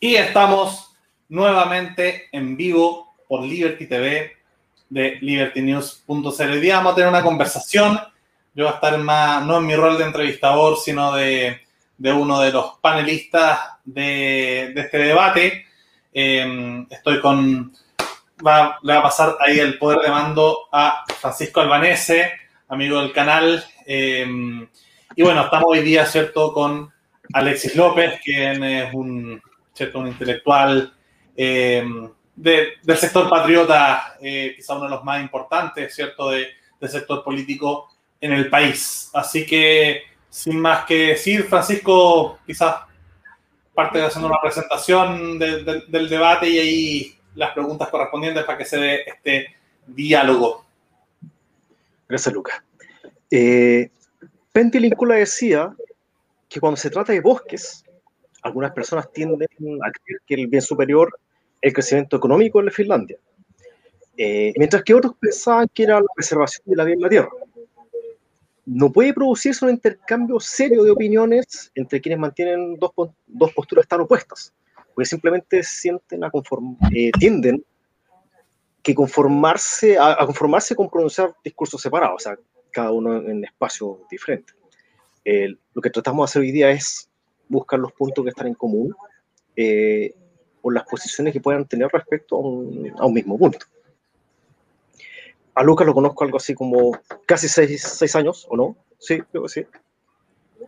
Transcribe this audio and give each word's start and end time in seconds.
Y 0.00 0.16
estamos 0.16 0.94
nuevamente 1.28 2.28
en 2.32 2.56
vivo 2.56 3.14
por 3.28 3.42
Liberty 3.42 3.86
TV 3.86 4.36
de 4.88 5.18
libertynews.cl. 5.20 6.50
Hoy 6.50 6.60
día 6.60 6.76
vamos 6.76 6.92
a 6.92 6.96
tener 6.96 7.08
una 7.08 7.22
conversación. 7.22 7.98
Yo 8.54 8.64
voy 8.64 8.72
a 8.72 8.76
estar 8.76 8.98
más, 8.98 9.44
no 9.44 9.58
en 9.58 9.66
mi 9.66 9.74
rol 9.74 9.98
de 9.98 10.04
entrevistador, 10.04 10.78
sino 10.78 11.14
de, 11.14 11.60
uno 11.98 12.40
de 12.40 12.52
los 12.52 12.78
panelistas 12.80 13.58
de, 13.84 14.72
este 14.76 14.98
debate. 14.98 15.66
Em, 16.12 16.86
estoy 16.88 17.20
con, 17.20 17.72
va, 18.46 18.78
le 18.82 18.92
va 18.94 19.00
a 19.00 19.02
pasar 19.02 19.36
ahí 19.40 19.58
el 19.58 19.78
poder 19.78 20.00
de 20.00 20.10
mando 20.10 20.68
a 20.72 21.04
Francisco 21.20 21.60
Albanese, 21.60 22.32
amigo 22.68 23.00
del 23.00 23.12
canal. 23.12 23.64
Em, 23.84 24.66
y 25.14 25.22
bueno, 25.22 25.42
estamos 25.42 25.66
hoy 25.68 25.80
día, 25.80 26.06
¿cierto?, 26.06 26.52
con 26.52 26.92
Alexis 27.32 27.74
López, 27.74 28.20
quien 28.22 28.62
es 28.62 28.94
un 28.94 29.42
¿cierto? 29.76 29.98
Un 29.98 30.08
intelectual 30.08 30.92
eh, 31.36 31.84
del 32.34 32.96
sector 32.96 33.28
patriota, 33.28 34.16
eh, 34.20 34.54
quizá 34.56 34.74
uno 34.74 34.84
de 34.84 34.90
los 34.90 35.04
más 35.04 35.20
importantes, 35.20 35.94
¿cierto? 35.94 36.30
del 36.30 36.48
sector 36.88 37.22
político 37.22 37.90
en 38.20 38.32
el 38.32 38.48
país. 38.48 39.10
Así 39.12 39.44
que, 39.44 40.02
sin 40.30 40.58
más 40.58 40.86
que 40.86 41.08
decir, 41.08 41.44
Francisco, 41.44 42.38
quizás 42.46 42.76
parte 43.74 43.98
de 43.98 44.06
haciendo 44.06 44.28
una 44.28 44.40
presentación 44.40 45.38
del 45.38 46.08
debate 46.08 46.48
y 46.48 46.58
ahí 46.58 47.18
las 47.34 47.52
preguntas 47.52 47.88
correspondientes 47.88 48.44
para 48.44 48.56
que 48.56 48.64
se 48.64 48.78
dé 48.78 49.02
este 49.06 49.54
diálogo. 49.86 50.64
Gracias, 52.08 52.34
Lucas. 52.34 52.62
Eh, 53.30 53.90
decía 55.14 55.74
que 56.48 56.60
cuando 56.60 56.76
se 56.76 56.88
trata 56.88 57.12
de 57.12 57.20
bosques, 57.20 57.84
algunas 58.46 58.72
personas 58.72 59.12
tienden 59.12 59.48
a 59.84 59.90
creer 59.90 60.20
que 60.26 60.34
el 60.34 60.46
bien 60.46 60.62
superior 60.62 61.18
es 61.60 61.68
el 61.68 61.72
crecimiento 61.72 62.16
económico 62.16 62.60
en 62.60 62.66
la 62.66 62.72
Finlandia, 62.72 63.18
eh, 64.16 64.52
mientras 64.56 64.82
que 64.82 64.94
otros 64.94 65.14
pensaban 65.20 65.68
que 65.74 65.82
era 65.82 66.00
la 66.00 66.06
preservación 66.14 66.62
de 66.64 66.76
la 66.76 66.84
vida 66.84 66.94
en 66.94 67.02
la 67.02 67.08
tierra. 67.08 67.28
No 68.64 68.90
puede 68.90 69.14
producirse 69.14 69.64
un 69.64 69.72
intercambio 69.72 70.40
serio 70.40 70.82
de 70.82 70.90
opiniones 70.90 71.70
entre 71.74 72.00
quienes 72.00 72.18
mantienen 72.18 72.76
dos, 72.76 72.90
dos 73.26 73.52
posturas 73.52 73.86
tan 73.86 74.00
opuestas, 74.00 74.52
porque 74.94 75.06
simplemente 75.06 75.62
sienten 75.62 76.24
a 76.24 76.30
eh, 76.92 77.10
tienden 77.18 77.64
que 78.82 78.94
conformarse, 78.94 79.98
a, 79.98 80.24
conformarse 80.24 80.74
con 80.74 80.88
pronunciar 80.88 81.34
discursos 81.44 81.80
separados, 81.80 82.16
o 82.16 82.18
sea, 82.18 82.38
cada 82.72 82.92
uno 82.92 83.16
en 83.16 83.44
espacios 83.44 83.98
diferentes. 84.10 84.54
lo 85.74 85.82
que 85.82 85.90
tratamos 85.90 86.28
de 86.28 86.30
hacer 86.30 86.42
hoy 86.42 86.52
día 86.52 86.70
es 86.70 87.05
buscar 87.48 87.78
los 87.78 87.92
puntos 87.92 88.24
que 88.24 88.30
están 88.30 88.48
en 88.48 88.54
común 88.54 88.94
eh, 89.54 90.14
o 90.62 90.70
las 90.70 90.84
posiciones 90.84 91.32
que 91.32 91.40
puedan 91.40 91.66
tener 91.66 91.88
respecto 91.92 92.36
a 92.36 92.40
un, 92.40 93.14
mismo 93.14 93.38
punto. 93.38 93.66
A 95.54 95.62
Lucas 95.62 95.86
lo 95.86 95.94
conozco 95.94 96.24
algo 96.24 96.36
así 96.36 96.54
como 96.54 96.98
casi 97.24 97.48
seis, 97.48 98.16
años, 98.16 98.46
¿o 98.50 98.56
no? 98.56 98.76
Sí, 98.98 99.20
creo 99.30 99.44
que 99.44 99.48
sí. 99.48 99.66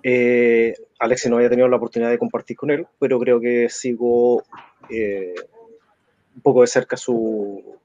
Eh, 0.03 0.75
Alexi 0.99 1.29
no 1.29 1.37
había 1.37 1.51
tenido 1.51 1.69
la 1.69 1.77
oportunidad 1.77 2.11
de 2.11 2.19
compartir 2.19 2.57
con 2.57 2.71
él, 2.71 2.87
pero 2.99 3.19
creo 3.19 3.41
que 3.41 3.69
sigo 3.69 4.45
eh, 4.89 5.35
un 6.37 6.43
poco 6.43 6.63
de 6.63 6.69
cerca 6.69 6.97
su, 6.97 7.77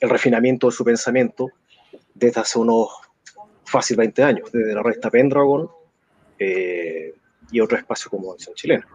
el 0.00 0.10
refinamiento 0.10 0.68
de 0.68 0.72
su 0.72 0.84
pensamiento 0.84 1.50
desde 2.14 2.40
hace 2.40 2.58
unos 2.58 2.88
fácil 3.64 3.96
20 3.96 4.22
años, 4.22 4.52
desde 4.52 4.74
la 4.74 4.82
resta 4.82 5.10
Pendragon, 5.10 5.68
eh, 6.38 7.14
y 7.50 7.60
otro 7.60 7.78
espacio 7.78 8.10
como 8.10 8.32
Acción 8.32 8.54
Chilena. 8.54 8.86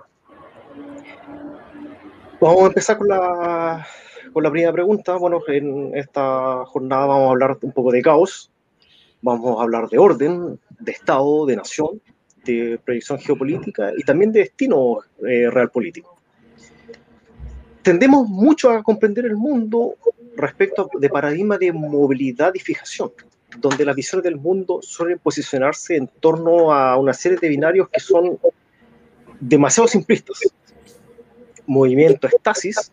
Vamos 2.42 2.64
a 2.64 2.68
empezar 2.68 2.98
con 2.98 3.08
la, 3.08 3.86
con 4.32 4.44
la 4.44 4.52
primera 4.52 4.72
pregunta. 4.72 5.18
Bueno, 5.18 5.42
en 5.48 5.96
esta 5.96 6.66
jornada 6.66 7.06
vamos 7.06 7.28
a 7.28 7.32
hablar 7.32 7.58
un 7.62 7.72
poco 7.72 7.92
de 7.92 8.02
caos, 8.02 8.52
vamos 9.22 9.60
a 9.60 9.64
hablar 9.64 9.90
de 9.90 9.98
orden, 9.98 10.60
de 10.80 10.92
Estado, 10.92 11.46
de 11.46 11.56
nación, 11.58 12.02
de 12.46 12.80
proyección 12.84 13.20
geopolítica 13.20 13.92
y 13.98 14.04
también 14.04 14.32
de 14.32 14.40
destino 14.40 15.00
eh, 15.28 15.50
real 15.50 15.70
político. 15.70 16.18
Tendemos 17.82 18.28
mucho 18.28 18.72
a 18.72 18.84
comprender 18.84 19.26
el 19.26 19.36
mundo 19.36 19.96
respecto 20.36 20.90
de 20.98 21.10
paradigma 21.10 21.58
de 21.58 21.74
movilidad 21.74 22.54
y 22.56 22.60
fijación 22.60 23.12
donde 23.58 23.86
las 23.86 23.96
visiones 23.96 24.24
del 24.24 24.38
mundo 24.38 24.80
suelen 24.82 25.20
posicionarse 25.20 25.96
en 25.96 26.08
torno 26.08 26.72
a 26.74 26.98
una 26.98 27.14
serie 27.14 27.38
de 27.38 27.50
binarios 27.50 27.90
que 27.90 28.00
son 28.00 28.40
demasiado 29.40 29.88
simplistas. 29.88 30.40
Movimiento 31.66 32.28
estasis, 32.28 32.92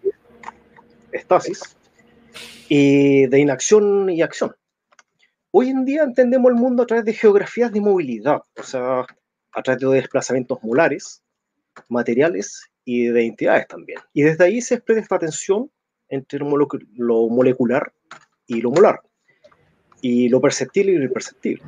estasis, 1.12 1.76
y 2.68 3.26
de 3.26 3.38
inacción 3.38 4.10
y 4.10 4.22
acción. 4.22 4.54
Hoy 5.50 5.70
en 5.70 5.84
día 5.84 6.02
entendemos 6.02 6.50
el 6.50 6.56
mundo 6.56 6.82
a 6.82 6.86
través 6.86 7.04
de 7.04 7.14
geografías 7.14 7.72
de 7.72 7.80
movilidad, 7.80 8.42
o 8.58 8.62
sea, 8.62 9.06
a 9.52 9.62
través 9.62 9.80
de 9.80 9.88
desplazamientos 9.88 10.62
molares, 10.62 11.22
materiales 11.88 12.68
y 12.84 13.06
de 13.06 13.26
entidades 13.26 13.66
también. 13.68 14.00
Y 14.12 14.22
desde 14.22 14.44
ahí 14.44 14.60
se 14.60 14.74
expresa 14.74 15.00
esta 15.00 15.18
tensión 15.18 15.70
entre 16.08 16.40
lo 16.40 17.28
molecular 17.28 17.92
y 18.46 18.60
lo 18.60 18.70
molar 18.70 19.00
y 20.00 20.28
lo 20.28 20.40
perceptible 20.40 20.92
y 20.92 20.96
lo 20.96 21.04
imperceptible. 21.04 21.62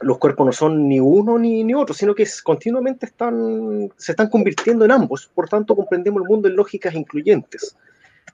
Los 0.00 0.18
cuerpos 0.18 0.46
no 0.46 0.52
son 0.52 0.88
ni 0.88 1.00
uno 1.00 1.38
ni, 1.38 1.64
ni 1.64 1.74
otro, 1.74 1.94
sino 1.94 2.14
que 2.14 2.26
continuamente 2.44 3.06
están, 3.06 3.90
se 3.96 4.12
están 4.12 4.28
convirtiendo 4.28 4.84
en 4.84 4.92
ambos, 4.92 5.26
por 5.34 5.48
tanto 5.48 5.74
comprendemos 5.74 6.22
el 6.22 6.28
mundo 6.28 6.48
en 6.48 6.56
lógicas 6.56 6.94
incluyentes. 6.94 7.76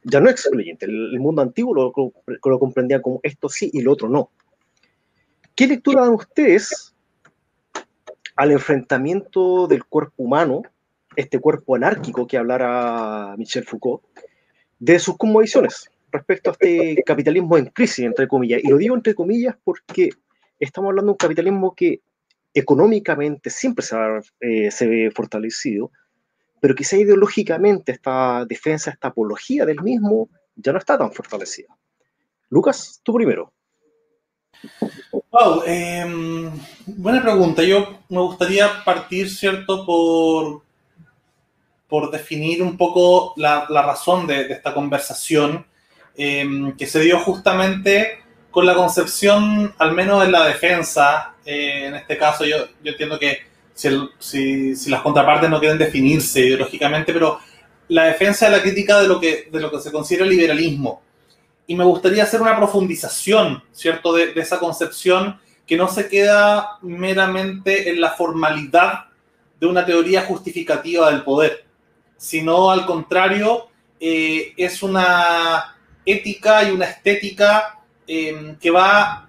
Ya 0.03 0.21
no 0.21 0.29
excluyente, 0.29 0.85
el, 0.85 1.19
mundo 1.19 1.41
antiguo 1.41 1.75
lo, 1.75 1.93
lo, 2.27 2.59
comprendía 2.59 3.01
como 3.01 3.21
esto 3.23 3.49
sí 3.49 3.71
y 3.73 3.81
lo 3.81 3.93
otro 3.93 4.09
no. 4.11 4.31
¿Qué 5.55 5.67
lectura 5.67 6.03
dan 6.03 6.11
ustedes 6.11 6.95
al 8.37 8.53
enfrentamiento 8.53 9.67
del 9.67 9.85
cuerpo 9.85 10.25
humano, 10.25 10.63
este 11.17 11.39
cuerpo 11.39 11.77
anárquico 11.77 12.27
que 12.27 12.37
hablara 12.37 13.35
Michel 13.39 13.65
Foucault, 13.65 14.03
de 14.79 14.99
sus 14.99 15.17
conmovisiones? 15.17 15.91
Respecto 16.15 16.51
a 16.51 16.53
este 16.53 17.03
capitalismo 17.05 17.59
en 17.59 17.67
crisis, 17.67 18.05
entre 18.05 18.27
comillas. 18.27 18.63
Y 18.63 18.69
lo 18.69 18.79
digo 18.79 18.95
entre 18.95 19.15
comillas 19.15 19.57
porque 19.63 20.11
estamos 20.59 20.89
hablando 20.89 21.11
de 21.11 21.13
un 21.13 21.19
capitalismo 21.19 21.75
que 21.75 22.01
económicamente 22.55 23.51
siempre 23.51 23.85
se, 23.85 23.97
ha, 23.97 24.21
eh, 24.41 24.71
se 24.71 24.87
ve 24.87 25.11
fortalecido, 25.11 25.91
pero 26.61 26.75
quizá 26.75 26.97
ideológicamente 26.97 27.93
esta 27.93 28.45
defensa, 28.47 28.91
esta 28.91 29.09
apología 29.09 29.67
del 29.67 29.83
mismo 29.83 30.29
ya 30.55 30.73
no 30.73 30.79
está 30.79 30.97
tan 30.97 31.13
fortalecida. 31.13 31.77
Lucas, 32.49 33.01
tú 33.03 33.13
primero. 33.15 33.53
Wow, 35.31 35.65
em, 35.67 36.51
buena 36.87 37.21
pregunta. 37.21 37.63
Yo 37.63 37.99
me 38.09 38.21
gustaría 38.21 38.85
partir, 38.85 39.29
¿cierto?, 39.29 39.85
por, 39.85 40.63
por 41.89 42.11
definir 42.11 42.63
un 42.63 42.77
poco 42.77 43.35
la, 43.37 43.67
la 43.69 43.83
razón 43.83 44.27
de, 44.27 44.45
de, 44.45 44.55
esta 44.55 44.73
conversación 44.73 45.67
Em, 46.17 46.77
que 46.77 46.87
se 46.87 47.01
dio 47.01 47.19
justamente 47.19 48.23
con 48.51 48.67
la 48.67 48.75
concepción, 48.75 49.75
al 49.79 49.93
menos 49.95 50.25
en 50.25 50.31
la 50.31 50.47
defensa, 50.47 51.35
eh, 51.45 51.87
en 51.87 51.95
este 51.97 52.17
caso 52.17 52.45
yo, 52.45 52.57
yo 52.85 52.93
entiendo 52.93 53.19
que 53.19 53.39
si, 53.75 54.91
las 54.91 55.03
contrapartes 55.03 55.51
no 55.51 55.59
quieren 55.59 55.77
definirse 55.79 56.41
ideológicamente, 56.41 57.13
pero 57.13 57.41
la 57.89 58.05
defensa 58.05 58.47
de 58.47 58.57
la 58.57 58.63
crítica 58.63 59.01
de 59.01 59.09
lo 59.09 59.19
que, 59.21 59.49
de 59.51 59.61
lo 59.61 59.73
que 59.73 59.81
se 59.81 59.91
considera 59.91 60.25
liberalismo. 60.25 61.03
Y 61.67 61.75
me 61.75 61.85
gustaría 61.85 62.23
hacer 62.23 62.41
una 62.41 62.57
profundización, 62.57 63.65
¿cierto?, 63.73 64.13
de, 64.13 64.33
de 64.33 64.41
esa 64.41 64.61
concepción 64.61 65.41
que 65.67 65.77
no 65.77 65.89
se 65.89 66.09
queda 66.09 66.79
meramente 66.83 67.91
en 67.91 68.01
la 68.01 68.11
formalidad 68.13 69.07
de 69.59 69.67
una 69.67 69.85
teoría 69.85 70.23
justificativa 70.23 71.11
del 71.11 71.25
poder, 71.25 71.65
sino 72.17 72.71
al 72.71 72.87
contrario, 72.87 73.69
eh, 73.99 74.53
es 74.57 74.83
una 74.83 75.75
ética 76.05 76.69
y 76.69 76.73
una 76.73 76.87
estética 76.87 77.81
em, 78.07 78.57
que 78.57 78.71
va 78.71 79.29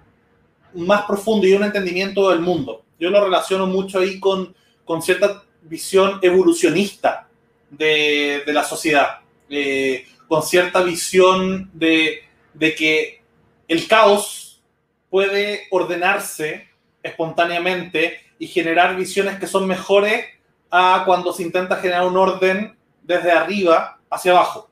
más 0.74 1.02
profundo 1.06 1.46
y 1.46 1.52
un 1.52 1.64
entendimiento 1.64 2.30
del 2.30 2.40
mundo. 2.40 2.84
Yo 2.98 3.10
lo 3.10 3.22
relaciono 3.24 3.66
mucho 3.66 3.98
ahí 3.98 4.20
con, 4.20 4.54
con 4.84 5.02
cierta 5.02 5.42
visión 5.62 6.18
evolucionista 6.22 7.28
de, 7.70 8.42
de 8.46 8.52
la 8.52 8.64
sociedad, 8.64 9.20
eh, 9.48 10.06
con 10.28 10.42
cierta 10.42 10.82
visión 10.82 11.70
de, 11.72 12.20
de 12.54 12.74
que 12.74 13.22
el 13.68 13.86
caos 13.86 14.62
puede 15.10 15.66
ordenarse 15.70 16.68
espontáneamente 17.02 18.20
y 18.38 18.46
generar 18.48 18.96
visiones 18.96 19.38
que 19.38 19.46
son 19.46 19.66
mejores 19.66 20.26
a 20.70 21.02
cuando 21.06 21.32
se 21.32 21.42
intenta 21.42 21.76
generar 21.76 22.06
un 22.06 22.16
orden 22.16 22.76
desde 23.02 23.32
arriba 23.32 23.98
hacia 24.10 24.32
abajo. 24.32 24.68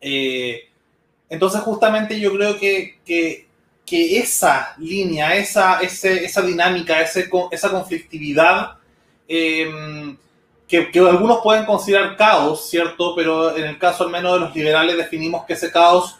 Eh, 0.00 0.67
entonces, 1.30 1.60
justamente 1.60 2.18
yo 2.18 2.32
creo 2.32 2.58
que, 2.58 2.98
que, 3.04 3.46
esa 3.90 4.74
línea, 4.78 5.34
esa, 5.34 5.80
esa 5.80 6.42
dinámica, 6.42 7.00
esa 7.00 7.70
conflictividad, 7.70 8.76
em, 9.26 10.16
que, 10.66 10.90
algunos 10.98 11.40
pueden 11.42 11.64
considerar 11.64 12.16
caos, 12.16 12.68
¿cierto? 12.68 13.14
Pero 13.16 13.56
en 13.56 13.64
el 13.64 13.78
caso 13.78 14.04
al 14.04 14.10
menos 14.10 14.34
de 14.34 14.40
los 14.40 14.54
liberales 14.54 14.96
definimos 14.96 15.46
que 15.46 15.54
ese 15.54 15.72
caos 15.72 16.16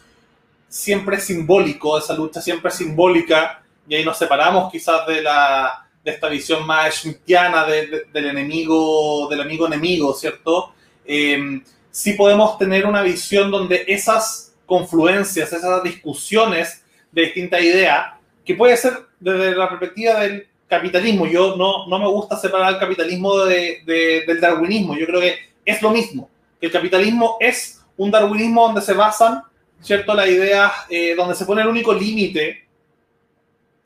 siempre 0.66 1.16
es 1.16 1.24
simbólico, 1.24 1.98
esa 1.98 2.14
lucha 2.14 2.40
siempre 2.40 2.70
es 2.70 2.76
simbólica, 2.76 3.62
y 3.86 3.94
ahí 3.94 4.04
nos 4.04 4.18
separamos 4.18 4.72
quizás 4.72 5.06
de, 5.06 5.22
la, 5.22 5.86
de 6.02 6.10
esta 6.10 6.28
visión 6.28 6.66
más 6.66 6.94
schmittiana 6.94 7.64
del 7.66 8.06
enemigo, 8.14 9.28
del 9.28 9.42
amigo 9.42 9.66
enemigo, 9.66 10.14
¿cierto? 10.14 10.72
Eh, 11.04 11.62
sí 11.90 12.12
podemos 12.14 12.58
tener 12.58 12.86
una 12.86 13.02
visión 13.02 13.50
donde 13.50 13.84
esas 13.88 14.47
confluencias, 14.68 15.50
esas 15.52 15.82
discusiones 15.82 16.84
de 17.10 17.22
distintas 17.22 17.62
ideas, 17.62 18.12
que 18.44 18.54
puede 18.54 18.76
ser 18.76 18.92
desde 19.18 19.56
la 19.56 19.68
perspectiva 19.68 20.20
del 20.20 20.46
capitalismo. 20.68 21.26
Yo 21.26 21.56
no, 21.56 21.88
no 21.88 21.98
me 21.98 22.06
gusta 22.06 22.36
separar 22.36 22.74
el 22.74 22.78
capitalismo 22.78 23.38
de, 23.46 23.82
del 24.26 24.40
darwinismo. 24.40 24.94
Yo 24.96 25.06
creo 25.06 25.20
que 25.20 25.38
es 25.64 25.82
lo 25.82 25.90
mismo. 25.90 26.30
El 26.60 26.70
capitalismo 26.70 27.38
es 27.40 27.82
un 27.96 28.10
darwinismo 28.10 28.66
donde 28.66 28.82
se 28.82 28.92
basan, 28.92 29.42
¿cierto? 29.80 30.14
Las 30.14 30.28
ideas, 30.28 30.72
eh, 30.90 31.14
donde 31.16 31.34
se 31.34 31.46
pone 31.46 31.62
el 31.62 31.68
único 31.68 31.94
límite, 31.94 32.68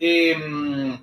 em, 0.01 0.99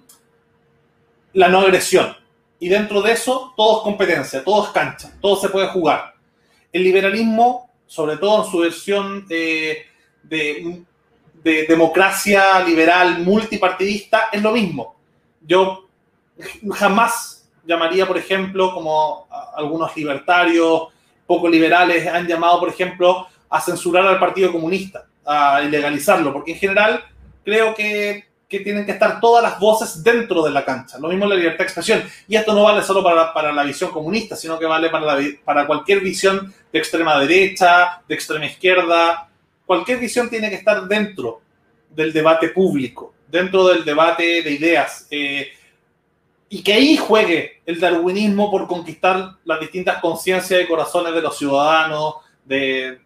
la 1.33 1.47
no 1.47 1.61
agresión. 1.61 2.15
Y 2.59 2.67
dentro 2.67 3.01
de 3.01 3.13
eso, 3.13 3.53
todo 3.55 3.77
es 3.77 3.83
competencia, 3.83 4.43
todo 4.43 4.65
es 4.65 4.71
cancha, 4.71 5.13
todo 5.21 5.37
se 5.37 5.47
puede 5.47 5.67
jugar. 5.67 6.15
El 6.73 6.83
liberalismo, 6.83 7.68
sobre 7.89 8.15
todo 8.15 8.45
en 8.45 8.51
su 8.51 8.59
versión 8.59 9.27
de, 9.27 9.85
de 10.23 11.65
democracia 11.67 12.61
liberal 12.61 13.19
multipartidista, 13.19 14.29
es 14.31 14.41
lo 14.41 14.53
mismo 14.53 14.99
yo 15.41 15.87
jamás 16.73 17.49
llamaría, 17.65 18.07
por 18.07 18.17
ejemplo, 18.17 18.73
como 18.73 19.27
algunos 19.55 19.95
libertarios, 19.95 20.87
poco 21.25 21.47
liberales 21.47 22.07
han 22.07 22.27
llamado, 22.27 22.59
por 22.59 22.69
ejemplo, 22.69 23.27
a 23.49 23.61
censurar 23.61 24.05
al 24.05 24.19
Partido 24.19 24.51
Comunista, 24.51 25.05
a 25.25 25.61
ilegalizarlo, 25.61 26.33
porque 26.33 26.53
en 26.53 26.59
general 26.59 27.03
creo 27.43 27.73
que, 27.75 28.25
que 28.47 28.59
tienen 28.61 28.85
que 28.85 28.93
estar 28.93 29.19
todas 29.19 29.43
las 29.43 29.59
voces 29.59 30.03
dentro 30.03 30.43
de 30.43 30.51
la 30.51 30.65
cancha. 30.65 30.97
Lo 30.97 31.09
mismo 31.09 31.25
la 31.25 31.35
libertad 31.35 31.59
de 31.59 31.63
expresión. 31.65 32.03
Y 32.27 32.35
esto 32.35 32.53
no 32.53 32.63
vale 32.63 32.81
solo 32.83 33.03
para, 33.03 33.33
para 33.33 33.51
la 33.51 33.63
visión 33.63 33.91
comunista, 33.91 34.35
sino 34.35 34.57
que 34.57 34.65
vale 34.65 34.89
para, 34.89 35.17
para 35.43 35.67
cualquier 35.67 36.01
visión 36.01 36.53
de 36.71 36.79
extrema 36.79 37.19
derecha, 37.19 38.01
de 38.07 38.15
extrema 38.15 38.45
izquierda. 38.45 39.29
Cualquier 39.65 39.99
visión 39.99 40.29
tiene 40.29 40.49
que 40.49 40.55
estar 40.55 40.87
dentro 40.87 41.41
del 41.89 42.13
debate 42.13 42.49
público 42.49 43.13
dentro 43.31 43.67
del 43.67 43.85
debate 43.85 44.41
de 44.41 44.51
ideas. 44.51 45.07
Eh, 45.09 45.49
y 46.49 46.63
que 46.63 46.73
ahí 46.73 46.97
juegue 46.97 47.61
el 47.65 47.79
darwinismo 47.79 48.49
por 48.49 48.67
conquistar 48.67 49.35
las 49.45 49.59
distintas 49.59 50.01
conciencias 50.01 50.61
y 50.61 50.67
corazones 50.67 51.13
de 51.13 51.21
los 51.21 51.37
ciudadanos, 51.37 52.15
de, 52.43 52.99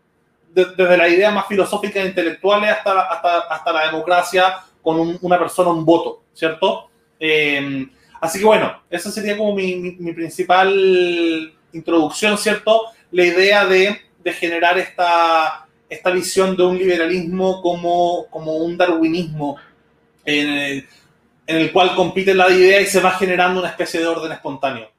desde 0.54 0.98
la 0.98 1.10
idea 1.10 1.30
más 1.32 1.48
filosófica 1.48 2.02
e 2.02 2.06
intelectuales 2.06 2.72
hasta, 2.72 3.02
hasta, 3.02 3.40
hasta 3.40 3.74
la 3.74 3.86
democracia 3.88 4.60
con 4.82 5.18
una 5.22 5.38
persona, 5.38 5.72
un 5.72 5.84
voto, 5.84 6.24
¿cierto? 6.34 6.90
Eh, 7.20 7.86
así 8.22 8.40
que 8.40 8.46
bueno, 8.46 8.82
esa 8.90 9.12
sería 9.12 9.38
como 9.38 9.54
mi, 9.54 9.76
mi, 9.76 10.14
principal 10.14 11.54
introducción, 11.74 12.38
¿cierto? 12.38 12.84
La 13.14 13.24
idea 13.26 13.68
de, 13.68 14.02
generar 14.26 14.80
esta, 14.80 15.68
esta 15.88 16.10
visión 16.10 16.58
de 16.58 16.64
un 16.64 16.80
liberalismo 16.80 17.62
como, 17.62 18.26
como 18.32 18.56
un 18.58 18.76
darwinismo 18.76 19.58
en 20.26 20.84
el, 21.46 21.72
cual 21.72 21.96
compite 21.96 22.34
la 22.34 22.50
idea 22.50 22.82
y 22.82 22.88
se 22.88 23.00
va 23.00 23.12
generando 23.12 23.60
una 23.60 23.70
especie 23.70 24.00
de 24.00 24.08
orden 24.08 24.32
espontáneo. 24.32 24.90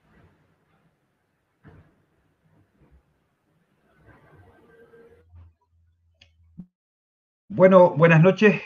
Bueno, 7.48 7.90
buenas 7.96 8.20
noches 8.22 8.62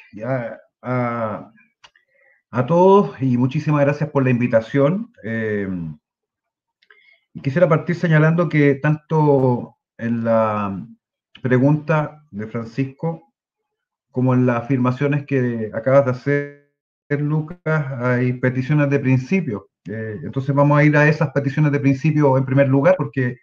a, 0.83 1.51
todos 2.67 3.17
y 3.23 3.39
muchísimas 3.39 3.81
gracias 3.81 4.11
por 4.11 4.25
la 4.25 4.31
invitación. 4.31 5.11
Eh, 5.25 5.67
y 7.35 7.41
quisiera 7.41 7.69
partir 7.69 7.97
señalando 7.97 8.49
que 8.49 8.77
tanto 8.77 9.77
en 9.97 10.25
la 10.25 10.87
pregunta 11.43 12.25
de 12.31 12.47
Francisco 12.47 13.33
como 14.11 14.35
en 14.35 14.47
las 14.47 14.65
afirmaciones 14.65 15.27
que 15.27 15.71
acabas 15.75 16.05
de 16.05 16.11
hacer, 16.11 17.21
Lucas, 17.21 17.61
hay 18.01 18.33
peticiones 18.35 18.91
de 18.91 18.99
principio. 18.99 19.71
Eh, 19.87 20.19
entonces 20.23 20.55
vamos 20.55 20.79
a 20.79 20.85
ir 20.85 20.97
a 20.97 21.09
esas 21.09 21.31
peticiones 21.31 21.73
de 21.73 21.81
principio 21.81 22.37
en 22.37 22.45
primer 22.45 22.69
lugar, 22.69 22.97
porque 22.97 23.39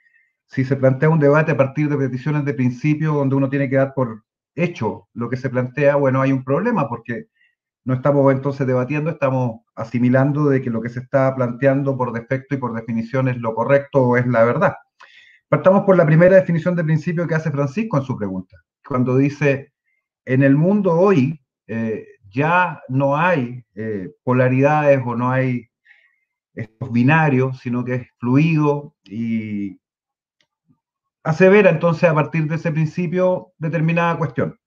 si 0.47 0.63
se 0.63 0.75
plantea 0.75 1.09
un 1.09 1.19
debate 1.19 1.51
a 1.51 1.57
partir 1.57 1.89
de 1.89 1.97
peticiones 1.97 2.45
de 2.45 2.53
principio 2.53 3.13
donde 3.13 3.35
uno 3.35 3.49
tiene 3.49 3.69
que 3.69 3.77
dar 3.77 3.93
por 3.93 4.23
hecho 4.55 5.07
lo 5.13 5.29
que 5.29 5.37
se 5.37 5.49
plantea, 5.49 5.95
bueno, 5.95 6.21
hay 6.21 6.31
un 6.31 6.43
problema, 6.43 6.87
porque 6.87 7.27
no 7.85 7.93
estamos 7.93 8.33
entonces 8.33 8.65
debatiendo, 8.65 9.11
estamos 9.11 9.61
asimilando 9.75 10.49
de 10.49 10.61
que 10.61 10.71
lo 10.71 10.81
que 10.81 10.89
se 10.89 10.99
está 10.99 11.33
planteando 11.35 11.95
por 11.95 12.11
defecto 12.11 12.55
y 12.55 12.57
por 12.57 12.73
definición 12.73 13.27
es 13.27 13.37
lo 13.37 13.53
correcto 13.53 14.01
o 14.01 14.17
es 14.17 14.25
la 14.25 14.43
verdad. 14.43 14.73
Partamos 15.47 15.83
por 15.85 15.95
la 15.95 16.05
primera 16.05 16.35
definición 16.35 16.75
de 16.75 16.83
principio 16.83 17.27
que 17.27 17.35
hace 17.35 17.51
Francisco 17.51 17.97
en 17.97 18.03
su 18.03 18.17
pregunta, 18.17 18.57
cuando 18.85 19.15
dice 19.15 19.71
en 20.25 20.41
el 20.41 20.55
mundo 20.55 20.93
hoy 20.93 21.39
eh, 21.67 22.07
ya 22.31 22.81
no 22.89 23.15
hay 23.15 23.63
eh, 23.75 24.09
polaridades 24.23 24.99
o 25.05 25.15
no 25.15 25.31
hay 25.31 25.67
estos 26.55 26.91
binarios, 26.91 27.59
sino 27.59 27.85
que 27.85 27.95
es 27.95 28.07
fluido 28.17 28.95
y 29.03 29.79
asevera 31.23 31.69
entonces 31.69 32.09
a 32.09 32.15
partir 32.15 32.47
de 32.47 32.55
ese 32.55 32.71
principio 32.71 33.53
determinada 33.59 34.17
cuestión. 34.17 34.59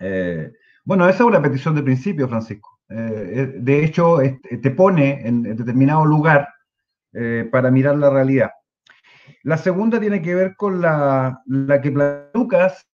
Eh, 0.00 0.50
bueno, 0.84 1.08
esa 1.08 1.24
es 1.24 1.28
una 1.28 1.42
petición 1.42 1.74
de 1.74 1.82
principio, 1.82 2.28
Francisco. 2.28 2.78
de 2.88 3.84
hecho, 3.84 4.18
te 4.62 4.70
pone 4.70 5.26
en, 5.26 5.42
determinado 5.42 6.04
lugar 6.04 6.48
para 7.50 7.70
mirar 7.70 7.96
la 7.96 8.10
realidad. 8.10 8.50
La 9.42 9.56
segunda 9.56 10.00
tiene 10.00 10.20
que 10.20 10.34
ver 10.34 10.56
con 10.56 10.80
la, 10.80 11.42
que 11.82 11.94
Lucas 12.34 12.86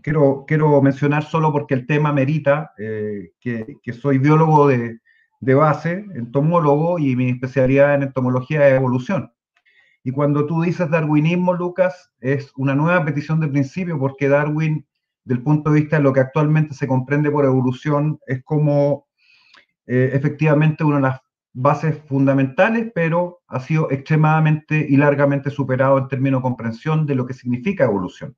quiero, 0.00 0.44
quiero 0.46 0.80
mencionar 0.80 1.24
solo 1.24 1.52
porque 1.52 1.74
el 1.74 1.86
tema 1.86 2.12
merita 2.12 2.72
eh, 2.78 3.32
que, 3.40 3.76
que, 3.82 3.92
soy 3.92 4.18
biólogo 4.18 4.68
de, 4.68 5.00
de, 5.40 5.54
base, 5.54 6.04
entomólogo, 6.14 6.98
y 6.98 7.16
mi 7.16 7.30
especialidad 7.30 7.94
en 7.94 8.04
entomología 8.04 8.66
es 8.68 8.74
evolución. 8.74 9.32
Y 10.04 10.10
cuando 10.10 10.46
tú 10.46 10.62
dices 10.62 10.90
darwinismo, 10.90 11.52
Lucas, 11.52 12.12
es 12.20 12.52
una 12.56 12.74
nueva 12.74 13.04
petición 13.04 13.40
de 13.40 13.48
principio 13.48 13.98
porque 13.98 14.28
Darwin, 14.28 14.86
del 15.24 15.42
punto 15.42 15.70
de 15.70 15.80
vista 15.80 15.96
de 15.96 16.02
lo 16.02 16.12
que 16.12 16.20
actualmente 16.20 16.74
se 16.74 16.86
comprende 16.86 17.30
por 17.30 17.44
evolución, 17.44 18.18
es 18.26 18.42
como 18.44 19.06
eh, 19.86 20.10
efectivamente 20.12 20.84
una 20.84 20.96
de 20.96 21.02
las 21.02 21.20
bases 21.52 21.98
fundamentales, 22.06 22.90
pero 22.94 23.40
ha 23.46 23.60
sido 23.60 23.90
extremadamente 23.90 24.86
y 24.88 24.96
largamente 24.96 25.50
superado 25.50 25.98
en 25.98 26.08
términos 26.08 26.40
de 26.40 26.42
comprensión 26.42 27.06
de 27.06 27.14
lo 27.14 27.26
que 27.26 27.34
significa 27.34 27.84
evolución. 27.84 28.36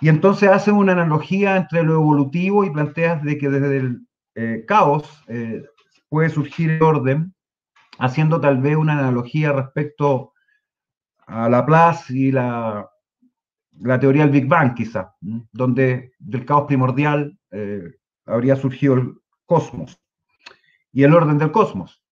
Y 0.00 0.08
entonces 0.08 0.48
hacen 0.48 0.74
una 0.74 0.92
analogía 0.92 1.56
entre 1.56 1.82
lo 1.82 1.94
evolutivo 1.94 2.64
y 2.64 2.70
planteas 2.70 3.22
de 3.22 3.36
que 3.36 3.48
desde 3.48 3.76
el 3.78 4.06
eh, 4.34 4.64
caos 4.66 5.24
eh, 5.26 5.64
puede 6.08 6.30
surgir 6.30 6.70
el 6.70 6.82
orden, 6.82 7.34
haciendo 7.98 8.40
tal 8.40 8.60
vez 8.60 8.76
una 8.76 8.92
analogía 8.92 9.52
respecto 9.52 10.32
a 11.26 11.48
Laplace 11.48 12.16
y 12.16 12.30
la, 12.30 12.88
la 13.80 13.98
teoría 13.98 14.22
del 14.22 14.32
Big 14.32 14.46
Bang, 14.46 14.74
quizá, 14.74 15.14
donde 15.52 16.12
del 16.18 16.44
caos 16.44 16.66
primordial 16.66 17.38
eh, 17.50 17.94
habría 18.26 18.56
surgido 18.56 18.94
el 18.94 19.14
cosmos 19.46 19.98
y 20.92 21.02
el 21.02 21.14
orden 21.14 21.38
del 21.38 21.52
cosmos. 21.52 22.02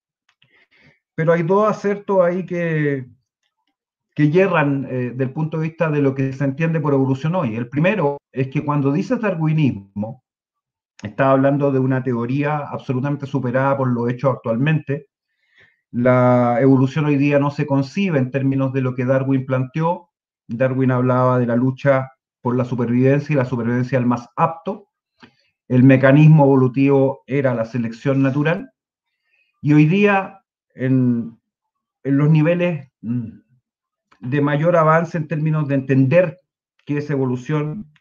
Pero 1.15 1.33
hay 1.33 1.43
dos 1.43 1.69
acertos 1.69 2.21
ahí 2.21 2.45
que, 2.45 3.07
que 4.15 4.31
yerran 4.31 4.87
eh, 4.89 5.13
del 5.15 5.31
punto 5.31 5.59
de 5.59 5.69
vista 5.69 5.91
de 5.91 6.03
lo 6.03 6.15
que 6.15 6.33
se 6.33 6.45
entiende 6.45 6.81
por 6.81 6.95
evolución 6.95 7.35
hoy. 7.35 7.57
El 7.57 7.69
primero 7.69 8.19
es 8.33 8.49
que 8.49 8.65
cuando 8.65 8.93
dices 8.93 9.21
darwinismo, 9.21 10.25
está 11.03 11.31
hablando 11.31 11.73
de 11.73 11.79
una 11.79 12.03
teoría 12.03 12.59
absolutamente 12.59 13.27
superada 13.27 13.77
por 13.77 13.89
lo 13.89 14.09
hecho 14.09 14.31
actualmente. 14.31 15.09
La 15.91 16.59
evolución 16.61 17.07
hoy 17.07 17.17
día 17.17 17.39
no 17.39 17.51
se 17.51 17.67
concibe 17.67 18.19
en 18.19 18.31
términos 18.31 18.73
de 18.73 18.81
lo 18.81 18.95
que 18.95 19.05
Darwin 19.05 19.47
planteó. 19.47 20.06
Darwin 20.49 20.91
hablaba 20.91 21.38
de 21.38 21.47
la 21.47 21.57
lucha 21.57 22.12
por 22.41 22.57
la 22.57 22.65
supervivencia 22.65 23.33
y 23.33 23.37
la 23.37 23.45
supervivencia 23.45 23.99
del 23.99 24.07
más 24.07 24.29
apto. 24.37 24.91
El 25.69 25.83
mecanismo 25.83 26.45
evolutivo 26.45 27.23
era 27.26 27.55
la 27.55 27.65
selección 27.65 28.23
natural. 28.23 28.71
Y 29.61 29.73
hoy 29.73 29.87
día, 29.87 30.43
en, 30.75 31.41
los 32.05 32.31
niveles 32.31 32.88
mm, 33.00 33.38
de 34.21 34.41
mayor 34.41 34.76
avance 34.76 35.19
en 35.19 35.26
términos 35.26 35.67
de 35.67 35.75
entender 35.75 36.38
qué 36.85 36.99
es 36.99 37.11
evolución. 37.11 37.93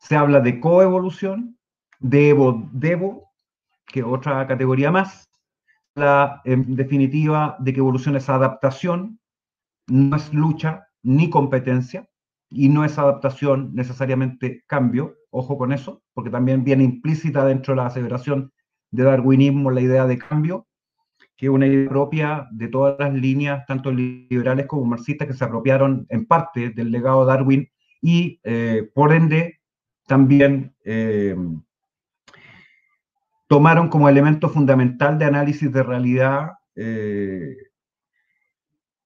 Se 0.00 0.16
habla 0.16 0.40
de 0.40 0.58
coevolución, 0.58 1.58
de 2.00 2.30
Evo, 2.30 2.68
Devo, 2.72 3.30
que 3.86 4.02
otra 4.02 4.46
categoría 4.46 4.90
más. 4.90 5.28
habla 5.94 6.40
en 6.44 6.74
definitiva 6.74 7.56
de 7.58 7.74
que 7.74 7.80
evolución 7.80 8.16
es 8.16 8.30
adaptación, 8.30 9.20
no 9.86 10.16
es 10.16 10.32
lucha 10.32 10.88
ni 11.02 11.30
competencia, 11.30 12.08
y 12.48 12.68
no 12.68 12.84
es 12.84 12.98
adaptación 12.98 13.74
necesariamente 13.74 14.62
cambio, 14.66 15.16
ojo 15.30 15.56
con 15.56 15.72
eso, 15.72 16.02
porque 16.12 16.30
también 16.30 16.64
viene 16.64 16.84
implícita 16.84 17.44
dentro 17.44 17.72
de 17.72 17.80
la 17.80 17.86
aseveración 17.86 18.52
de 18.90 19.04
darwinismo 19.04 19.70
la 19.70 19.80
idea 19.80 20.06
de 20.06 20.18
cambio, 20.18 20.66
que 21.36 21.46
es 21.46 21.50
una 21.50 21.66
idea 21.66 21.88
propia 21.88 22.46
de 22.52 22.68
todas 22.68 22.96
las 22.98 23.12
líneas, 23.14 23.64
tanto 23.66 23.90
liberales 23.90 24.66
como 24.66 24.84
marxistas, 24.84 25.26
que 25.26 25.34
se 25.34 25.44
apropiaron 25.44 26.06
en 26.10 26.26
parte 26.26 26.70
del 26.70 26.90
legado 26.90 27.24
de 27.24 27.32
Darwin 27.32 27.68
y 28.02 28.38
eh, 28.44 28.90
por 28.94 29.12
ende 29.12 29.60
también 30.06 30.74
eh, 30.84 31.34
tomaron 33.46 33.88
como 33.88 34.08
elemento 34.08 34.48
fundamental 34.48 35.18
de 35.18 35.24
análisis 35.24 35.72
de 35.72 35.82
realidad 35.82 36.52
eh, 36.74 37.56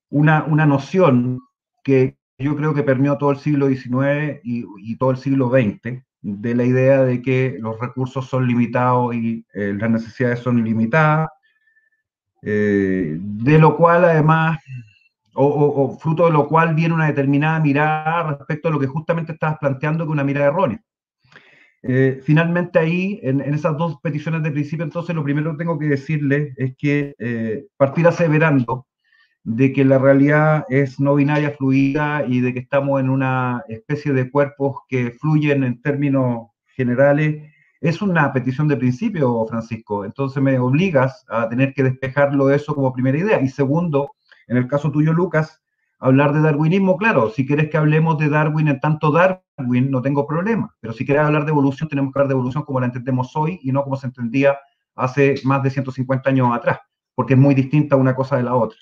una, 0.09 0.45
una 0.45 0.67
noción 0.67 1.41
que 1.87 2.17
yo 2.37 2.57
creo 2.57 2.75
que 2.75 2.83
permeó 2.83 3.17
todo 3.17 3.31
el 3.31 3.39
siglo 3.39 3.69
XIX 3.69 4.41
y, 4.43 4.97
todo 4.97 5.13
el 5.13 5.19
siglo 5.19 5.49
XX, 5.49 6.03
de 6.21 6.55
la 6.57 6.65
idea 6.65 7.05
de 7.05 7.23
que 7.23 7.57
los 7.61 7.79
recursos 7.79 8.27
son 8.27 8.49
limitados 8.49 9.15
y 9.15 9.47
eh, 9.55 9.73
las 9.79 9.89
necesidades 9.89 10.41
son 10.41 10.65
limitadas, 10.65 11.29
eh, 12.43 13.17
de 13.21 13.59
lo 13.61 13.77
cual 13.77 14.05
además, 14.05 14.59
o, 15.35 15.97
fruto 16.01 16.27
de 16.27 16.33
lo 16.33 16.49
cual 16.49 16.75
viene 16.75 16.95
una 16.95 17.07
determinada 17.07 17.61
mirada 17.61 18.35
respecto 18.37 18.67
a 18.67 18.73
lo 18.73 18.81
que 18.81 18.89
justamente 18.89 19.33
estabas 19.33 19.59
planteando, 19.61 20.05
que 20.07 20.13
una 20.13 20.25
mirada 20.25 20.49
errónea. 20.49 20.83
Eh, 21.83 22.21
finalmente 22.25 22.81
ahí, 22.81 23.21
en, 23.23 23.41
esas 23.43 23.77
dos 23.79 24.01
peticiones 24.03 24.43
de 24.43 24.51
principio, 24.51 24.85
entonces 24.85 25.15
lo 25.15 25.23
primero 25.23 25.53
que 25.53 25.59
tengo 25.59 25.79
que 25.79 25.87
decirle 25.87 26.53
es 26.57 26.75
que 26.77 27.15
partir 27.77 28.09
aseverando 28.09 28.89
de 29.47 29.73
que 29.73 29.85
la 29.85 29.99
realidad 29.99 30.65
es 30.69 30.99
no 30.99 31.15
binaria 31.15 31.53
fluida 31.53 32.25
y 32.27 32.41
de 32.41 32.53
que 32.53 32.59
estamos 32.59 32.99
en 32.99 33.09
una 33.09 33.63
especie 33.69 34.13
de 34.13 34.29
cuerpos 34.29 34.81
que 34.89 35.13
fluyen 35.13 35.63
en 35.63 35.81
términos 35.81 36.49
generales, 36.75 37.45
es 37.81 38.03
una 38.03 38.33
petición 38.33 38.67
de 38.67 38.77
principio, 38.77 39.47
Francisco. 39.49 40.05
Entonces 40.05 40.43
me 40.43 40.59
obligas 40.59 41.25
a 41.29 41.49
tener 41.49 41.73
que 41.75 41.85
despejarlo 41.85 42.51
eso 42.51 42.75
como 42.75 42.93
primera 42.93 43.19
idea. 43.19 43.41
Y 43.41 43.47
segundo, 43.47 44.11
en 44.49 44.57
el 44.57 44.67
caso 44.67 44.91
tuyo, 44.91 45.13
Lucas, 45.13 45.63
hablar 46.01 46.33
de 46.33 46.41
darwinismo, 46.41 46.97
claro, 46.97 47.31
si 47.31 47.47
quieres 47.47 47.71
que 47.71 47.77
hablemos 47.77 48.19
de 48.19 48.29
Darwin 48.29 48.67
en 48.67 48.81
tanto 48.81 49.13
Darwin, 49.13 49.93
no 49.93 50.03
tengo 50.03 50.27
problema. 50.27 50.75
Pero 50.81 50.93
si 50.93 51.07
quieres 51.07 51.23
hablar 51.23 51.45
de 51.45 51.53
evolución, 51.53 51.89
tenemos 51.89 52.13
que 52.13 52.19
hablar 52.19 52.31
de 52.31 52.35
evolución 52.35 52.65
como 52.65 52.81
la 52.81 52.87
entendemos 52.87 53.37
hoy 53.37 53.61
y 53.63 53.71
no 53.71 53.85
como 53.85 53.95
se 53.95 54.09
entendía 54.09 54.59
hace 54.97 55.37
más 55.45 55.63
de 55.63 55.71
150 55.71 56.31
años 56.31 56.49
atrás, 56.53 56.81
porque 57.15 57.35
es 57.35 57.39
muy 57.39 57.55
distinta 57.55 57.95
una 57.95 58.17
cosa 58.17 58.37
de 58.39 58.43
la 58.43 58.57
otra. 58.57 58.77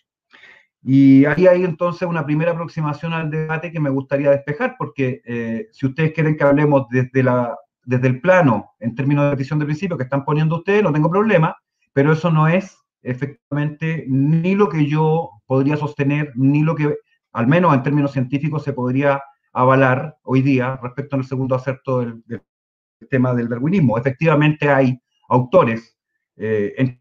Y 0.86 1.24
ahí 1.24 1.46
hay 1.46 1.64
entonces 1.64 2.06
una 2.06 2.26
primera 2.26 2.52
aproximación 2.52 3.14
al 3.14 3.30
debate 3.30 3.72
que 3.72 3.80
me 3.80 3.88
gustaría 3.88 4.30
despejar, 4.30 4.76
porque 4.78 5.22
eh, 5.24 5.68
si 5.72 5.86
ustedes 5.86 6.12
quieren 6.12 6.36
que 6.36 6.44
hablemos 6.44 6.86
desde, 6.90 7.22
la, 7.22 7.56
desde 7.84 8.06
el 8.08 8.20
plano, 8.20 8.72
en 8.80 8.94
términos 8.94 9.24
de 9.24 9.30
petición 9.30 9.58
de 9.58 9.64
principio 9.64 9.96
que 9.96 10.04
están 10.04 10.26
poniendo 10.26 10.56
ustedes, 10.56 10.82
no 10.82 10.92
tengo 10.92 11.10
problema, 11.10 11.56
pero 11.94 12.12
eso 12.12 12.30
no 12.30 12.48
es 12.48 12.76
efectivamente 13.02 14.04
ni 14.08 14.54
lo 14.54 14.68
que 14.68 14.86
yo 14.86 15.30
podría 15.46 15.78
sostener, 15.78 16.32
ni 16.34 16.62
lo 16.62 16.74
que, 16.74 16.94
al 17.32 17.46
menos 17.46 17.74
en 17.74 17.82
términos 17.82 18.12
científicos, 18.12 18.62
se 18.62 18.74
podría 18.74 19.22
avalar 19.54 20.18
hoy 20.22 20.42
día 20.42 20.78
respecto 20.82 21.16
al 21.16 21.24
segundo 21.24 21.54
acerto 21.54 22.00
del, 22.00 22.22
tema 23.08 23.34
del 23.34 23.48
darwinismo. 23.48 23.96
Efectivamente 23.96 24.68
hay 24.68 25.00
autores, 25.28 25.96
eh, 26.36 26.98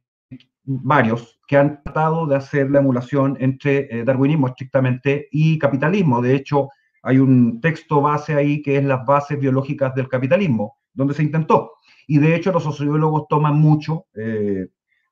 varios, 0.63 1.39
que 1.53 1.57
han 1.57 1.83
tratado 1.83 2.25
de 2.25 2.35
hacer 2.35 2.71
la 2.71 2.79
emulación 2.79 3.37
entre 3.39 3.87
eh, 3.91 4.03
darwinismo 4.03 4.47
estrictamente 4.47 5.27
y 5.29 5.59
capitalismo. 5.59 6.19
De 6.19 6.33
hecho, 6.33 6.69
hay 7.03 7.19
un 7.19 7.61
texto 7.61 8.01
base 8.01 8.33
ahí 8.33 8.59
que 8.63 8.77
es 8.77 8.83
las 8.83 9.05
bases 9.05 9.39
biológicas 9.39 9.93
del 9.93 10.09
capitalismo, 10.09 10.77
donde 10.95 11.13
se 11.13 11.21
intentó. 11.21 11.73
Y 12.07 12.17
de 12.17 12.33
hecho 12.35 12.51
los 12.51 12.63
sociólogos 12.63 13.27
toman 13.29 13.59
mucho 13.59 14.07
eh, 14.15 14.65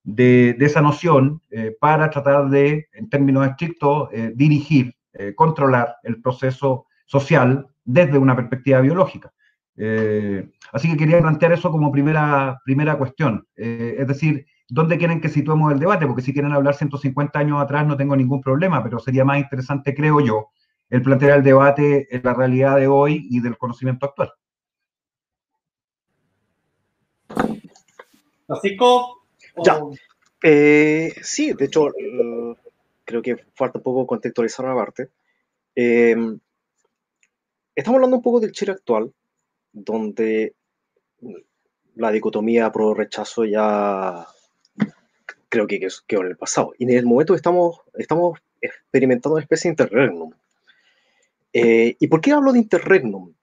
de, 0.03 0.55
esa 0.59 0.81
noción 0.81 1.43
eh, 1.51 1.75
para 1.79 2.09
tratar 2.09 2.49
de, 2.49 2.87
en 2.93 3.07
términos 3.07 3.47
estrictos, 3.47 4.09
dirigir, 4.33 4.95
controlar 5.35 5.97
el 6.01 6.23
proceso 6.23 6.87
social 7.05 7.67
desde 7.83 8.17
una 8.17 8.35
perspectiva 8.35 8.81
biológica. 8.81 9.31
así 10.73 10.89
que 10.89 10.97
quería 10.97 11.21
plantear 11.21 11.51
eso 11.51 11.69
como 11.69 11.91
primera, 11.91 12.59
primera 12.65 12.97
cuestión. 12.97 13.45
es 13.55 14.07
decir, 14.07 14.47
dónde 14.71 14.97
quieren 14.97 15.19
que 15.19 15.27
situemos 15.27 15.73
el 15.73 15.79
debate, 15.79 16.07
porque 16.07 16.21
si 16.21 16.31
quieren 16.31 16.53
hablar 16.53 16.75
150 16.75 17.37
años 17.37 17.61
atrás 17.61 17.85
no 17.85 17.97
tengo 17.97 18.15
ningún 18.15 18.39
problema, 18.39 18.81
pero 18.81 18.99
sería 18.99 19.25
más 19.25 19.37
interesante, 19.37 19.93
creo 19.93 20.21
yo, 20.21 20.51
el 20.89 21.01
plantear 21.01 21.39
el 21.39 21.43
debate 21.43 22.07
en 22.09 22.21
la 22.23 22.33
realidad 22.33 22.77
de 22.77 22.87
hoy 22.87 23.27
y 23.29 23.41
del 23.41 23.57
conocimiento 23.57 24.05
actual. 24.05 24.31
Francisco. 28.47 29.25
Ya. 29.65 29.81
Eh, 30.41 31.15
sí, 31.21 31.51
de 31.51 31.65
hecho, 31.65 31.89
creo 33.03 33.21
que 33.21 33.35
falta 33.53 33.79
un 33.79 33.83
poco 33.83 34.07
contextualizar 34.07 34.65
la 34.65 34.75
parte. 34.75 35.09
Eh, 35.75 36.15
estamos 37.75 37.97
hablando 37.97 38.15
un 38.15 38.23
poco 38.23 38.39
del 38.39 38.53
Chile 38.53 38.71
actual, 38.71 39.13
donde 39.73 40.55
la 41.95 42.09
dicotomía 42.09 42.71
pro 42.71 42.93
rechazo 42.93 43.43
ya 43.43 44.25
creo 45.51 45.67
que 45.67 45.85
quedó 46.07 46.21
en 46.21 46.27
el 46.27 46.37
pasado. 46.37 46.73
Y 46.79 46.85
en 46.85 46.91
el 46.91 47.05
momento 47.05 47.35
estamos, 47.35 47.81
estamos 47.95 48.39
experimentando 48.61 49.35
una 49.35 49.43
especie 49.43 49.69
de 49.69 49.73
interregnum. 49.73 50.31
Eh, 51.51 51.97
¿Y 51.99 52.07
por 52.07 52.21
qué 52.21 52.31
hablo 52.31 52.53
de 52.53 52.59
interregnum 52.59 53.33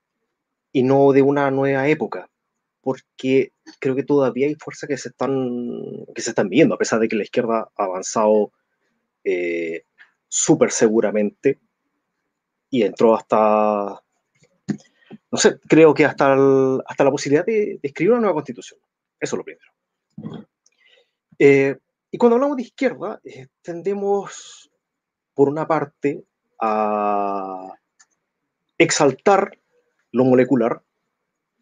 y 0.73 0.83
no 0.83 1.12
de 1.12 1.21
una 1.21 1.50
nueva 1.50 1.87
época? 1.87 2.31
Porque 2.81 3.53
creo 3.79 3.95
que 3.95 4.05
todavía 4.05 4.47
hay 4.47 4.55
fuerzas 4.55 4.88
que 4.88 4.97
se 4.97 5.11
están, 5.11 6.07
que 6.15 6.23
se 6.23 6.31
están 6.31 6.49
viendo, 6.49 6.75
a 6.75 6.79
pesar 6.79 6.99
de 6.99 7.09
que 7.09 7.17
la 7.17 7.25
izquierda 7.25 7.69
ha 7.77 7.85
avanzado 7.85 8.53
eh, 9.23 9.85
súper 10.29 10.71
seguramente 10.71 11.59
y 12.71 12.85
entró 12.85 13.15
hasta, 13.15 14.03
no 15.31 15.38
sé, 15.38 15.59
creo 15.69 15.93
que 15.93 16.07
hasta, 16.07 16.33
hasta 16.87 17.05
la 17.05 17.11
posibilidad 17.11 17.45
de, 17.45 17.79
escribir 17.83 18.12
una 18.12 18.21
nueva 18.23 18.35
constitución. 18.35 18.81
Eso 19.21 19.37
es 19.37 19.38
lo 19.38 19.45
primero. 19.45 20.49
Eh, 21.38 21.77
y 22.11 22.19
cuando 22.19 22.37
hablamos 22.37 22.57
de 22.57 22.62
izquierda, 22.62 23.21
eh, 23.25 23.49
tendemos, 23.62 24.71
por 25.35 25.49
una 25.49 25.67
parte, 25.67 26.25
a 26.61 27.75
exaltar 28.79 29.59
lo 30.12 30.25
molecular, 30.25 30.83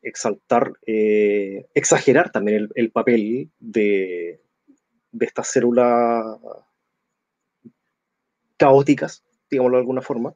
exaltar, 0.03 0.75
eh, 0.87 1.67
exagerar 1.75 2.31
también 2.31 2.69
el, 2.75 2.93
papel 2.93 3.51
de, 3.59 4.41
estas 5.19 5.49
células 5.49 6.39
caóticas, 8.57 9.25
digámoslo 9.51 9.79
de 9.79 9.81
alguna 9.81 10.03
forma. 10.03 10.35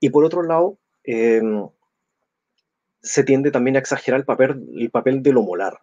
Y 0.00 0.10
por 0.10 0.24
otro 0.24 0.42
lado, 0.42 0.78
em, 1.04 1.68
se 3.00 3.22
tiende 3.22 3.50
también 3.52 3.76
a 3.76 3.78
exagerar 3.78 4.20
el 4.20 4.26
papel, 4.26 4.66
el 4.76 4.90
papel 4.90 5.22
de 5.22 5.32
lo 5.32 5.42
molar, 5.42 5.80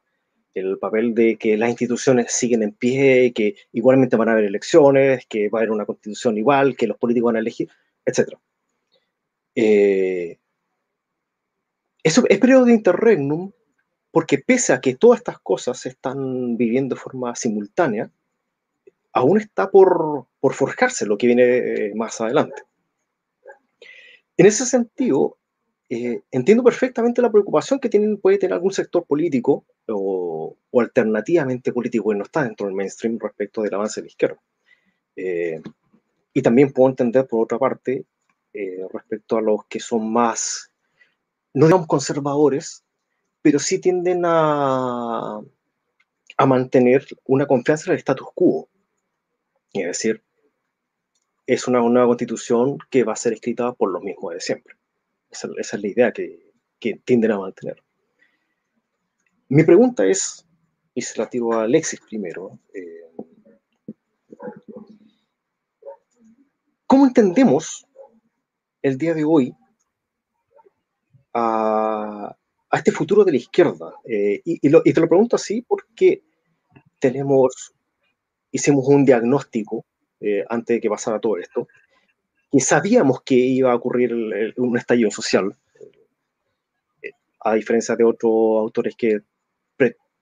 el 0.55 0.79
papel 0.79 1.13
de 1.13 1.35
que 1.35 1.57
las 1.57 1.69
instituciones 1.69 2.31
siguen 2.31 2.63
en 2.63 2.71
pie, 2.71 3.33
que 3.33 3.55
igualmente 3.73 4.15
van 4.15 4.29
a 4.29 4.31
haber 4.31 4.45
elecciones, 4.45 5.25
que 5.27 5.49
va 5.49 5.59
a 5.59 5.61
haber 5.61 5.71
una 5.71 5.85
constitución 5.85 6.37
igual, 6.37 6.75
que 6.75 6.87
los 6.87 6.97
políticos 6.97 7.27
van 7.27 7.35
a 7.35 7.39
elegir, 7.39 7.69
etc. 8.05 8.29
Eh, 9.53 10.39
es 12.03 12.39
periodo 12.39 12.65
de 12.65 12.73
interregnum 12.73 13.51
porque 14.11 14.37
pese 14.37 14.71
a 14.71 14.79
que 14.79 14.95
todas 14.95 15.19
estas 15.19 15.39
cosas 15.39 15.77
se 15.77 15.89
están 15.89 16.55
viviendo 16.55 16.95
de 16.95 17.01
forma 17.01 17.35
simultánea, 17.35 18.09
aún 19.11 19.37
está 19.41 19.69
por, 19.69 20.27
por 20.39 20.53
forjarse 20.53 21.05
lo 21.05 21.17
que 21.17 21.27
viene 21.27 21.43
eh, 21.43 21.91
más 21.95 22.21
adelante. 22.21 22.61
En 24.37 24.45
ese 24.45 24.65
sentido, 24.65 25.37
eh, 25.87 26.23
entiendo 26.31 26.63
perfectamente 26.63 27.21
la 27.21 27.31
preocupación 27.31 27.79
que 27.79 27.89
puede 28.21 28.39
tener 28.39 28.53
algún 28.53 28.71
sector 28.71 29.05
político 29.05 29.65
o, 29.87 30.57
alternativamente 30.73 31.71
político 31.71 32.09
que 32.09 32.15
no 32.15 32.23
está 32.23 32.43
dentro 32.43 32.65
del 32.65 32.75
mainstream 32.75 33.19
respecto 33.19 33.61
del 33.61 33.73
avance 33.73 34.01
de 34.01 34.05
la 34.05 34.09
izquierda. 34.09 34.41
Eh, 35.15 35.61
y 36.33 36.41
también 36.41 36.71
puedo 36.73 36.89
entender, 36.89 37.27
por 37.27 37.43
otra 37.43 37.59
parte, 37.59 38.05
eh, 38.53 38.85
respecto 38.91 39.37
a 39.37 39.41
los 39.41 39.65
que 39.69 39.79
son 39.79 40.11
más, 40.11 40.71
no 41.53 41.67
digamos 41.67 41.87
conservadores, 41.87 42.83
pero 43.41 43.59
sí 43.59 43.79
tienden 43.79 44.23
a, 44.25 45.39
a 46.37 46.45
mantener 46.45 47.05
una 47.25 47.45
confianza 47.45 47.91
en 47.91 47.93
el 47.93 47.99
status 47.99 48.27
quo. 48.33 48.67
Es 49.71 49.85
decir, 49.85 50.23
es 51.45 51.67
una 51.67 51.79
nueva 51.79 52.07
constitución 52.07 52.79
que 52.89 53.03
va 53.03 53.13
a 53.13 53.17
ser 53.17 53.33
escrita 53.33 53.71
por 53.73 53.91
los 53.91 54.01
mismos 54.01 54.33
de 54.33 54.41
siempre. 54.41 54.75
Esa, 55.35 55.49
es 55.57 55.81
la 55.81 55.87
idea 55.87 56.11
que, 56.11 56.53
tienden 57.03 57.31
a 57.31 57.39
mantener. 57.39 57.83
Mi 59.49 59.63
pregunta 59.63 60.05
es, 60.05 60.45
y 60.93 61.01
se 61.01 61.19
la 61.19 61.27
tiro 61.27 61.51
a 61.53 61.63
Alexis 61.63 61.99
primero, 61.99 62.59
eh, 62.73 63.09
¿cómo 66.85 67.07
entendemos 67.07 67.87
el 68.83 68.99
día 68.99 69.15
de 69.15 69.23
hoy 69.23 69.53
a, 71.33 72.35
este 72.71 72.91
futuro 72.91 73.23
de 73.23 73.31
la 73.31 73.37
izquierda? 73.37 73.95
Eh, 74.07 74.41
y, 74.45 74.59
te 74.59 75.01
lo 75.01 75.09
pregunto 75.09 75.37
así 75.37 75.63
porque 75.63 76.21
tenemos, 76.99 77.73
hicimos 78.51 78.87
un 78.87 79.05
diagnóstico 79.05 79.85
eh, 80.19 80.45
antes 80.49 80.75
de 80.75 80.81
que 80.81 80.89
pasara 80.89 81.19
todo 81.19 81.37
esto, 81.37 81.67
y 82.55 82.61
sabíamos 82.61 83.21
que 83.21 83.35
iba 83.35 83.73
a 83.73 83.75
ocurrir 83.75 84.13
un 84.55 84.77
estallido 84.77 85.11
social, 85.11 85.53
eh, 87.01 87.11
a 87.41 87.53
diferencia 87.55 87.97
de 87.97 88.05
otros 88.05 88.31
autores 88.61 88.95
que 88.95 89.19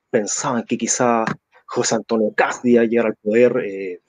pensaban 0.10 0.63
que 0.63 0.75
quizá 0.75 1.25
José 1.68 1.94
Antonio 1.94 2.34
Cast 2.36 2.66
iba 2.66 2.82
a 2.82 2.86
llegar 2.86 3.06
al 3.06 3.16
poder, 3.18 3.58
eh, 3.63 4.02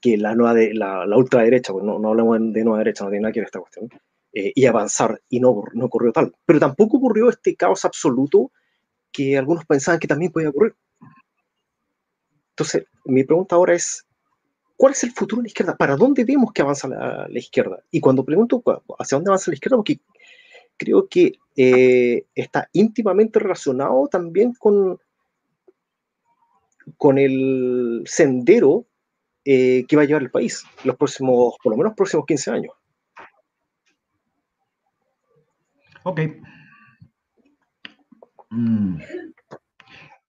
que 0.00 0.16
la, 0.16 0.36
nueva 0.36 0.54
de, 0.54 0.72
la, 0.74 1.04
ultraderecha, 1.16 1.72
pues 1.72 1.84
no, 1.84 1.98
no, 1.98 2.10
hablamos 2.10 2.38
de 2.52 2.62
nueva 2.62 2.78
derecha, 2.78 3.02
no 3.02 3.10
tiene 3.10 3.22
nada 3.22 3.32
que 3.32 3.40
ver 3.40 3.46
esta 3.46 3.58
cuestión, 3.58 3.88
y 4.32 4.64
avanzar, 4.64 5.20
y 5.28 5.40
no, 5.40 5.64
no 5.74 5.86
ocurrió 5.86 6.12
tal. 6.12 6.32
Pero 6.46 6.60
tampoco 6.60 6.98
ocurrió 6.98 7.30
este 7.30 7.56
caos 7.56 7.84
absoluto 7.84 8.52
que 9.10 9.36
algunos 9.36 9.66
pensaban 9.66 9.98
que 9.98 10.06
también 10.06 10.30
podía 10.30 10.50
ocurrir. 10.50 10.76
Entonces, 12.50 12.84
mi 13.06 13.24
pregunta 13.24 13.56
ahora 13.56 13.74
es, 13.74 14.06
¿cuál 14.82 14.94
es 14.94 15.04
el 15.04 15.12
futuro 15.12 15.40
de 15.40 15.44
la 15.44 15.46
izquierda? 15.46 15.76
¿Para 15.76 15.94
dónde 15.94 16.24
vemos 16.24 16.52
que 16.52 16.60
avanza 16.60 16.88
la, 16.88 17.28
izquierda? 17.38 17.84
Y 17.92 18.00
cuando 18.00 18.24
pregunto 18.24 18.60
hacia 18.98 19.14
dónde 19.14 19.30
avanza 19.30 19.52
la 19.52 19.54
izquierda, 19.54 19.76
porque 19.76 20.00
creo 20.76 21.06
que 21.08 21.38
eh, 21.54 22.26
está 22.34 22.68
íntimamente 22.72 23.38
relacionado 23.38 24.08
también 24.08 24.52
con, 24.54 24.98
con 26.96 27.16
el 27.16 28.02
sendero 28.06 28.84
eh, 29.44 29.84
que 29.86 29.94
va 29.94 30.02
a 30.02 30.04
llevar 30.04 30.22
el 30.22 30.32
país 30.32 30.64
los 30.82 30.96
próximos, 30.96 31.54
por 31.62 31.70
lo 31.70 31.76
menos 31.76 31.94
próximos 31.94 32.26
15 32.26 32.50
años. 32.50 32.74
Ok. 36.02 36.22
Mm. 38.50 38.96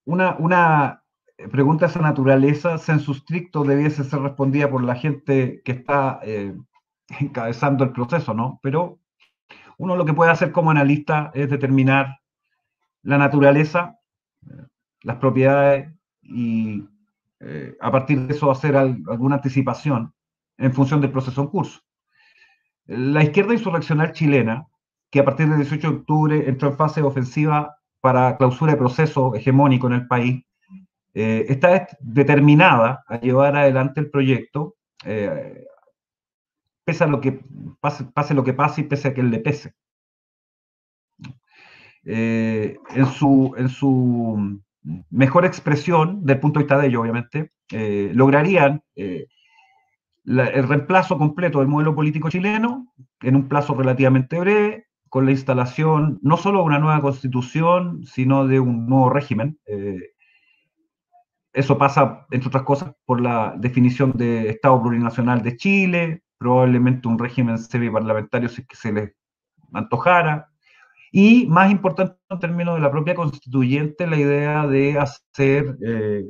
Una, 0.05 0.37
una, 0.37 1.02
pregunta 1.51 1.85
esa 1.85 2.01
naturaleza, 2.01 2.77
sensu 2.77 3.13
stricto, 3.13 3.63
debiese 3.63 4.03
ser 4.03 4.19
respondida 4.21 4.69
por 4.69 4.83
la 4.83 4.95
gente 4.95 5.61
que 5.63 5.71
está 5.71 6.19
eh, 6.23 6.55
encabezando 7.19 7.83
el 7.83 7.91
proceso, 7.91 8.33
¿no? 8.33 8.59
Pero 8.61 8.99
uno 9.77 9.95
lo 9.95 10.05
que 10.05 10.13
puede 10.13 10.31
hacer 10.31 10.51
como 10.51 10.71
analista 10.71 11.31
es 11.33 11.49
determinar 11.49 12.19
la 13.01 13.17
naturaleza, 13.17 13.99
eh, 14.45 14.67
las 15.01 15.17
propiedades 15.17 15.93
y 16.21 16.85
a 17.81 17.91
partir 17.91 18.21
de 18.21 18.33
eso 18.33 18.49
hacer 18.49 18.77
alguna 18.77 19.35
anticipación 19.35 20.13
en 20.57 20.73
función 20.73 21.01
del 21.01 21.11
proceso 21.11 21.41
en 21.41 21.47
curso. 21.47 21.81
La 22.85 23.23
izquierda 23.23 23.53
insurreccional 23.53 24.11
chilena, 24.11 24.67
que 25.09 25.19
a 25.19 25.25
partir 25.25 25.47
del 25.47 25.57
18 25.57 25.89
de 25.89 25.97
octubre 25.97 26.49
entró 26.49 26.69
en 26.69 26.77
fase 26.77 27.01
ofensiva 27.01 27.77
para 28.01 28.35
clausura 28.35 28.73
de 28.73 28.77
proceso 28.77 29.33
hegemónico 29.35 29.87
en 29.87 29.93
el 29.93 30.07
país, 30.07 30.43
eh, 31.15 31.45
está 31.49 31.87
determinada 31.99 33.03
a 33.07 33.19
llevar 33.19 33.55
adelante 33.55 33.99
el 33.99 34.09
proyecto, 34.09 34.75
eh, 35.05 35.65
pese 36.83 37.03
a 37.03 37.07
lo 37.07 37.21
que 37.21 37.39
pase, 37.79 38.05
pase, 38.05 38.33
lo 38.33 38.43
que 38.43 38.53
pase 38.53 38.81
y 38.81 38.85
pese 38.85 39.09
a 39.09 39.13
que 39.13 39.21
le 39.21 39.39
pese. 39.39 39.73
Eh, 42.05 42.77
en, 42.95 43.05
su, 43.05 43.53
en 43.57 43.69
su 43.69 44.59
mejor 45.11 45.45
expresión, 45.45 46.25
del 46.25 46.39
punto 46.39 46.59
de 46.59 46.63
vista 46.63 46.77
de 46.79 46.87
ellos, 46.87 47.01
obviamente, 47.01 47.51
lograrían 48.13 48.83
el 48.95 50.67
reemplazo 50.67 51.17
completo 51.17 51.59
del 51.59 51.67
modelo 51.67 51.95
político 51.95 52.29
chileno 52.29 52.93
en 53.21 53.35
un 53.35 53.47
plazo 53.47 53.75
relativamente 53.75 54.39
breve, 54.39 54.87
con 55.09 55.25
la 55.25 55.31
instalación 55.31 56.19
no 56.23 56.37
solo 56.37 56.59
de 56.59 56.65
una 56.65 56.79
nueva 56.79 57.01
constitución, 57.01 58.03
sino 58.05 58.47
de 58.47 58.59
un 58.59 58.87
nuevo 58.87 59.09
régimen, 59.09 59.59
eso 61.53 61.77
pasa, 61.77 62.25
entre 62.31 62.47
otras 62.47 62.63
cosas, 62.63 62.93
por 63.05 63.21
la 63.21 63.53
definición 63.57 64.11
de 64.13 64.49
Estado 64.49 64.81
plurinacional 64.81 65.43
de 65.43 65.55
Chile, 65.55 66.23
probablemente 66.37 67.07
un 67.07 67.19
régimen 67.19 67.59
semiparlamentario 67.59 68.49
si 68.49 68.61
es 68.61 68.67
que 68.67 68.75
se 68.75 68.91
les 68.91 69.13
antojara. 69.71 70.49
Y 71.11 71.45
más 71.47 71.71
importante 71.71 72.15
en 72.29 72.39
términos 72.39 72.75
de 72.75 72.81
la 72.81 72.91
propia 72.91 73.13
constituyente, 73.13 74.07
la 74.07 74.17
idea 74.17 74.65
de 74.65 74.97
hacer 74.97 75.77
eh, 75.85 76.25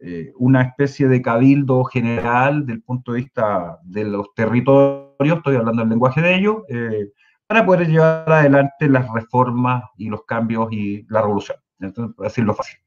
eh, 0.00 0.32
una 0.38 0.62
especie 0.62 1.08
de 1.08 1.20
cabildo 1.20 1.84
general 1.84 2.64
del 2.64 2.80
punto 2.82 3.12
de 3.12 3.22
vista 3.22 3.78
de 3.82 4.04
los 4.04 4.32
territorios, 4.34 5.38
estoy 5.38 5.56
hablando 5.56 5.82
del 5.82 5.90
lenguaje 5.90 6.20
de 6.22 6.36
ellos, 6.36 6.58
eh, 6.68 7.10
para 7.48 7.66
poder 7.66 7.88
llevar 7.88 8.30
adelante 8.30 8.88
las 8.88 9.12
reformas 9.12 9.84
y 9.96 10.08
los 10.08 10.24
cambios 10.24 10.68
y 10.72 11.04
la 11.08 11.22
revolución. 11.22 11.58
Entonces, 11.80 12.16
decirlo 12.16 12.54
fácil 12.54 12.83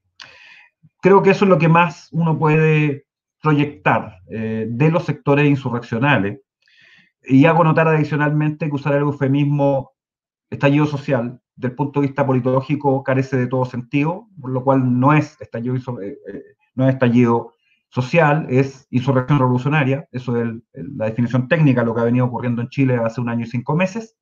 creo 1.08 1.24
que 1.24 1.30
eso 1.30 1.46
es 1.46 1.50
lo 1.50 1.58
que 1.58 1.70
más 1.70 2.10
uno 2.12 2.38
puede 2.38 3.06
proyectar 3.42 4.18
eh, 4.30 4.68
de 4.70 4.92
los 4.92 5.06
sectores 5.06 5.48
insurreccionales. 5.48 6.42
Y 7.24 7.46
hago 7.46 7.64
notar 7.64 7.88
adicionalmente 7.88 8.68
que 8.68 8.76
usar 8.76 8.94
el 8.96 9.04
eufemismo 9.04 9.92
estallido 10.50 10.86
social, 10.86 11.40
del 11.56 11.76
punto 11.76 12.02
de 12.02 12.08
vista 12.08 12.26
politológico, 12.26 13.04
carece 13.04 13.38
de 13.38 13.48
todo 13.48 13.64
sentido, 13.64 14.28
por 14.40 14.52
lo 14.52 14.66
cual 14.66 15.00
no 15.00 15.14
es 15.14 15.40
estallido, 15.40 15.78
eh, 16.02 16.18
eh, 16.28 17.44
social, 17.90 18.46
es 18.50 18.86
insurrección 18.92 19.40
revolucionaria, 19.40 20.10
eso 20.12 20.36
es 20.42 20.50
la 20.74 21.06
definición 21.06 21.48
técnica, 21.48 21.86
lo 21.86 21.96
que 21.96 22.02
ha 22.02 22.06
venido 22.06 22.26
ocurriendo 22.26 22.62
en 22.62 22.68
Chile 22.68 22.98
hace 22.98 23.22
un 23.22 23.30
año 23.30 23.46
y 23.46 23.50
cinco 23.50 23.78
meses. 23.78 24.18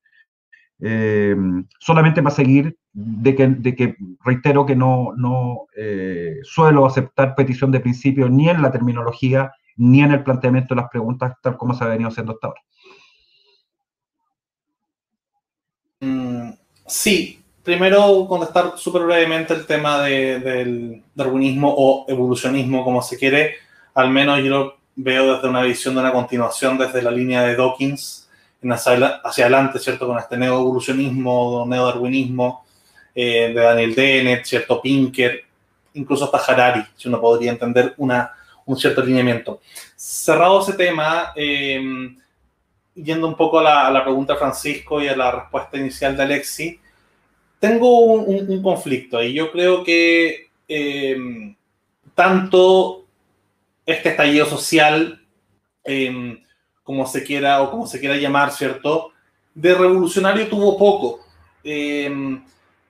Eh, 0.82 1.36
solamente 1.80 2.22
para 2.22 2.36
seguir 2.36 2.78
de 2.92 3.36
que, 3.36 3.96
reitero 4.24 4.66
que 4.66 4.76
no, 4.76 5.14
no 5.16 5.68
eh, 5.76 6.40
suelo 6.44 6.86
aceptar 6.86 7.36
petición 7.36 7.72
de 7.72 7.80
principio 7.80 8.30
ni 8.30 8.50
en 8.50 8.62
la 8.62 8.72
terminología 8.72 9.52
ni 9.78 10.02
en 10.02 10.12
el 10.12 10.24
planteamiento 10.24 10.74
de 10.74 10.82
las 10.82 10.90
preguntas 10.90 11.34
tal 11.42 11.58
como 11.58 11.74
se 11.74 11.84
ha 11.84 11.88
venido 11.88 12.10
haciendo 12.10 12.34
hasta 12.34 12.48
ahora. 12.48 12.62
Mm, 16.00 16.52
sí, 16.86 17.44
primero 17.64 18.26
contestar 18.28 18.74
súper 18.78 19.04
brevemente 19.04 19.54
el 19.54 19.66
tema 19.66 20.02
del 20.02 21.04
darwinismo 21.14 21.74
o 21.76 22.06
evolucionismo, 22.08 22.84
como 22.84 23.02
se 23.02 23.18
quiere. 23.18 23.56
Al 23.94 24.10
menos 24.10 24.40
yo 24.40 24.50
lo 24.50 24.78
veo 24.96 25.36
desde 25.36 25.50
una 25.50 25.64
visión 25.64 25.96
de 25.96 26.02
una 26.02 26.14
continuación 26.14 26.78
desde 26.78 27.02
la 27.02 27.12
línea 27.12 27.44
de 27.44 27.56
Dawkins, 27.56 28.25
hacia, 28.73 29.45
adelante, 29.45 29.80
¿cierto? 29.80 30.08
Con 30.08 30.17
este 30.17 30.38
neo-evolucionismo, 30.38 31.65
neo-darwinismo 31.67 32.65
eh, 33.13 33.51
de 33.54 33.62
Daniel 33.62 33.95
Dennett, 33.95 34.45
¿cierto? 34.45 34.82
Pinker, 34.82 35.43
incluso 35.93 36.25
hasta 36.25 36.51
Harari, 36.51 36.84
si 36.95 37.08
uno 37.08 37.21
podría 37.21 37.51
entender 37.51 37.93
una, 37.97 38.32
un 38.65 38.78
cierto 38.78 39.01
alineamiento. 39.01 39.62
Cerrado 39.95 40.62
ese 40.62 40.73
tema, 40.73 41.32
em, 41.36 42.17
yendo 42.95 43.28
un 43.28 43.36
poco 43.36 43.60
a 43.60 43.91
la, 43.91 44.04
pregunta 44.04 44.34
de 44.34 44.39
Francisco 44.39 45.01
y 45.01 45.08
a 45.08 45.15
la 45.15 45.32
respuesta 45.32 45.78
inicial 45.78 46.17
de 46.17 46.23
Alexi, 46.23 46.80
tengo 47.60 47.99
un, 47.99 48.62
conflicto 48.62 49.23
y 49.23 49.34
yo 49.34 49.51
creo 49.51 49.84
que 49.84 50.49
em, 50.67 51.56
tanto 52.13 53.06
este 53.86 54.10
estallido 54.10 54.45
social 54.45 55.21
eh, 55.84 56.44
como 56.86 57.06
se 57.06 57.24
quiera 57.24 57.62
o 57.62 57.71
como 57.71 57.86
se 57.86 58.00
quiera 58.00 58.15
llamar, 58.15 58.54
¿cierto? 58.54 59.12
De 59.54 59.74
revolucionario 59.74 60.48
tuvo 60.48 60.78
poco. 60.78 61.19
Eh, 61.63 62.39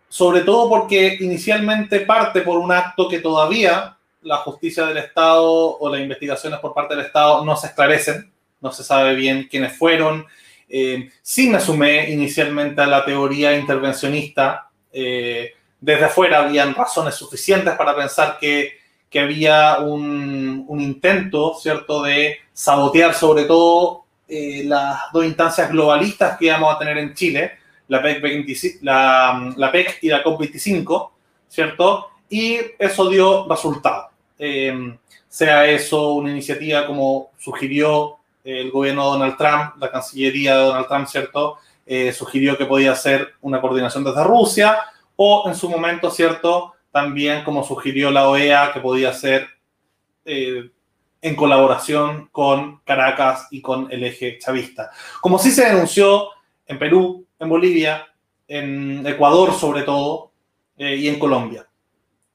sobre 0.09 0.41
todo 0.41 0.69
porque 0.69 1.17
inicialmente 1.19 2.01
parte 2.01 2.41
por 2.41 2.57
un 2.57 2.71
acto 2.71 3.09
que 3.09 3.19
todavía 3.19 3.97
la 4.21 4.37
justicia 4.37 4.85
del 4.85 4.97
Estado 4.97 5.77
o 5.77 5.89
las 5.89 6.01
investigaciones 6.01 6.59
por 6.59 6.73
parte 6.73 6.95
del 6.95 7.05
Estado 7.05 7.43
no 7.45 7.55
se 7.55 7.67
esclarecen, 7.67 8.31
no 8.61 8.71
se 8.71 8.83
sabe 8.83 9.15
bien 9.15 9.47
quiénes 9.49 9.77
fueron. 9.77 10.25
Eh, 10.67 11.09
sí 11.21 11.49
me 11.49 11.59
sumé 11.59 12.09
inicialmente 12.11 12.81
a 12.81 12.87
la 12.87 13.05
teoría 13.05 13.57
intervencionista. 13.57 14.69
Eh, 14.91 15.53
desde 15.79 16.05
afuera 16.05 16.39
habían 16.39 16.73
razones 16.73 17.15
suficientes 17.15 17.75
para 17.75 17.95
pensar 17.95 18.37
que 18.39 18.84
que 19.15 19.21
había 19.21 19.77
un, 19.79 20.67
intento, 20.77 21.55
¿cierto?, 21.57 22.03
de 22.03 22.35
sabotear 22.51 23.13
sobre 23.13 23.45
todo 23.45 24.03
eh, 24.27 24.63
las 24.65 25.03
dos 25.13 25.23
instancias 25.23 25.71
globalistas 25.71 26.37
que 26.37 26.47
íbamos 26.47 26.75
a 26.75 26.77
tener 26.77 26.97
en 26.97 27.13
Chile, 27.13 27.53
la 27.87 28.01
PEC, 28.01 28.21
25, 28.21 28.79
la, 28.81 29.69
PEC 29.71 29.99
y 30.01 30.09
la 30.09 30.21
COP25, 30.21 31.11
¿cierto? 31.47 32.09
Y 32.27 32.57
eso 32.77 33.07
dio 33.07 33.47
resultado. 33.47 34.09
Eh, 34.37 34.97
sea 35.29 35.65
eso 35.65 36.11
una 36.15 36.31
iniciativa 36.31 36.85
como 36.85 37.29
sugirió 37.37 38.17
el 38.43 38.69
gobierno 38.69 39.05
de 39.05 39.11
Donald 39.11 39.37
Trump, 39.37 39.75
la 39.79 39.91
Cancillería 39.91 40.57
de 40.57 40.65
Donald 40.65 40.87
Trump, 40.89 41.07
¿cierto? 41.07 41.59
Eh, 41.85 42.11
sugirió 42.11 42.57
que 42.57 42.65
podía 42.65 42.93
ser 42.95 43.35
una 43.39 43.61
coordinación 43.61 44.03
desde 44.03 44.25
Rusia, 44.25 44.77
o 45.15 45.45
en 45.47 45.55
su 45.55 45.69
momento, 45.69 46.11
¿cierto? 46.11 46.74
También 46.95 47.43
como 47.43 47.61
sugirió 47.61 48.09
la 48.09 48.29
OEA 48.29 48.71
que 48.71 48.79
podía 48.79 49.11
ser 49.11 49.49
eh, 50.23 50.71
en 51.21 51.35
colaboración 51.35 52.29
con 52.31 52.79
Caracas 52.85 53.49
y 53.51 53.61
con 53.61 53.91
el 53.91 54.05
eje 54.05 54.39
chavista. 54.39 54.91
Como 55.19 55.37
sí 55.37 55.51
se 55.51 55.65
denunció 55.65 56.29
en 56.65 56.79
Perú, 56.79 57.27
en 57.37 57.49
Bolivia, 57.49 58.07
en 58.47 59.05
Ecuador 59.05 59.53
sobre 59.53 59.81
todo, 59.83 60.31
eh, 60.77 60.95
y 60.95 61.09
en 61.09 61.19
Colombia. 61.19 61.67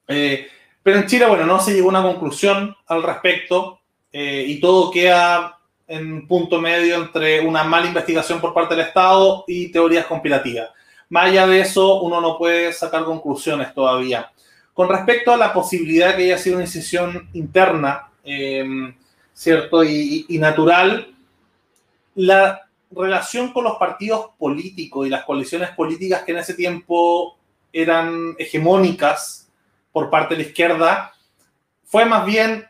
Eh, 0.07 0.47
pero 0.83 0.99
en 0.99 1.07
Chile, 1.07 1.25
bueno, 1.25 1.47
no 1.47 1.59
se 1.59 1.73
llegó 1.73 1.87
a 1.87 1.97
una 1.97 2.03
conclusión 2.03 2.75
al 2.85 3.01
respecto 3.01 3.79
eh, 4.11 4.45
y 4.47 4.59
todo 4.59 4.91
queda 4.91 5.57
en 5.87 6.27
punto 6.27 6.61
medio 6.61 6.97
entre 6.97 7.39
una 7.39 7.63
mala 7.63 7.87
investigación 7.87 8.39
por 8.39 8.53
parte 8.53 8.75
del 8.75 8.85
Estado 8.85 9.43
y 9.47 9.71
teorías 9.71 10.05
conspirativas. 10.05 10.69
Más 11.09 11.25
allá 11.25 11.47
de 11.47 11.61
eso, 11.61 12.01
uno 12.03 12.21
no 12.21 12.37
puede 12.37 12.71
sacar 12.73 13.05
conclusiones 13.05 13.73
todavía. 13.73 14.31
Con 14.81 14.89
respecto 14.89 15.31
a 15.31 15.37
la 15.37 15.53
posibilidad 15.53 16.15
que 16.15 16.23
haya 16.23 16.39
sido 16.39 16.55
una 16.55 16.65
incisión 16.65 17.29
interna, 17.33 18.09
¿cierto? 19.31 19.83
Y, 19.83 20.25
y 20.27 20.39
natural, 20.39 21.13
la 22.15 22.67
relación 22.89 23.53
con 23.53 23.65
los 23.65 23.77
partidos 23.77 24.31
políticos 24.39 25.05
y 25.05 25.11
las 25.11 25.23
coaliciones 25.23 25.69
políticas 25.69 26.23
que 26.23 26.31
en 26.31 26.39
ese 26.39 26.55
tiempo 26.55 27.37
eran 27.71 28.33
hegemónicas 28.39 29.51
por 29.91 30.09
parte 30.09 30.33
de 30.33 30.41
la 30.41 30.47
izquierda, 30.47 31.13
fue 31.85 32.03
más 32.05 32.25
bien 32.25 32.65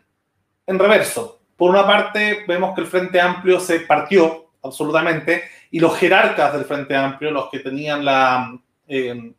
en 0.68 0.80
reverso. 0.80 1.40
Por 1.56 1.70
una 1.70 1.88
parte, 1.88 2.44
vemos 2.46 2.76
que 2.76 2.82
el 2.82 2.88
Frente 2.88 3.22
Amplio 3.22 3.58
se 3.58 3.80
partió 3.80 4.52
absolutamente 4.62 5.44
y 5.72 5.80
los 5.80 5.96
jerarcas 5.98 6.52
del 6.52 6.66
Frente 6.66 6.94
Amplio, 6.94 7.32
los 7.32 7.50
que 7.50 7.60
tenían 7.60 8.04
la, 8.04 8.54
eh, 8.90 9.32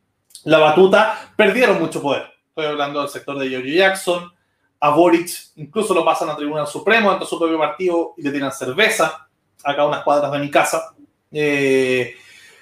la 0.45 0.57
batuta, 0.57 1.33
perdieron 1.37 1.79
mucho 1.79 2.01
poder. 2.01 2.32
Estoy 2.55 2.67
hablando 2.67 3.01
del 3.01 3.09
sector 3.09 3.39
de 3.39 3.49
George 3.49 3.73
Jackson, 3.73 4.31
a 4.79 4.89
Boric 4.91 5.27
incluso 5.55 5.91
lo 5.91 6.05
pasan 6.05 6.29
a 6.29 6.35
Tribunal 6.35 6.67
Supremo 6.67 7.09
ante 7.09 7.25
su 7.25 7.39
propio 7.39 7.57
partido 7.57 8.13
y 8.15 8.21
le 8.21 8.31
tiran 8.31 8.51
cerveza 8.51 9.27
acá 9.63 9.87
unas 9.87 10.03
cuadras 10.03 10.31
de 10.31 10.37
mi 10.37 10.51
casa. 10.51 10.93
Eh, 11.31 12.15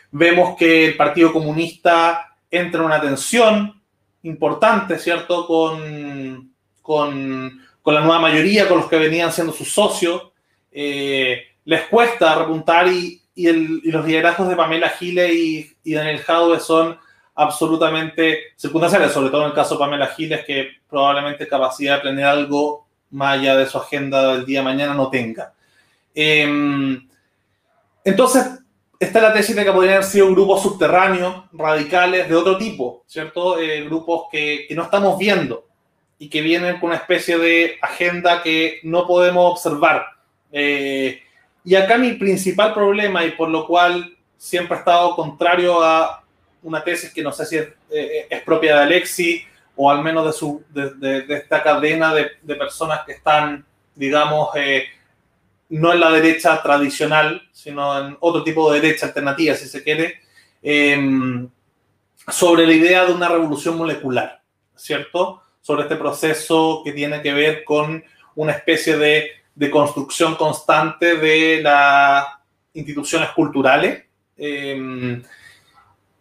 vemos 0.09 0.55
que 0.55 0.85
el 0.85 0.95
Partido 0.95 1.33
Comunista 1.33 2.37
entra 2.49 2.79
en 2.79 2.85
una 2.85 3.01
tensión 3.01 3.81
importante, 4.23 4.97
¿cierto? 4.97 5.45
Con, 5.45 6.53
con, 6.81 7.61
con, 7.81 7.93
la 7.93 7.99
nueva 7.99 8.19
mayoría, 8.19 8.69
con 8.69 8.77
los 8.77 8.87
que 8.87 8.97
venían 8.97 9.33
siendo 9.33 9.51
sus 9.51 9.73
socios. 9.73 10.29
Eh, 10.71 11.47
les 11.65 11.81
cuesta 11.89 12.35
repuntar 12.35 12.87
y, 12.87 13.21
y, 13.35 13.51
los 13.91 14.05
liderazgos 14.05 14.47
de 14.47 14.55
Pamela 14.55 14.87
Giles 14.87 15.33
y, 15.33 15.77
y 15.83 15.93
Daniel 15.95 16.19
Jadwe 16.19 16.61
son 16.61 16.97
absolutamente 17.35 18.53
circunstanciales, 18.55 19.11
sobre 19.11 19.29
todo 19.29 19.41
en 19.43 19.49
el 19.49 19.55
caso 19.55 19.75
de 19.75 19.79
Pamela 19.79 20.07
Giles, 20.07 20.45
que 20.45 20.69
probablemente 20.89 21.47
capacidad 21.47 21.95
de 21.95 22.01
planear 22.01 22.31
algo 22.31 22.87
más 23.11 23.39
allá 23.39 23.55
de 23.57 23.65
su 23.65 23.77
agenda 23.77 24.33
del 24.33 24.45
día 24.45 24.59
de 24.59 24.65
mañana 24.65 24.93
no 24.93 25.09
tenga. 25.09 25.53
Eh, 26.13 26.99
entonces, 28.03 28.61
está 28.99 29.19
la 29.19 29.33
tesis 29.33 29.55
de 29.55 29.65
que 29.65 29.71
podrían 29.71 29.95
haber 29.95 30.05
sido 30.05 30.31
grupos 30.31 30.61
subterráneos, 30.61 31.45
radicales, 31.53 32.29
de 32.29 32.35
otro 32.35 32.57
tipo, 32.57 33.03
¿cierto? 33.07 33.59
Eh, 33.59 33.83
grupos 33.83 34.25
que, 34.31 34.65
que, 34.67 34.75
no 34.75 34.83
estamos 34.83 35.17
viendo 35.17 35.65
y 36.19 36.29
que 36.29 36.41
vienen 36.41 36.79
con 36.79 36.89
una 36.89 36.97
especie 36.97 37.37
de 37.37 37.77
agenda 37.81 38.43
que 38.43 38.79
no 38.83 39.07
podemos 39.07 39.53
observar. 39.53 40.05
Eh, 40.51 41.19
y 41.63 41.75
acá 41.75 41.97
mi 41.97 42.13
principal 42.13 42.73
problema, 42.73 43.25
y 43.25 43.31
por 43.31 43.49
lo 43.49 43.65
cual 43.65 44.15
siempre 44.37 44.75
he 44.75 44.79
estado 44.79 45.15
contrario 45.15 45.83
a 45.83 46.23
una 46.63 46.83
tesis 46.83 47.13
que 47.13 47.23
no 47.23 47.31
sé 47.31 47.45
si 47.45 47.57
es, 47.57 47.67
eh, 47.89 48.27
es 48.29 48.41
propia 48.43 48.75
de 48.75 48.81
Alexi 48.83 49.43
o 49.75 49.89
al 49.89 50.03
menos 50.03 50.25
de, 50.25 50.33
su, 50.33 50.63
de, 50.69 50.91
de, 50.95 51.21
de 51.21 51.35
esta 51.37 51.63
cadena 51.63 52.13
de, 52.13 52.55
personas 52.55 53.01
que 53.05 53.13
están, 53.13 53.65
digamos, 53.95 54.49
eh, 54.55 54.85
no 55.69 55.93
en 55.93 55.99
la 55.99 56.11
derecha 56.11 56.61
tradicional, 56.61 57.41
sino 57.51 57.97
en 57.97 58.17
otro 58.19 58.43
tipo 58.43 58.71
de 58.71 58.81
derecha 58.81 59.07
alternativa, 59.07 59.55
si 59.55 59.67
se 59.67 59.83
quiere, 59.83 60.21
eh, 60.61 61.47
sobre 62.27 62.67
la 62.67 62.73
idea 62.73 63.05
de 63.05 63.13
una 63.13 63.29
revolución 63.29 63.77
molecular, 63.77 64.41
¿cierto? 64.75 65.41
Sobre 65.61 65.83
este 65.83 65.95
proceso 65.95 66.81
que 66.83 66.91
tiene 66.91 67.21
que 67.21 67.33
ver 67.33 67.63
con 67.63 68.03
una 68.35 68.51
especie 68.51 68.97
de, 68.97 69.31
de 69.55 69.71
construcción 69.71 70.35
constante 70.35 71.15
de 71.15 71.61
las 71.63 72.25
instituciones 72.73 73.29
culturales. 73.29 74.03
Eh, 74.37 75.21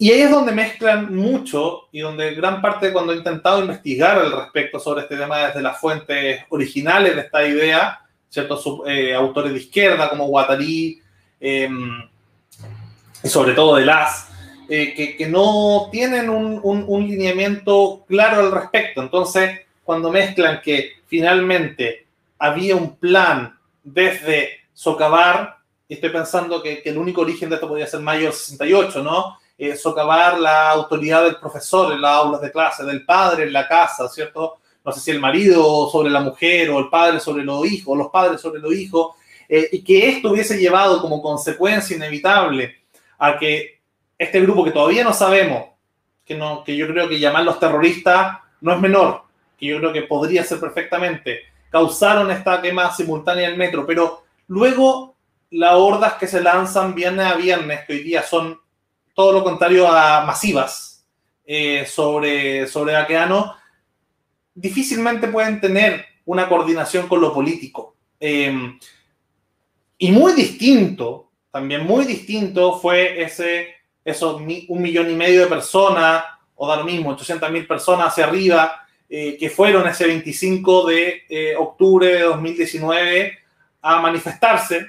y 0.02 0.10
ahí 0.12 0.22
es 0.22 0.30
donde 0.30 0.52
mezclan 0.52 1.14
mucho 1.14 1.88
y 1.92 2.00
donde 2.00 2.34
gran 2.34 2.62
parte 2.62 2.90
cuando 2.90 3.12
he 3.12 3.16
intentado 3.16 3.60
investigar 3.60 4.16
al 4.16 4.32
respecto 4.32 4.80
sobre 4.80 5.02
este 5.02 5.14
tema 5.14 5.40
desde 5.40 5.60
las 5.60 5.78
fuentes 5.78 6.40
originales 6.48 7.14
de 7.14 7.20
esta 7.20 7.46
idea, 7.46 8.00
ciertos 8.30 8.64
eh, 8.86 9.12
autores 9.12 9.52
de 9.52 9.58
izquierda 9.58 10.08
como 10.08 10.28
Guattari, 10.28 11.02
y 11.38 13.28
sobre 13.28 13.52
todo 13.52 13.76
de 13.76 13.84
las, 13.84 14.30
eh, 14.70 15.16
que, 15.18 15.26
no 15.26 15.90
tienen 15.92 16.30
un, 16.30 17.06
lineamiento 17.06 18.02
claro 18.08 18.40
al 18.40 18.52
respecto. 18.52 19.02
Entonces, 19.02 19.66
cuando 19.84 20.10
mezclan 20.10 20.62
que 20.62 20.92
finalmente 21.08 22.06
había 22.38 22.74
un 22.74 22.96
plan 22.96 23.54
desde 23.84 24.60
socavar, 24.72 25.58
estoy 25.86 26.08
pensando 26.08 26.62
que, 26.62 26.80
que 26.80 26.88
el 26.88 26.96
único 26.96 27.20
origen 27.20 27.50
de 27.50 27.56
esto 27.56 27.68
podría 27.68 27.86
ser 27.86 28.00
mayo 28.00 28.22
del 28.22 28.32
68, 28.32 29.02
¿no? 29.02 29.36
Eh, 29.62 29.76
socavar 29.76 30.40
la 30.40 30.70
autoridad 30.70 31.22
del 31.22 31.36
profesor 31.36 31.92
en 31.92 32.00
las 32.00 32.12
aulas 32.12 32.40
de 32.40 32.50
clase, 32.50 32.82
del 32.82 33.04
padre 33.04 33.42
en 33.42 33.52
la 33.52 33.68
casa, 33.68 34.08
¿cierto? 34.08 34.56
no 34.82 34.90
sé 34.90 35.00
si 35.00 35.10
el 35.10 35.20
marido 35.20 35.86
sobre 35.90 36.08
la 36.08 36.20
mujer 36.20 36.70
o 36.70 36.78
el 36.78 36.88
padre 36.88 37.20
sobre 37.20 37.44
los 37.44 37.66
hijos, 37.66 37.98
los 37.98 38.08
padres 38.08 38.40
sobre 38.40 38.58
los 38.58 38.72
hijos, 38.72 39.16
eh, 39.46 39.68
y 39.70 39.84
que 39.84 40.08
esto 40.08 40.30
hubiese 40.30 40.58
llevado 40.58 41.02
como 41.02 41.20
consecuencia 41.20 41.94
inevitable 41.94 42.74
a 43.18 43.38
que 43.38 43.82
este 44.16 44.40
grupo 44.40 44.64
que 44.64 44.70
todavía 44.70 45.04
no 45.04 45.12
sabemos, 45.12 45.66
que, 46.24 46.34
no, 46.34 46.64
que 46.64 46.74
yo 46.74 46.86
creo 46.86 47.06
que 47.06 47.20
llamarlos 47.20 47.60
terroristas 47.60 48.38
no 48.62 48.72
es 48.72 48.80
menor, 48.80 49.24
que 49.58 49.66
yo 49.66 49.76
creo 49.76 49.92
que 49.92 50.04
podría 50.04 50.42
ser 50.42 50.58
perfectamente, 50.58 51.40
causaron 51.68 52.30
esta 52.30 52.62
quema 52.62 52.94
simultánea 52.94 53.44
en 53.44 53.52
el 53.52 53.58
metro, 53.58 53.84
pero 53.86 54.22
luego 54.48 55.16
las 55.50 55.74
hordas 55.74 56.14
que 56.14 56.26
se 56.26 56.40
lanzan 56.40 56.94
viernes 56.94 57.26
a 57.26 57.34
viernes, 57.34 57.80
que 57.86 57.92
hoy 57.92 58.02
día 58.02 58.22
son 58.22 58.58
todo 59.20 59.32
lo 59.32 59.44
contrario 59.44 59.86
a 59.86 60.24
masivas 60.24 61.04
eh, 61.44 61.84
sobre, 61.84 62.66
sobre 62.66 62.94
Baqueano, 62.94 63.54
difícilmente 64.54 65.28
pueden 65.28 65.60
tener 65.60 66.06
una 66.24 66.48
coordinación 66.48 67.06
con 67.06 67.20
lo 67.20 67.34
político. 67.34 67.94
Eh, 68.18 68.78
y 69.98 70.10
muy 70.10 70.32
distinto, 70.32 71.28
también 71.50 71.84
muy 71.86 72.06
distinto 72.06 72.78
fue 72.78 73.20
ese, 73.20 73.74
esos 74.02 74.40
un 74.40 74.80
millón 74.80 75.10
y 75.10 75.14
medio 75.14 75.42
de 75.42 75.48
personas, 75.48 76.24
o 76.56 76.66
da 76.66 76.76
lo 76.76 76.84
mismo, 76.84 77.10
800 77.10 77.50
mil 77.50 77.66
personas 77.66 78.06
hacia 78.06 78.24
arriba, 78.24 78.86
eh, 79.10 79.36
que 79.38 79.50
fueron 79.50 79.86
ese 79.86 80.06
25 80.06 80.86
de 80.86 81.24
eh, 81.28 81.54
octubre 81.58 82.06
de 82.06 82.22
2019 82.22 83.38
a 83.82 84.00
manifestarse, 84.00 84.86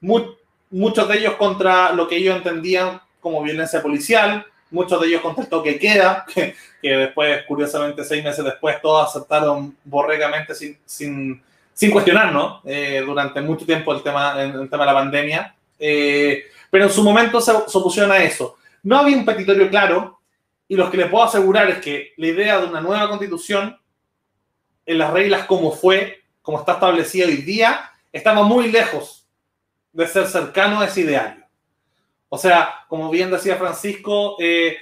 muy, 0.00 0.24
muchos 0.70 1.06
de 1.06 1.18
ellos 1.18 1.34
contra 1.34 1.92
lo 1.92 2.08
que 2.08 2.16
ellos 2.16 2.34
entendían 2.34 3.02
como 3.20 3.42
violencia 3.42 3.82
policial, 3.82 4.46
muchos 4.70 5.00
de 5.00 5.08
ellos 5.08 5.22
contra 5.22 5.44
el 5.44 5.50
toque 5.50 5.78
queda, 5.78 6.24
que, 6.34 6.54
después, 6.82 7.44
curiosamente, 7.46 8.04
seis 8.04 8.22
meses 8.22 8.44
después, 8.44 8.80
todos 8.80 9.08
aceptaron 9.08 9.76
borregamente 9.84 10.54
sin, 10.54 10.78
sin, 10.84 11.42
sin 11.72 11.90
cuestionar, 11.90 12.32
¿no? 12.32 12.60
Eh, 12.64 13.02
durante 13.04 13.40
mucho 13.40 13.64
tiempo 13.64 13.94
el 13.94 14.02
tema, 14.02 14.42
el 14.42 14.68
tema 14.68 14.84
de 14.84 14.86
la 14.86 14.94
pandemia. 14.94 15.54
Eh, 15.78 16.44
pero 16.70 16.84
en 16.84 16.90
su 16.90 17.02
momento 17.02 17.40
se, 17.40 17.52
se, 17.66 17.78
opusieron 17.78 18.12
a 18.12 18.18
eso. 18.18 18.56
No 18.82 18.98
había 18.98 19.16
un 19.16 19.24
petitorio 19.24 19.68
claro, 19.68 20.20
y 20.68 20.76
lo 20.76 20.90
que 20.90 20.98
les 20.98 21.08
puedo 21.08 21.24
asegurar 21.24 21.70
es 21.70 21.78
que 21.78 22.12
la 22.16 22.26
idea 22.26 22.60
de 22.60 22.66
una 22.66 22.80
nueva 22.80 23.08
constitución, 23.08 23.78
en 24.84 24.98
las 24.98 25.12
reglas 25.12 25.46
como 25.46 25.72
fue, 25.72 26.22
como 26.42 26.58
está 26.58 26.74
establecida 26.74 27.26
hoy 27.26 27.38
día, 27.38 27.90
estaba 28.12 28.42
muy 28.42 28.70
lejos 28.70 29.26
de 29.92 30.06
ser 30.06 30.26
cercano 30.26 30.80
a 30.80 30.86
ese 30.86 31.00
ideario. 31.00 31.44
O 32.28 32.38
sea, 32.38 32.84
como 32.88 33.10
bien 33.10 33.30
decía 33.30 33.56
Francisco, 33.56 34.36
eh, 34.38 34.76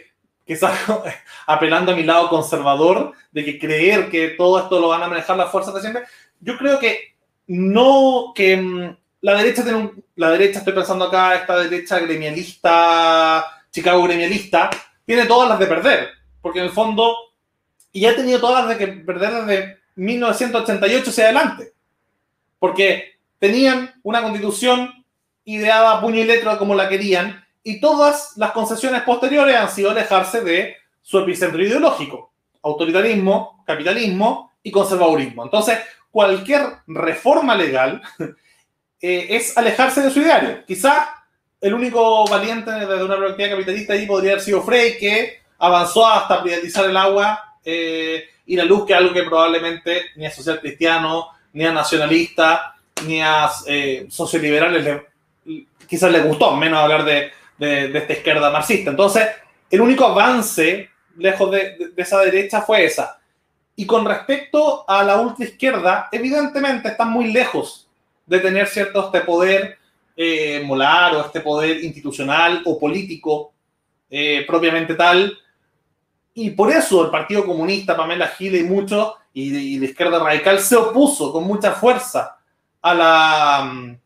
quizás 0.44 0.78
apelando 1.46 1.92
a 1.92 1.96
mi 1.96 2.02
lado 2.02 2.28
conservador, 2.28 3.12
de 3.32 3.44
que 3.44 3.58
creer 3.58 4.10
que 4.10 4.30
todo 4.30 4.58
esto 4.58 4.80
lo 4.80 4.88
van 4.88 5.02
a 5.02 5.08
manejar 5.08 5.36
las 5.36 5.50
fuerzas 5.50 5.74
de 5.74 5.80
siempre, 5.80 6.04
yo 6.40 6.56
creo 6.56 6.78
que 6.78 7.14
no, 7.46 8.32
que 8.34 8.56
mm, 8.56 8.96
la 9.20 9.34
derecha 9.34 9.62
tiene 9.62 9.78
un, 9.78 10.04
la 10.16 10.30
derecha, 10.30 10.58
estoy 10.58 10.72
pensando 10.72 11.06
acá, 11.06 11.34
esta 11.36 11.58
derecha 11.58 11.98
gremialista, 11.98 13.46
Chicago 13.70 14.02
gremialista, 14.04 14.70
tiene 15.04 15.26
todas 15.26 15.48
las 15.48 15.58
de 15.58 15.66
perder, 15.66 16.08
porque 16.40 16.58
en 16.60 16.66
el 16.66 16.70
fondo, 16.72 17.14
y 17.92 18.06
ha 18.06 18.16
tenido 18.16 18.40
todas 18.40 18.64
las 18.64 18.78
de 18.78 18.84
que 18.84 18.92
perder 18.92 19.44
desde 19.44 19.78
1988 19.96 21.10
hacia 21.10 21.24
adelante, 21.24 21.72
porque 22.58 23.18
tenían 23.38 23.94
una 24.02 24.22
constitución 24.22 25.04
ideada 25.46 26.00
puño 26.00 26.20
y 26.20 26.24
letra 26.24 26.58
como 26.58 26.74
la 26.74 26.88
querían, 26.88 27.44
y 27.62 27.80
todas 27.80 28.34
las 28.36 28.52
concesiones 28.52 29.02
posteriores 29.02 29.56
han 29.56 29.70
sido 29.70 29.90
alejarse 29.90 30.40
de 30.42 30.76
su 31.02 31.18
epicentro 31.18 31.62
ideológico, 31.62 32.32
autoritarismo, 32.62 33.64
capitalismo 33.66 34.52
y 34.62 34.70
conservadurismo. 34.70 35.44
Entonces, 35.44 35.78
cualquier 36.10 36.62
reforma 36.86 37.54
legal 37.54 38.02
eh, 39.00 39.26
es 39.30 39.56
alejarse 39.56 40.02
de 40.02 40.10
su 40.10 40.20
ideario. 40.20 40.64
Quizá 40.66 41.08
el 41.60 41.74
único 41.74 42.26
valiente 42.28 42.70
desde 42.70 43.04
una 43.04 43.16
perspectiva 43.16 43.50
capitalista 43.50 43.92
ahí 43.94 44.06
podría 44.06 44.32
haber 44.32 44.44
sido 44.44 44.62
Frey, 44.62 44.98
que 44.98 45.40
avanzó 45.58 46.06
hasta 46.06 46.42
privatizar 46.42 46.84
el 46.84 46.96
agua 46.96 47.56
eh, 47.64 48.24
y 48.46 48.56
la 48.56 48.64
luz, 48.64 48.86
que 48.86 48.92
es 48.92 48.98
algo 48.98 49.12
que 49.12 49.22
probablemente 49.22 50.02
ni 50.16 50.26
a 50.26 50.30
social 50.30 50.60
cristiano, 50.60 51.28
ni 51.52 51.64
a 51.64 51.72
nacionalista, 51.72 52.76
ni 53.06 53.20
a 53.20 53.50
eh, 53.66 54.06
socioliberales 54.08 54.84
quizás 55.88 56.10
les 56.10 56.24
gustó, 56.24 56.56
menos 56.56 56.80
hablar 56.80 57.04
de, 57.04 57.32
de, 57.58 57.98
esta 57.98 58.12
izquierda 58.12 58.50
marxista. 58.50 58.90
Entonces, 58.90 59.28
el 59.70 59.80
único 59.80 60.04
avance 60.04 60.90
lejos 61.16 61.50
de, 61.50 61.92
de, 61.94 62.02
esa 62.02 62.20
derecha 62.20 62.62
fue 62.62 62.84
esa. 62.84 63.18
Y 63.74 63.86
con 63.86 64.04
respecto 64.04 64.88
a 64.88 65.02
la 65.02 65.20
ultraizquierda, 65.20 66.08
evidentemente 66.12 66.88
están 66.88 67.10
muy 67.10 67.32
lejos 67.32 67.88
de 68.26 68.40
tener 68.40 68.66
cierto 68.66 69.06
este 69.06 69.20
poder 69.20 69.78
eh, 70.18 70.62
molar 70.64 71.14
o 71.14 71.20
este 71.26 71.40
poder 71.40 71.84
institucional 71.84 72.62
o 72.64 72.78
político 72.78 73.52
eh, 74.10 74.44
propiamente 74.46 74.94
tal. 74.94 75.38
Y 76.32 76.50
por 76.50 76.70
eso 76.70 77.04
el 77.04 77.10
Partido 77.10 77.44
Comunista, 77.44 77.96
Pamela 77.96 78.28
Gile 78.28 78.58
y 78.58 78.64
muchos, 78.64 79.12
y, 79.34 79.78
la 79.78 79.84
izquierda 79.84 80.18
radical 80.18 80.58
se 80.60 80.76
opuso 80.76 81.32
con 81.32 81.44
mucha 81.44 81.72
fuerza 81.72 82.38
a 82.80 82.94
la, 82.94 83.96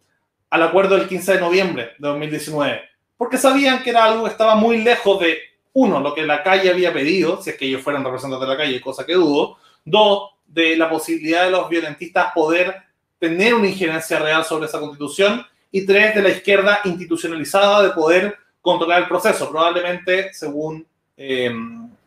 al 0.50 0.62
acuerdo 0.62 0.96
del 0.96 1.08
15 1.08 1.34
de 1.34 1.40
noviembre 1.40 1.82
de 1.98 2.08
2019, 2.08 2.82
porque 3.16 3.38
sabían 3.38 3.82
que 3.82 3.90
era 3.90 4.04
algo 4.04 4.24
que 4.24 4.30
estaba 4.30 4.54
muy 4.56 4.82
lejos 4.82 5.20
de, 5.20 5.38
uno, 5.72 6.00
lo 6.00 6.14
que 6.14 6.22
la 6.22 6.42
calle 6.42 6.70
había 6.70 6.92
pedido, 6.92 7.40
si 7.40 7.50
es 7.50 7.56
que 7.56 7.66
ellos 7.66 7.82
fueran 7.82 8.04
representantes 8.04 8.48
de 8.48 8.54
la 8.54 8.60
calle, 8.60 8.80
cosa 8.80 9.06
que 9.06 9.14
dudo, 9.14 9.56
dos, 9.84 10.30
de 10.46 10.76
la 10.76 10.90
posibilidad 10.90 11.44
de 11.44 11.52
los 11.52 11.68
violentistas 11.68 12.32
poder 12.34 12.74
tener 13.20 13.54
una 13.54 13.68
injerencia 13.68 14.18
real 14.18 14.44
sobre 14.44 14.66
esa 14.66 14.80
constitución, 14.80 15.46
y 15.72 15.86
tres, 15.86 16.14
de 16.14 16.22
la 16.22 16.30
izquierda 16.30 16.80
institucionalizada 16.84 17.82
de 17.82 17.90
poder 17.90 18.36
controlar 18.60 19.02
el 19.02 19.08
proceso. 19.08 19.48
Probablemente, 19.48 20.32
según 20.32 20.84
eh, 21.16 21.54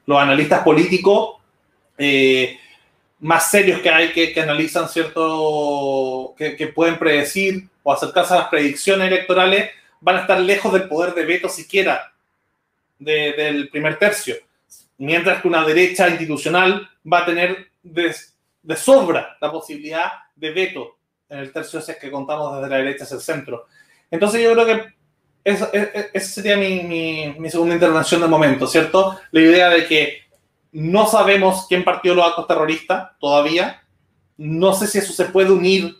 los 0.05 0.19
analistas 0.19 0.63
políticos 0.63 1.37
eh, 1.97 2.57
más 3.19 3.49
serios 3.49 3.79
que 3.79 3.89
hay 3.89 4.11
que, 4.11 4.39
analizan 4.41 4.89
cierto, 4.89 6.35
que, 6.37 6.67
pueden 6.67 6.99
predecir 6.99 7.69
o 7.83 7.91
acercarse 7.91 8.33
a 8.33 8.37
las 8.37 8.47
predicciones 8.47 9.07
electorales, 9.07 9.69
van 9.99 10.17
a 10.17 10.21
estar 10.21 10.39
lejos 10.39 10.73
del 10.73 10.87
poder 10.87 11.13
de 11.13 11.25
veto 11.25 11.49
siquiera 11.49 12.13
de, 12.99 13.33
del 13.33 13.69
primer 13.69 13.99
tercio. 13.99 14.35
Mientras 14.97 15.41
que 15.41 15.47
una 15.47 15.65
derecha 15.65 16.09
institucional 16.09 16.89
va 17.11 17.19
a 17.19 17.25
tener 17.25 17.67
de, 17.83 18.15
sobra 18.75 19.37
la 19.41 19.51
posibilidad 19.51 20.11
de 20.35 20.51
veto 20.51 20.97
en 21.29 21.39
el 21.39 21.51
tercio 21.51 21.79
ese 21.79 21.97
que 21.97 22.11
contamos 22.11 22.55
desde 22.55 22.69
la 22.69 22.77
derecha 22.77 23.03
hacia 23.03 23.15
el 23.15 23.21
centro. 23.21 23.67
Entonces 24.09 24.41
yo 24.41 24.53
creo 24.53 24.65
que 24.65 24.93
esa, 25.43 25.69
sería 26.19 26.55
mi, 26.55 26.83
mi, 26.83 27.35
mi, 27.37 27.49
segunda 27.49 27.75
intervención 27.75 28.21
de 28.21 28.27
momento, 28.27 28.65
¿cierto? 28.65 29.19
La 29.31 29.41
idea 29.41 29.69
de 29.69 29.85
que 29.87 30.23
no 30.71 31.05
sabemos 31.05 31.65
quién 31.67 31.83
partió 31.83 32.15
los 32.15 32.25
actos 32.25 32.47
terroristas 32.47 33.11
todavía. 33.19 33.83
No 34.37 34.73
sé 34.73 34.87
si 34.87 34.99
eso 34.99 35.13
se 35.13 35.25
puede 35.25 35.51
unir 35.51 35.95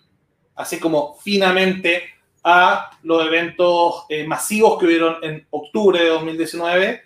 así 0.56 0.80
como 0.80 1.16
finamente 1.18 2.04
a 2.44 2.92
los 3.04 3.26
eventos 3.26 4.06
eh, 4.10 4.26
masivos 4.26 4.78
que 4.78 4.86
hubieron 4.86 5.24
en 5.24 5.48
octubre 5.50 6.00
de 6.00 6.10
2019. 6.10 7.02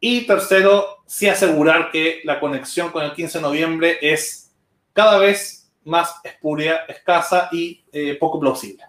Y 0.00 0.26
tercero, 0.26 0.98
sí 1.06 1.28
asegurar 1.28 1.90
que 1.90 2.20
la 2.24 2.38
conexión 2.38 2.90
con 2.90 3.04
el 3.04 3.14
15 3.14 3.38
de 3.38 3.42
noviembre 3.42 3.98
es 4.02 4.52
cada 4.92 5.18
vez 5.18 5.70
más 5.84 6.16
espuria, 6.24 6.84
escasa 6.88 7.48
y 7.52 7.84
eh, 7.92 8.16
poco 8.16 8.38
plausible. 8.40 8.84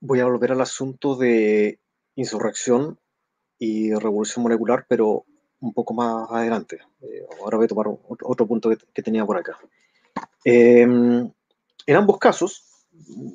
Voy 0.00 0.20
a 0.20 0.24
volver 0.24 0.52
al 0.52 0.60
asunto 0.60 1.16
de 1.16 1.78
insurrección 2.14 2.98
y 3.58 3.92
revolución 3.92 4.44
molecular, 4.44 4.86
pero 4.88 5.24
un 5.60 5.72
poco 5.72 5.92
más 5.94 6.30
adelante. 6.30 6.78
Eh, 7.02 7.26
ahora 7.40 7.56
voy 7.56 7.64
a 7.64 7.68
tomar 7.68 7.86
otro 8.22 8.46
punto 8.46 8.70
que, 8.94 9.02
tenía 9.02 9.26
por 9.26 9.36
acá. 9.36 9.58
Em, 10.44 11.30
en 11.86 11.96
ambos 11.96 12.18
casos, 12.18 12.86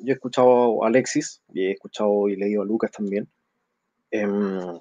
yo 0.02 0.12
he 0.12 0.14
escuchado 0.14 0.84
a 0.84 0.88
Alexis 0.88 1.42
y 1.52 1.66
he 1.66 1.72
escuchado 1.72 2.28
y 2.28 2.36
leído 2.36 2.62
a 2.62 2.64
Lucas 2.64 2.90
también. 2.90 3.28
Em, 4.10 4.78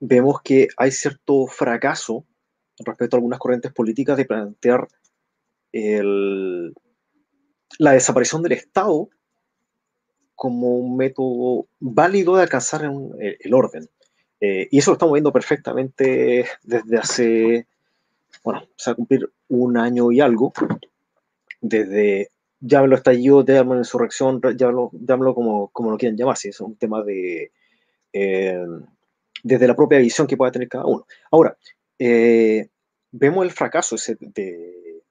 vemos 0.00 0.40
que 0.42 0.68
hay 0.76 0.90
cierto 0.90 1.46
fracaso 1.46 2.24
respecto 2.78 3.16
a 3.16 3.18
algunas 3.18 3.38
corrientes 3.38 3.72
políticas 3.72 4.16
de 4.16 4.24
plantear 4.24 4.88
la 7.78 7.92
desaparición 7.92 8.42
del 8.42 8.52
Estado 8.52 9.08
como 10.34 10.78
un 10.78 10.96
método 10.96 11.68
válido 11.78 12.34
de 12.36 12.42
alcanzar 12.42 12.82
el, 12.84 13.54
orden. 13.54 13.88
Eh, 14.40 14.68
y 14.70 14.78
eso 14.78 14.90
lo 14.90 14.94
estamos 14.94 15.12
viendo 15.12 15.32
perfectamente 15.32 16.46
desde 16.62 16.96
hace, 16.98 17.66
bueno, 18.42 18.66
se 18.76 18.90
va 18.90 18.92
a 18.92 18.96
cumplir 18.96 19.30
un 19.48 19.76
año 19.76 20.12
y 20.12 20.20
algo, 20.20 20.52
desde 21.60 22.30
llámelo 22.60 22.96
estallido, 22.96 23.44
llámelo 23.44 23.78
insurrección, 23.78 24.40
llámelo, 24.56 24.90
llámelo 24.92 25.34
como, 25.34 25.68
como 25.68 25.90
lo 25.90 25.98
quieran 25.98 26.16
llamar, 26.16 26.36
si 26.36 26.48
es 26.48 26.60
un 26.60 26.76
tema 26.76 27.02
de, 27.02 27.52
eh, 28.12 28.66
desde 29.42 29.66
la 29.66 29.76
propia 29.76 29.98
visión 29.98 30.26
que 30.26 30.36
pueda 30.36 30.52
tener 30.52 30.68
cada 30.68 30.84
uno. 30.84 31.06
Ahora, 31.30 31.56
eh, 31.98 32.68
vemos 33.10 33.44
el 33.44 33.52
fracaso 33.52 33.96
de, 34.20 35.02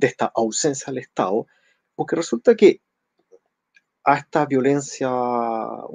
esta 0.00 0.30
ausencia 0.34 0.92
del 0.92 1.02
Estado, 1.02 1.46
porque 1.94 2.16
resulta 2.16 2.54
que 2.54 2.80
a 4.04 4.16
esta 4.18 4.44
violencia, 4.44 5.08
a 5.08 5.86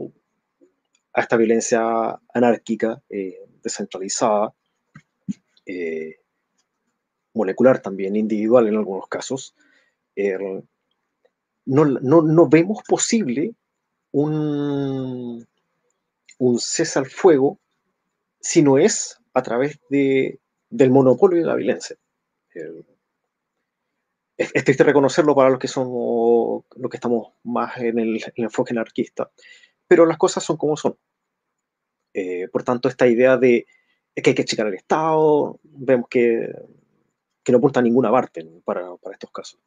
esta 1.15 1.37
violencia 1.37 2.19
anárquica, 2.33 3.01
eh, 3.09 3.37
descentralizada, 3.61 4.53
eh, 5.65 6.18
molecular 7.39 7.81
también, 7.81 8.15
individual 8.15 8.67
en 8.67 8.75
algunos 8.75 9.07
casos, 9.07 9.55
no, 11.65 12.49
vemos 12.49 12.79
posible 12.87 13.53
un, 14.11 15.45
un 16.37 16.59
cese 16.59 16.99
al 16.99 17.05
fuego 17.07 17.59
si 18.41 18.61
no 18.61 18.77
es 18.77 19.17
a 19.33 19.41
través 19.41 19.79
de 19.89 20.39
del 20.69 20.91
monopolio 20.91 21.39
de 21.39 21.47
la 21.47 21.55
violencia. 21.55 21.95
es, 24.37 24.63
triste 24.63 24.83
reconocerlo 24.83 25.35
para 25.35 25.49
los 25.49 25.59
que 25.59 25.67
somos, 25.67 26.63
los 26.75 26.89
que 26.89 26.97
estamos 26.97 27.33
más 27.43 27.77
en 27.77 27.99
el, 27.99 28.21
enfoque 28.35 28.73
anarquista, 28.73 29.31
pero 29.87 30.05
las 30.05 30.17
cosas 30.17 30.43
son 30.43 30.57
como 30.57 30.77
son. 30.77 30.97
Eh, 32.13 32.47
por 32.49 32.63
tanto, 32.63 32.89
esta 32.89 33.07
idea 33.07 33.37
de 33.37 33.65
que 34.15 34.31
hay 34.31 34.35
que 34.35 34.45
checar 34.45 34.67
el 34.67 34.73
Estado, 34.73 35.59
vemos 35.63 36.07
que, 36.09 36.51
que 37.43 37.51
no 37.51 37.57
apunta 37.57 37.79
a 37.79 37.83
ninguna 37.83 38.11
parte 38.11 38.45
para, 38.63 38.95
para 38.97 39.13
estos 39.13 39.31
casos. 39.31 39.59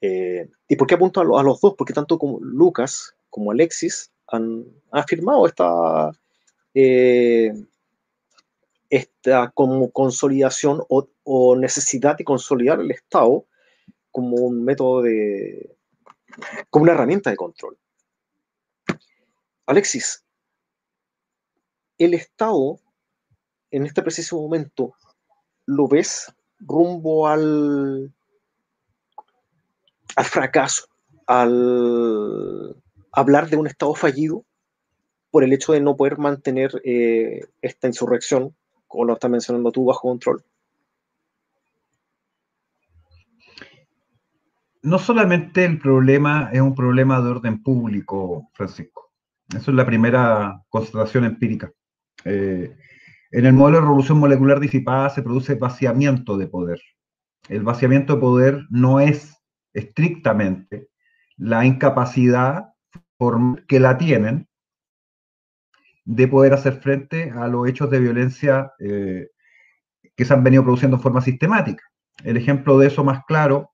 Eh, 0.00 0.48
¿Y 0.68 0.76
por 0.76 0.86
qué 0.86 0.94
apunto 0.94 1.20
a, 1.20 1.42
los 1.42 1.60
dos? 1.60 1.74
Porque 1.76 1.92
tanto 1.92 2.18
como 2.18 2.38
Lucas 2.40 3.14
como 3.30 3.50
Alexis 3.50 4.12
han, 4.28 4.64
afirmado 4.90 5.46
esta, 5.46 6.10
eh, 6.74 7.52
esta 8.90 9.50
como 9.50 9.90
consolidación 9.90 10.82
o, 10.88 11.56
necesidad 11.56 12.16
de 12.16 12.24
consolidar 12.24 12.80
el 12.80 12.90
Estado 12.90 13.46
como 14.10 14.36
un 14.36 14.64
método 14.64 15.02
de, 15.02 15.76
como 16.70 16.84
una 16.84 16.92
herramienta 16.92 17.30
de 17.30 17.36
control. 17.36 17.76
Alexis, 19.66 20.24
el 21.98 22.14
Estado 22.14 22.78
en 23.70 23.86
este 23.86 24.02
preciso 24.02 24.40
momento 24.40 24.94
lo 25.66 25.88
ves 25.88 26.32
rumbo 26.58 27.28
al, 27.28 28.12
al 30.16 30.24
fracaso, 30.24 30.86
al 31.26 32.76
hablar 33.12 33.48
de 33.48 33.56
un 33.56 33.66
Estado 33.66 33.94
fallido 33.94 34.44
por 35.30 35.44
el 35.44 35.52
hecho 35.52 35.72
de 35.72 35.80
no 35.80 35.96
poder 35.96 36.18
mantener 36.18 36.80
eh, 36.84 37.40
esta 37.60 37.86
insurrección 37.86 38.54
como 38.86 39.04
lo 39.04 39.14
estás 39.14 39.30
mencionando 39.30 39.72
tú, 39.72 39.84
bajo 39.84 40.08
control? 40.08 40.42
No 44.82 44.98
solamente 44.98 45.64
el 45.64 45.78
problema 45.78 46.50
es 46.52 46.60
un 46.60 46.74
problema 46.74 47.20
de 47.20 47.30
orden 47.30 47.62
público, 47.62 48.48
Francisco. 48.52 49.12
Eso 49.48 49.70
es 49.70 49.76
la 49.76 49.86
primera 49.86 50.62
constatación 50.68 51.24
empírica. 51.24 51.72
Eh, 52.24 52.76
en 53.30 53.46
el 53.46 53.52
modelo 53.52 53.78
de 53.78 53.82
revolución 53.82 54.18
molecular 54.18 54.60
disipada 54.60 55.10
se 55.10 55.22
produce 55.22 55.54
vaciamiento 55.54 56.36
de 56.36 56.46
poder. 56.46 56.80
El 57.48 57.62
vaciamiento 57.62 58.14
de 58.14 58.20
poder 58.20 58.66
no 58.70 59.00
es 59.00 59.36
estrictamente 59.72 60.88
la 61.36 61.66
incapacidad 61.66 62.72
que 63.68 63.80
la 63.80 63.98
tienen 63.98 64.48
de 66.04 66.28
poder 66.28 66.52
hacer 66.52 66.80
frente 66.80 67.30
a 67.30 67.48
los 67.48 67.68
hechos 67.68 67.90
de 67.90 68.00
violencia 68.00 68.72
eh, 68.78 69.28
que 70.14 70.24
se 70.24 70.32
han 70.32 70.44
venido 70.44 70.62
produciendo 70.62 70.96
en 70.96 71.02
forma 71.02 71.20
sistemática. 71.20 71.82
El 72.24 72.36
ejemplo 72.36 72.78
de 72.78 72.86
eso 72.86 73.04
más 73.04 73.24
claro, 73.26 73.72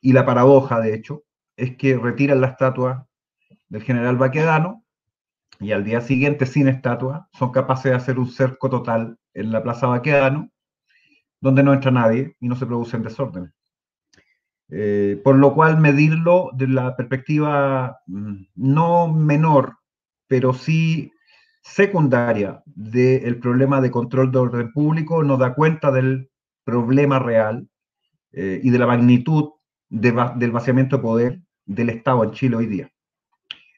y 0.00 0.12
la 0.12 0.26
paradoja 0.26 0.80
de 0.80 0.94
hecho, 0.94 1.22
es 1.56 1.76
que 1.76 1.96
retiran 1.96 2.40
la 2.40 2.48
estatua 2.48 3.06
del 3.68 3.82
general 3.82 4.16
Baquedano 4.16 4.84
y 5.62 5.72
al 5.72 5.84
día 5.84 6.00
siguiente, 6.00 6.46
sin 6.46 6.68
estatua, 6.68 7.28
son 7.32 7.52
capaces 7.52 7.92
de 7.92 7.96
hacer 7.96 8.18
un 8.18 8.28
cerco 8.28 8.68
total 8.68 9.16
en 9.34 9.52
la 9.52 9.62
Plaza 9.62 9.86
Baquedano, 9.86 10.50
donde 11.40 11.62
no 11.62 11.72
entra 11.72 11.90
nadie 11.90 12.36
y 12.40 12.48
no 12.48 12.56
se 12.56 12.66
producen 12.66 13.02
desórdenes. 13.02 13.52
Eh, 14.70 15.20
por 15.22 15.36
lo 15.36 15.54
cual, 15.54 15.78
medirlo 15.78 16.50
de 16.54 16.68
la 16.68 16.96
perspectiva 16.96 17.98
mm, 18.06 18.44
no 18.56 19.12
menor, 19.12 19.76
pero 20.26 20.52
sí 20.54 21.12
secundaria 21.62 22.62
del 22.66 23.38
problema 23.38 23.80
de 23.80 23.90
control 23.90 24.32
de 24.32 24.38
orden 24.38 24.72
público 24.72 25.22
nos 25.22 25.38
da 25.38 25.54
cuenta 25.54 25.92
del 25.92 26.30
problema 26.64 27.18
real 27.18 27.68
eh, 28.32 28.60
y 28.62 28.70
de 28.70 28.78
la 28.78 28.86
magnitud 28.86 29.50
del 29.88 30.50
vaciamiento 30.50 30.96
de 30.96 31.02
poder 31.02 31.40
del 31.66 31.90
Estado 31.90 32.24
en 32.24 32.32
Chile 32.32 32.56
hoy 32.56 32.66
día. 32.66 32.90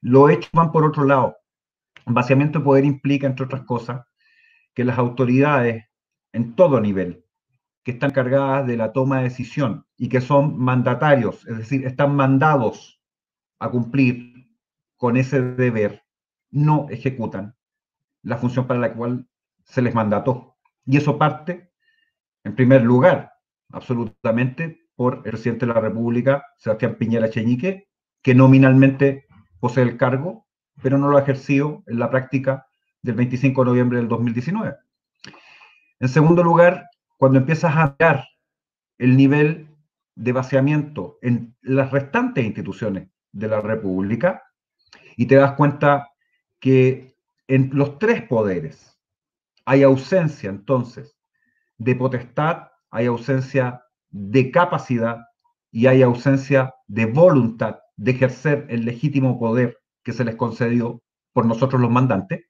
Los 0.01 0.31
hechos 0.31 0.51
van 0.53 0.71
por 0.71 0.85
otro 0.85 1.05
lado. 1.05 1.37
Vaciamiento 2.07 2.59
de 2.59 2.65
poder 2.65 2.85
implica, 2.85 3.27
entre 3.27 3.47
otras 3.47 3.63
cosas, 3.63 4.07
que 4.75 4.85
las 4.85 4.99
autoridades 4.99 5.87
en 6.33 6.55
todo 6.55 6.81
nivel, 6.81 7.25
que 7.83 7.93
están 7.93 8.11
cargadas 8.11 8.67
de 8.67 8.77
la 8.77 8.93
toma 8.93 9.19
de 9.19 9.25
decisión 9.25 9.87
y 9.97 10.09
que 10.09 10.21
son 10.21 10.59
mandatarios, 10.59 11.47
es 11.47 11.59
decir, 11.59 11.87
están 11.87 12.15
mandados 12.17 13.01
a 13.59 13.71
cumplir 13.71 14.49
con 14.97 15.17
ese 15.17 15.41
deber, 15.41 16.03
no 16.51 16.89
ejecutan 16.91 17.55
la 18.23 18.39
función 18.39 18.67
para 18.67 18.81
la 18.81 18.95
cual 18.95 19.29
se 19.65 19.83
les 19.83 19.95
mandató. 19.95 20.57
Y 20.87 20.97
eso 20.97 21.19
parte, 21.19 21.73
en 22.43 22.55
primer 22.55 22.83
lugar, 22.83 23.33
absolutamente 23.71 24.89
por 24.97 25.23
el 25.25 25.31
presidente 25.31 25.67
de 25.67 25.75
la 25.75 25.81
República, 25.81 26.45
Sebastián 26.59 26.97
Piñera 26.97 27.31
Cheñique, 27.31 27.89
que 28.23 28.35
nominalmente 28.35 29.27
posee 29.61 29.85
el 29.85 29.97
cargo, 29.97 30.44
pero 30.83 30.99
no 30.99 31.09
lo 31.09 31.17
ha 31.17 31.23
ejercido 31.23 31.83
en 31.87 31.99
la 31.99 32.11
práctica 32.11 32.67
del 33.03 33.15
25 33.15 33.63
de 33.63 33.67
noviembre 33.67 33.99
del 33.99 34.09
2019. 34.09 34.77
En 36.01 36.09
segundo 36.09 36.43
lugar, 36.43 36.89
cuando 37.17 37.39
empiezas 37.39 37.75
a 37.77 37.97
ver 37.99 38.25
el 38.99 39.17
nivel 39.17 39.69
de 40.15 40.33
vaciamiento 40.33 41.19
en 41.23 41.57
las 41.63 41.91
restantes 41.91 42.45
instituciones 42.45 43.09
de 43.33 43.49
la 43.49 43.61
República 43.61 44.43
y 45.17 45.27
te 45.27 45.37
das 45.37 45.53
cuenta 45.53 46.09
que 46.61 47.17
en 47.49 47.71
los 47.73 47.99
tres 47.99 48.23
poderes 48.23 48.99
hay 49.65 49.83
ausencia 49.83 50.51
entonces 50.51 51.17
de 51.79 51.95
potestad, 51.97 52.69
hay 52.91 53.07
ausencia 53.07 53.83
de 54.11 54.51
capacidad 54.51 55.19
y 55.71 55.87
hay 55.87 56.03
ausencia 56.03 56.75
de 56.87 57.07
voluntad 57.07 57.79
de 57.97 58.13
ejercer 58.13 58.67
el 58.69 58.85
legítimo 58.85 59.39
poder 59.39 59.79
que 60.05 60.13
se 60.13 60.25
les 60.25 60.37
concedió 60.37 61.03
por 61.33 61.47
nosotros 61.47 61.81
los 61.81 61.91
mandantes, 61.91 62.45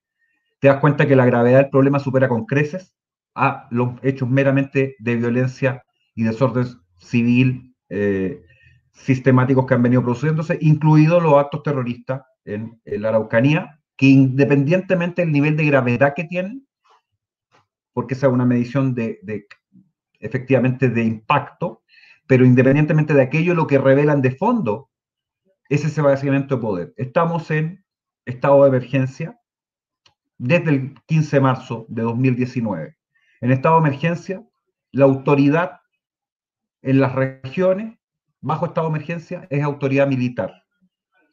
te 0.58 0.68
das 0.68 0.80
cuenta 0.80 1.06
que 1.06 1.16
la 1.16 1.26
gravedad 1.26 1.60
del 1.60 1.70
problema 1.70 1.98
supera 1.98 2.28
con 2.28 2.44
creces 2.44 2.94
a 3.34 3.66
los 3.70 3.92
hechos 4.02 4.28
meramente 4.28 4.96
de 4.98 5.16
violencia 5.16 5.84
y 6.14 6.24
desorden 6.24 6.66
civil 6.98 7.74
eh, 7.88 8.42
sistemáticos 8.92 9.66
que 9.66 9.74
han 9.74 9.82
venido 9.82 10.02
produciéndose, 10.02 10.58
incluidos 10.60 11.22
los 11.22 11.34
actos 11.34 11.62
terroristas 11.62 12.22
en, 12.44 12.80
la 12.84 13.08
Araucanía, 13.08 13.80
que 13.96 14.06
independientemente 14.06 15.22
del 15.22 15.32
nivel 15.32 15.56
de 15.56 15.66
gravedad 15.66 16.14
que 16.14 16.24
tienen, 16.24 16.66
porque 17.92 18.14
esa 18.14 18.26
es 18.26 18.32
una 18.32 18.44
medición 18.44 18.94
de 18.94 19.20
efectivamente 20.18 20.88
de 20.88 21.04
impacto, 21.04 21.82
pero 22.26 22.44
independientemente 22.44 23.14
de 23.14 23.22
aquello, 23.22 23.54
lo 23.54 23.66
que 23.66 23.78
revelan 23.78 24.22
de 24.22 24.30
fondo 24.30 24.90
es 25.68 25.84
ese 25.84 26.02
vaciamiento 26.02 26.56
de 26.56 26.62
poder. 26.62 26.94
Estamos 26.96 27.50
en 27.50 27.84
estado 28.24 28.62
de 28.62 28.68
emergencia 28.68 29.38
desde 30.38 30.70
el 30.70 30.94
15 31.06 31.36
de 31.36 31.40
marzo 31.40 31.86
de 31.88 32.02
2019. 32.02 32.96
En 33.40 33.50
estado 33.50 33.80
de 33.80 33.88
emergencia, 33.88 34.44
la 34.92 35.04
autoridad 35.04 35.80
en 36.82 37.00
las 37.00 37.14
regiones, 37.14 37.98
bajo 38.40 38.66
estado 38.66 38.88
de 38.88 38.96
emergencia, 38.96 39.46
es 39.50 39.62
autoridad 39.62 40.06
militar. 40.06 40.64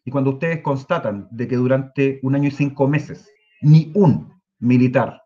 Y 0.03 0.11
cuando 0.11 0.31
ustedes 0.31 0.61
constatan 0.61 1.27
de 1.31 1.47
que 1.47 1.57
durante 1.57 2.19
un 2.23 2.35
año 2.35 2.47
y 2.47 2.51
cinco 2.51 2.87
meses 2.87 3.29
ni 3.61 3.91
un 3.93 4.41
militar 4.59 5.21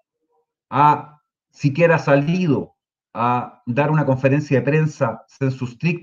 ha 0.69 1.21
siquiera 1.51 1.97
salido 1.99 2.75
a 3.13 3.61
dar 3.65 3.91
una 3.91 4.05
conferencia 4.05 4.59
de 4.59 4.65
prensa 4.65 5.23
en 5.39 5.51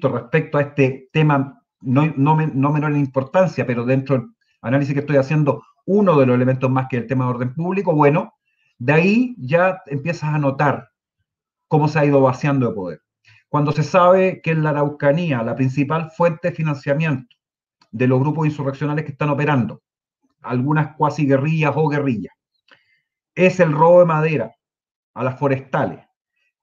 respecto 0.09 0.57
a 0.57 0.63
este 0.63 1.11
tema 1.13 1.62
no, 1.83 2.07
no, 2.17 2.37
no, 2.37 2.73
menor 2.73 2.93
en 2.93 2.99
importancia, 2.99 3.67
pero 3.67 3.85
dentro 3.85 4.17
del 4.17 4.27
análisis 4.63 4.95
que 4.95 5.01
estoy 5.01 5.17
haciendo, 5.17 5.63
uno 5.85 6.19
de 6.19 6.27
los 6.27 6.35
elementos 6.35 6.71
más 6.71 6.87
que 6.89 6.97
el 6.97 7.07
tema 7.07 7.25
de 7.25 7.31
orden 7.31 7.55
público, 7.55 7.95
bueno, 7.95 8.35
de 8.79 8.93
ahí 8.93 9.35
ya 9.39 9.83
empiezas 9.87 10.35
a 10.35 10.39
notar 10.39 10.89
cómo 11.69 11.89
se 11.89 11.99
ha 11.99 12.05
ido 12.05 12.21
vaciando 12.21 12.69
de 12.69 12.75
poder. 12.75 13.03
Cuando 13.49 13.73
se 13.73 13.83
sabe 13.83 14.41
que 14.43 14.53
en 14.53 14.63
la 14.63 14.71
Araucanía 14.71 15.43
la 15.43 15.55
principal 15.55 16.11
fuente 16.11 16.49
de 16.49 16.55
financiamiento 16.55 17.37
de 17.91 18.07
los 18.07 18.21
grupos 18.21 18.47
insurreccionales 18.47 19.05
que 19.05 19.13
están 19.13 19.31
operando, 19.31 19.83
algunas 20.41 20.97
cuasi 20.97 21.27
guerrillas 21.27 21.73
o 21.77 21.89
guerrillas, 21.89 22.35
es 23.35 23.61
el 23.61 23.73
robo 23.73 24.01
de 24.01 24.07
madera 24.07 24.55
a 25.15 25.25
las 25.25 25.39
forestales, 25.39 26.05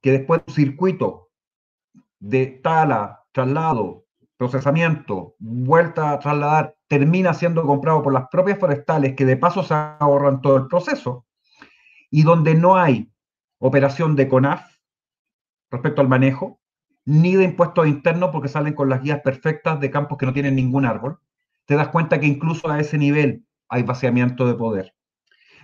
que 0.02 0.12
después 0.12 0.42
un 0.48 0.54
circuito 0.54 1.30
de 2.20 2.48
tala, 2.48 3.24
traslado, 3.32 4.06
procesamiento, 4.40 5.36
vuelta 5.38 6.14
a 6.14 6.20
trasladar, 6.20 6.78
termina 6.88 7.34
siendo 7.34 7.62
comprado 7.64 8.02
por 8.02 8.14
las 8.14 8.30
propias 8.30 8.58
forestales 8.58 9.14
que 9.18 9.26
de 9.26 9.36
paso 9.36 9.64
se 9.64 9.74
ahorran 9.74 10.42
todo 10.42 10.56
el 10.56 10.68
proceso 10.68 11.26
y 12.10 12.24
donde 12.24 12.56
no 12.56 12.78
hay 12.78 13.12
operación 13.58 14.16
de 14.16 14.30
CONAF 14.30 14.66
respecto 15.70 16.00
al 16.00 16.08
manejo, 16.08 16.62
ni 17.04 17.36
de 17.36 17.44
impuestos 17.44 17.86
internos 17.86 18.30
porque 18.32 18.48
salen 18.48 18.76
con 18.76 18.88
las 18.88 19.02
guías 19.04 19.20
perfectas 19.20 19.78
de 19.82 19.92
campos 19.92 20.18
que 20.18 20.26
no 20.26 20.32
tienen 20.32 20.56
ningún 20.56 20.86
árbol, 20.86 21.20
te 21.66 21.76
das 21.76 21.90
cuenta 21.90 22.18
que 22.22 22.28
incluso 22.28 22.70
a 22.70 22.80
ese 22.80 22.98
nivel 22.98 23.46
hay 23.68 23.84
vaciamiento 23.84 24.48
de 24.48 24.54
poder. 24.54 24.96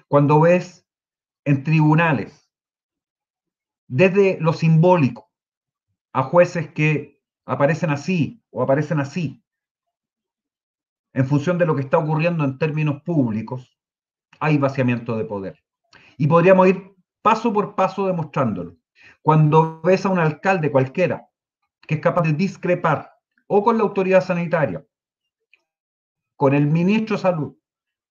Cuando 0.10 0.42
ves 0.42 0.86
en 1.46 1.64
tribunales 1.64 2.52
desde 3.88 4.38
lo 4.42 4.52
simbólico 4.52 5.32
a 6.12 6.24
jueces 6.24 6.70
que 6.74 7.15
aparecen 7.46 7.92
así 7.92 8.42
o 8.50 8.62
aparecen 8.64 9.00
así, 9.00 9.44
en 11.14 11.26
función 11.26 11.58
de 11.58 11.66
lo 11.66 11.76
que 11.76 11.82
está 11.82 11.98
ocurriendo 11.98 12.44
en 12.44 12.58
términos 12.58 13.02
públicos, 13.04 13.78
hay 14.40 14.58
vaciamiento 14.58 15.16
de 15.16 15.24
poder. 15.24 15.64
Y 16.18 16.28
podríamos 16.28 16.68
ir 16.68 16.94
paso 17.22 17.54
por 17.54 17.76
paso 17.76 18.06
demostrándolo. 18.08 18.76
Cuando 19.22 19.82
ves 19.82 20.06
a 20.06 20.10
un 20.10 20.20
alcalde 20.20 20.72
cualquiera 20.72 21.28
que 21.88 21.96
es 21.96 22.02
capaz 22.02 22.24
de 22.24 22.34
discrepar 22.34 23.12
o 23.48 23.64
con 23.64 23.78
la 23.78 23.84
autoridad 23.84 24.22
sanitaria, 24.22 24.86
con 26.36 26.54
el 26.54 26.68
ministro 26.68 27.16
de 27.16 27.22
salud, 27.22 27.58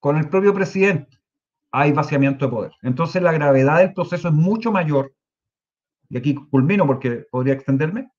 con 0.00 0.16
el 0.16 0.28
propio 0.30 0.54
presidente, 0.54 1.18
hay 1.72 1.92
vaciamiento 1.92 2.46
de 2.46 2.50
poder. 2.50 2.72
Entonces 2.82 3.20
la 3.20 3.32
gravedad 3.32 3.78
del 3.78 3.92
proceso 3.92 4.28
es 4.28 4.34
mucho 4.34 4.72
mayor 4.72 5.12
y 6.08 6.16
aquí 6.16 6.34
culmino 6.34 6.86
porque 6.86 7.26
podría 7.30 7.54
extenderme, 7.54 8.10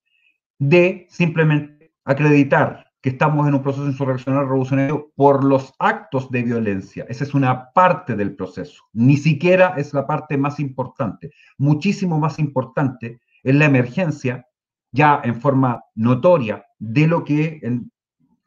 de 0.60 1.08
simplemente 1.10 1.94
acreditar 2.04 2.86
que 3.02 3.10
estamos 3.10 3.48
en 3.48 3.54
un 3.54 3.62
proceso 3.62 3.86
insurreccional 3.86 4.48
revolucionario 4.48 5.12
por 5.16 5.44
los 5.44 5.74
actos 5.78 6.32
de 6.32 6.42
violencia. 6.42 7.06
Esa 7.08 7.24
es 7.24 7.36
una 7.36 7.72
parte 7.72 8.16
del 8.16 8.36
proceso, 8.36 8.84
ni 8.94 9.16
siquiera 9.18 9.76
es 9.78 9.94
la 9.94 10.08
parte 10.08 10.38
más 10.38 10.60
importante. 10.60 11.32
Muchísimo 11.60 12.20
más 12.20 12.40
importante 12.40 13.20
es 13.44 13.56
la 13.56 13.66
emergencia, 13.66 14.48
ya 14.92 15.22
en 15.24 15.40
forma 15.40 15.84
notoria, 15.94 16.66
de 16.80 17.06
lo 17.06 17.24
que 17.24 17.60
en 17.62 17.92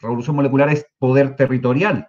revolución 0.00 0.34
molecular 0.34 0.70
es 0.70 0.86
poder 0.98 1.36
territorial. 1.36 2.08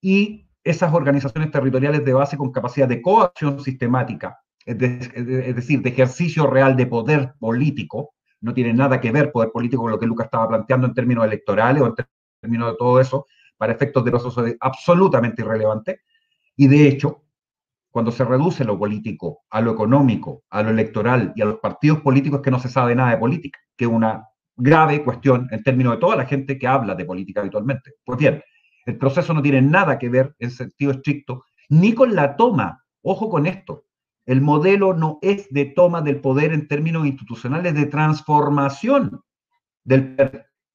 Y 0.00 0.48
esas 0.64 0.94
organizaciones 0.94 1.50
territoriales 1.50 2.04
de 2.04 2.12
base 2.12 2.38
con 2.38 2.52
capacidad 2.52 2.88
de 2.88 3.02
coacción 3.02 3.60
sistemática, 3.60 4.40
es, 4.64 4.78
decir, 4.78 5.82
de 5.82 5.90
ejercicio 5.90 6.46
real 6.46 6.74
de 6.74 6.86
poder 6.86 7.34
político, 7.38 8.14
no 8.46 8.54
tiene 8.54 8.72
nada 8.72 9.00
que 9.00 9.10
ver 9.10 9.32
poder 9.32 9.50
político 9.50 9.82
con 9.82 9.90
lo 9.90 9.98
que 9.98 10.06
Lucas 10.06 10.26
estaba 10.26 10.48
planteando 10.48 10.86
en 10.86 10.94
términos 10.94 11.24
electorales 11.24 11.82
o 11.82 11.86
en 11.86 11.94
términos 12.40 12.70
de 12.70 12.76
todo 12.78 13.00
eso, 13.00 13.26
para 13.56 13.72
efectos 13.72 14.04
de 14.04 14.12
proceso 14.12 14.46
es 14.46 14.56
absolutamente 14.60 15.42
irrelevante. 15.42 16.02
Y 16.54 16.68
de 16.68 16.86
hecho, 16.86 17.24
cuando 17.90 18.12
se 18.12 18.24
reduce 18.24 18.64
lo 18.64 18.78
político 18.78 19.40
a 19.50 19.60
lo 19.60 19.72
económico, 19.72 20.44
a 20.50 20.62
lo 20.62 20.70
electoral 20.70 21.32
y 21.34 21.42
a 21.42 21.46
los 21.46 21.58
partidos 21.58 22.02
políticos 22.02 22.40
que 22.40 22.52
no 22.52 22.60
se 22.60 22.68
sabe 22.68 22.94
nada 22.94 23.10
de 23.10 23.16
política, 23.16 23.58
que 23.76 23.86
es 23.86 23.90
una 23.90 24.28
grave 24.54 25.02
cuestión 25.02 25.48
en 25.50 25.64
términos 25.64 25.94
de 25.94 26.00
toda 26.00 26.14
la 26.14 26.24
gente 26.24 26.56
que 26.56 26.68
habla 26.68 26.94
de 26.94 27.04
política 27.04 27.40
habitualmente. 27.40 27.94
Pues 28.04 28.16
bien, 28.16 28.44
el 28.84 28.96
proceso 28.96 29.34
no 29.34 29.42
tiene 29.42 29.60
nada 29.60 29.98
que 29.98 30.08
ver 30.08 30.36
en 30.38 30.52
sentido 30.52 30.92
estricto 30.92 31.42
ni 31.68 31.94
con 31.94 32.14
la 32.14 32.36
toma, 32.36 32.84
ojo 33.02 33.28
con 33.28 33.46
esto, 33.46 33.85
El 34.26 34.40
modelo 34.40 34.92
no 34.92 35.18
es 35.22 35.48
de 35.50 35.66
toma 35.66 36.02
del 36.02 36.20
poder 36.20 36.52
en 36.52 36.66
términos 36.66 37.06
institucionales, 37.06 37.74
de 37.74 37.86
transformación 37.86 39.22
del, 39.84 40.16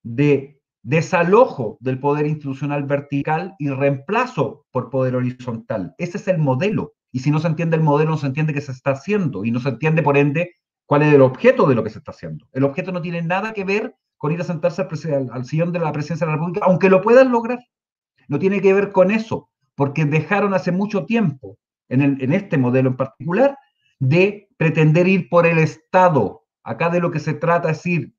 de 0.03 0.61
desalojo 0.83 1.77
del 1.81 1.99
poder 1.99 2.25
institucional 2.25 2.85
vertical 2.85 3.55
y 3.59 3.69
reemplazo 3.69 4.65
por 4.71 4.89
poder 4.89 5.15
horizontal. 5.15 5.93
Ese 5.97 6.17
es 6.17 6.27
el 6.27 6.37
modelo. 6.37 6.93
Y 7.11 7.19
si 7.19 7.29
no 7.29 7.39
se 7.39 7.47
entiende 7.47 7.75
el 7.75 7.83
modelo, 7.83 8.11
no 8.11 8.17
se 8.17 8.27
entiende 8.27 8.53
qué 8.53 8.61
se 8.61 8.71
está 8.71 8.91
haciendo 8.91 9.43
y 9.43 9.51
no 9.51 9.59
se 9.59 9.69
entiende, 9.69 10.01
por 10.01 10.17
ende, 10.17 10.55
cuál 10.85 11.03
es 11.03 11.13
el 11.13 11.21
objeto 11.21 11.67
de 11.67 11.75
lo 11.75 11.83
que 11.83 11.89
se 11.89 11.99
está 11.99 12.11
haciendo. 12.11 12.47
El 12.53 12.63
objeto 12.63 12.91
no 12.91 13.01
tiene 13.01 13.21
nada 13.21 13.53
que 13.53 13.65
ver 13.65 13.95
con 14.17 14.31
ir 14.31 14.39
a 14.39 14.45
sentarse 14.45 14.81
al, 14.81 15.29
al 15.31 15.45
sillón 15.45 15.73
de 15.73 15.79
la 15.79 15.91
presidencia 15.91 16.25
de 16.25 16.31
la 16.31 16.37
República, 16.37 16.65
aunque 16.65 16.89
lo 16.89 17.01
puedan 17.01 17.31
lograr. 17.31 17.59
No 18.29 18.39
tiene 18.39 18.61
que 18.61 18.73
ver 18.73 18.91
con 18.91 19.11
eso, 19.11 19.49
porque 19.75 20.05
dejaron 20.05 20.53
hace 20.53 20.71
mucho 20.71 21.05
tiempo, 21.05 21.57
en, 21.91 22.17
en 22.19 22.33
este 22.33 22.57
modelo 22.57 22.89
en 22.89 22.97
particular, 22.97 23.57
de 23.99 24.49
pretender 24.57 25.07
ir 25.07 25.29
por 25.29 25.45
el 25.45 25.59
Estado. 25.59 26.43
Acá 26.63 26.89
de 26.89 26.99
lo 26.99 27.11
que 27.11 27.19
se 27.19 27.33
trata 27.33 27.71
es 27.71 27.85
ir 27.85 28.13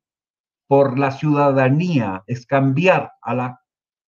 por 0.67 0.99
la 0.99 1.11
ciudadanía, 1.11 2.25
es 2.27 2.47
cambiar 2.47 3.13
a 3.21 3.35
la 3.35 3.61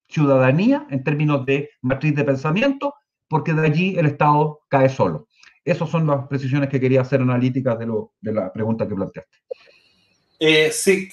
ciudadanía 0.08 0.86
en 0.90 1.02
términos 1.02 1.44
de 1.44 1.70
matriz 1.82 2.14
de 2.14 2.24
pensamiento, 2.24 2.94
porque 3.28 3.52
de 3.52 3.66
allí 3.66 3.98
el 3.98 4.06
Estado 4.06 4.60
cae 4.68 4.88
solo. 4.88 5.28
Esas 5.64 5.88
son 5.88 6.06
las 6.06 6.26
precisiones 6.28 6.68
que 6.68 6.80
quería 6.80 7.00
hacer 7.00 7.20
analíticas 7.20 7.78
de, 7.78 7.86
lo, 7.86 8.12
de 8.20 8.32
la 8.32 8.52
pregunta 8.52 8.86
que 8.86 8.94
planteaste. 8.94 9.38
Eh, 10.38 10.70
sí, 10.70 11.08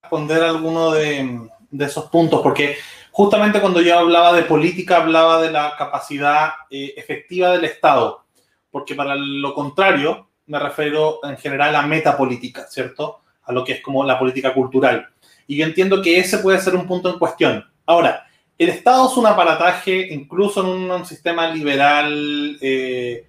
responder 0.00 0.42
alguno 0.42 0.92
de, 0.92 1.48
de, 1.70 1.84
esos 1.84 2.06
puntos, 2.06 2.40
porque 2.40 2.76
justamente 3.14 3.60
cuando 3.60 3.80
yo 3.80 3.96
hablaba 3.96 4.32
de 4.32 4.42
política, 4.42 4.96
hablaba 4.96 5.40
de 5.40 5.52
la 5.52 5.76
capacidad 5.78 6.50
eh, 6.68 6.94
efectiva 6.96 7.52
del 7.52 7.64
Estado, 7.64 8.24
porque 8.72 8.96
para 8.96 9.14
lo 9.14 9.54
contrario, 9.54 10.30
me 10.46 10.58
refiero 10.58 11.20
en 11.22 11.36
general 11.36 11.76
a 11.76 11.82
metapolítica, 11.82 12.66
¿cierto? 12.66 13.20
a 13.44 13.52
lo 13.52 13.64
que 13.64 13.74
es 13.74 13.82
como 13.82 14.02
la 14.02 14.18
política 14.18 14.52
cultural. 14.52 15.10
Y 15.46 15.58
yo 15.58 15.64
entiendo 15.64 16.02
que 16.02 16.18
ese 16.18 16.38
puede 16.38 16.60
ser 16.60 16.74
un 16.74 16.88
punto 16.88 17.08
en 17.08 17.20
cuestión. 17.20 17.64
Ahora, 17.86 18.26
el 18.58 18.70
Estado 18.70 19.08
es 19.08 19.16
un 19.16 19.28
aparataje, 19.28 20.12
incluso 20.12 20.62
en 20.62 20.90
un, 20.90 21.06
sistema 21.06 21.48
liberal, 21.50 22.58
eh, 22.60 23.28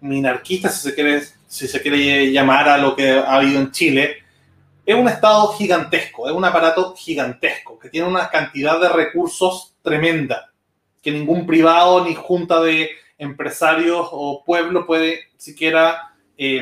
minarquista, 0.00 0.68
si 0.68 0.90
se, 0.90 0.94
quiere, 0.94 1.22
si 1.48 1.66
se 1.66 1.82
quiere 1.82 2.30
llamar 2.30 2.68
a 2.68 2.78
lo 2.78 2.94
que 2.94 3.10
ha 3.10 3.34
habido 3.34 3.60
en 3.60 3.72
Chile, 3.72 4.18
es 4.86 4.94
un 4.94 5.08
Estado 5.08 5.48
gigantesco, 5.54 6.28
es 6.28 6.34
un 6.34 6.44
aparato 6.44 6.94
gigantesco, 6.94 7.78
que 7.78 7.88
tiene 7.88 8.06
una 8.06 8.28
cantidad 8.28 8.80
de 8.80 8.88
recursos 8.88 9.74
tremenda, 9.82 10.52
que 11.02 11.10
ningún 11.10 11.46
privado 11.46 12.04
ni 12.04 12.14
junta 12.14 12.60
de 12.60 12.90
empresarios 13.18 14.08
o 14.10 14.42
pueblo 14.44 14.86
puede 14.86 15.28
siquiera 15.36 16.14
eh, 16.36 16.60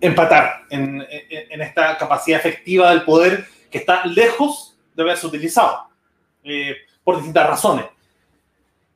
empatar 0.00 0.64
en, 0.70 1.06
esta 1.50 1.96
capacidad 1.98 2.40
efectiva 2.40 2.90
del 2.90 3.02
poder 3.02 3.46
que 3.70 3.78
está 3.78 4.04
lejos 4.06 4.76
de 4.94 5.02
haberse 5.02 5.26
utilizado 5.26 5.88
eh, 6.42 6.76
por 7.04 7.16
distintas 7.16 7.46
razones. 7.46 7.86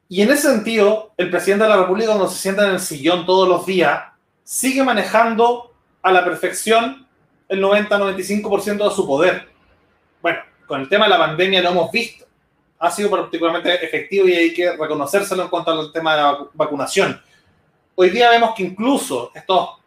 Y 0.08 0.22
en 0.22 0.30
ese 0.30 0.48
sentido, 0.48 1.12
el 1.16 1.30
presidente 1.30 1.64
de 1.64 1.70
la 1.70 1.76
República, 1.76 2.08
cuando 2.08 2.28
se 2.28 2.38
sienta 2.38 2.64
en 2.64 2.74
el 2.74 2.80
sillón 2.80 3.26
todos 3.26 3.48
los 3.48 3.66
días, 3.66 4.04
sigue 4.42 4.82
manejando 4.82 5.72
a 6.02 6.12
la 6.12 6.24
perfección 6.24 7.03
el 7.48 7.62
90-95% 7.62 8.88
de 8.88 8.94
su 8.94 9.06
poder. 9.06 9.48
Bueno, 10.20 10.40
con 10.66 10.80
el 10.80 10.88
tema 10.88 11.04
de 11.06 11.10
la 11.10 11.18
pandemia 11.18 11.62
lo 11.62 11.70
hemos 11.70 11.90
visto. 11.90 12.24
Ha 12.78 12.90
sido 12.90 13.10
particularmente 13.10 13.84
efectivo 13.84 14.28
y 14.28 14.34
hay 14.34 14.54
que 14.54 14.72
reconocérselo 14.72 15.42
en 15.42 15.48
cuanto 15.48 15.70
al 15.70 15.92
tema 15.92 16.16
de 16.16 16.22
la 16.22 16.38
vacunación. 16.52 17.20
Hoy 17.94 18.10
día 18.10 18.30
vemos 18.30 18.54
que 18.54 18.64
incluso 18.64 19.30
estos 19.34 19.84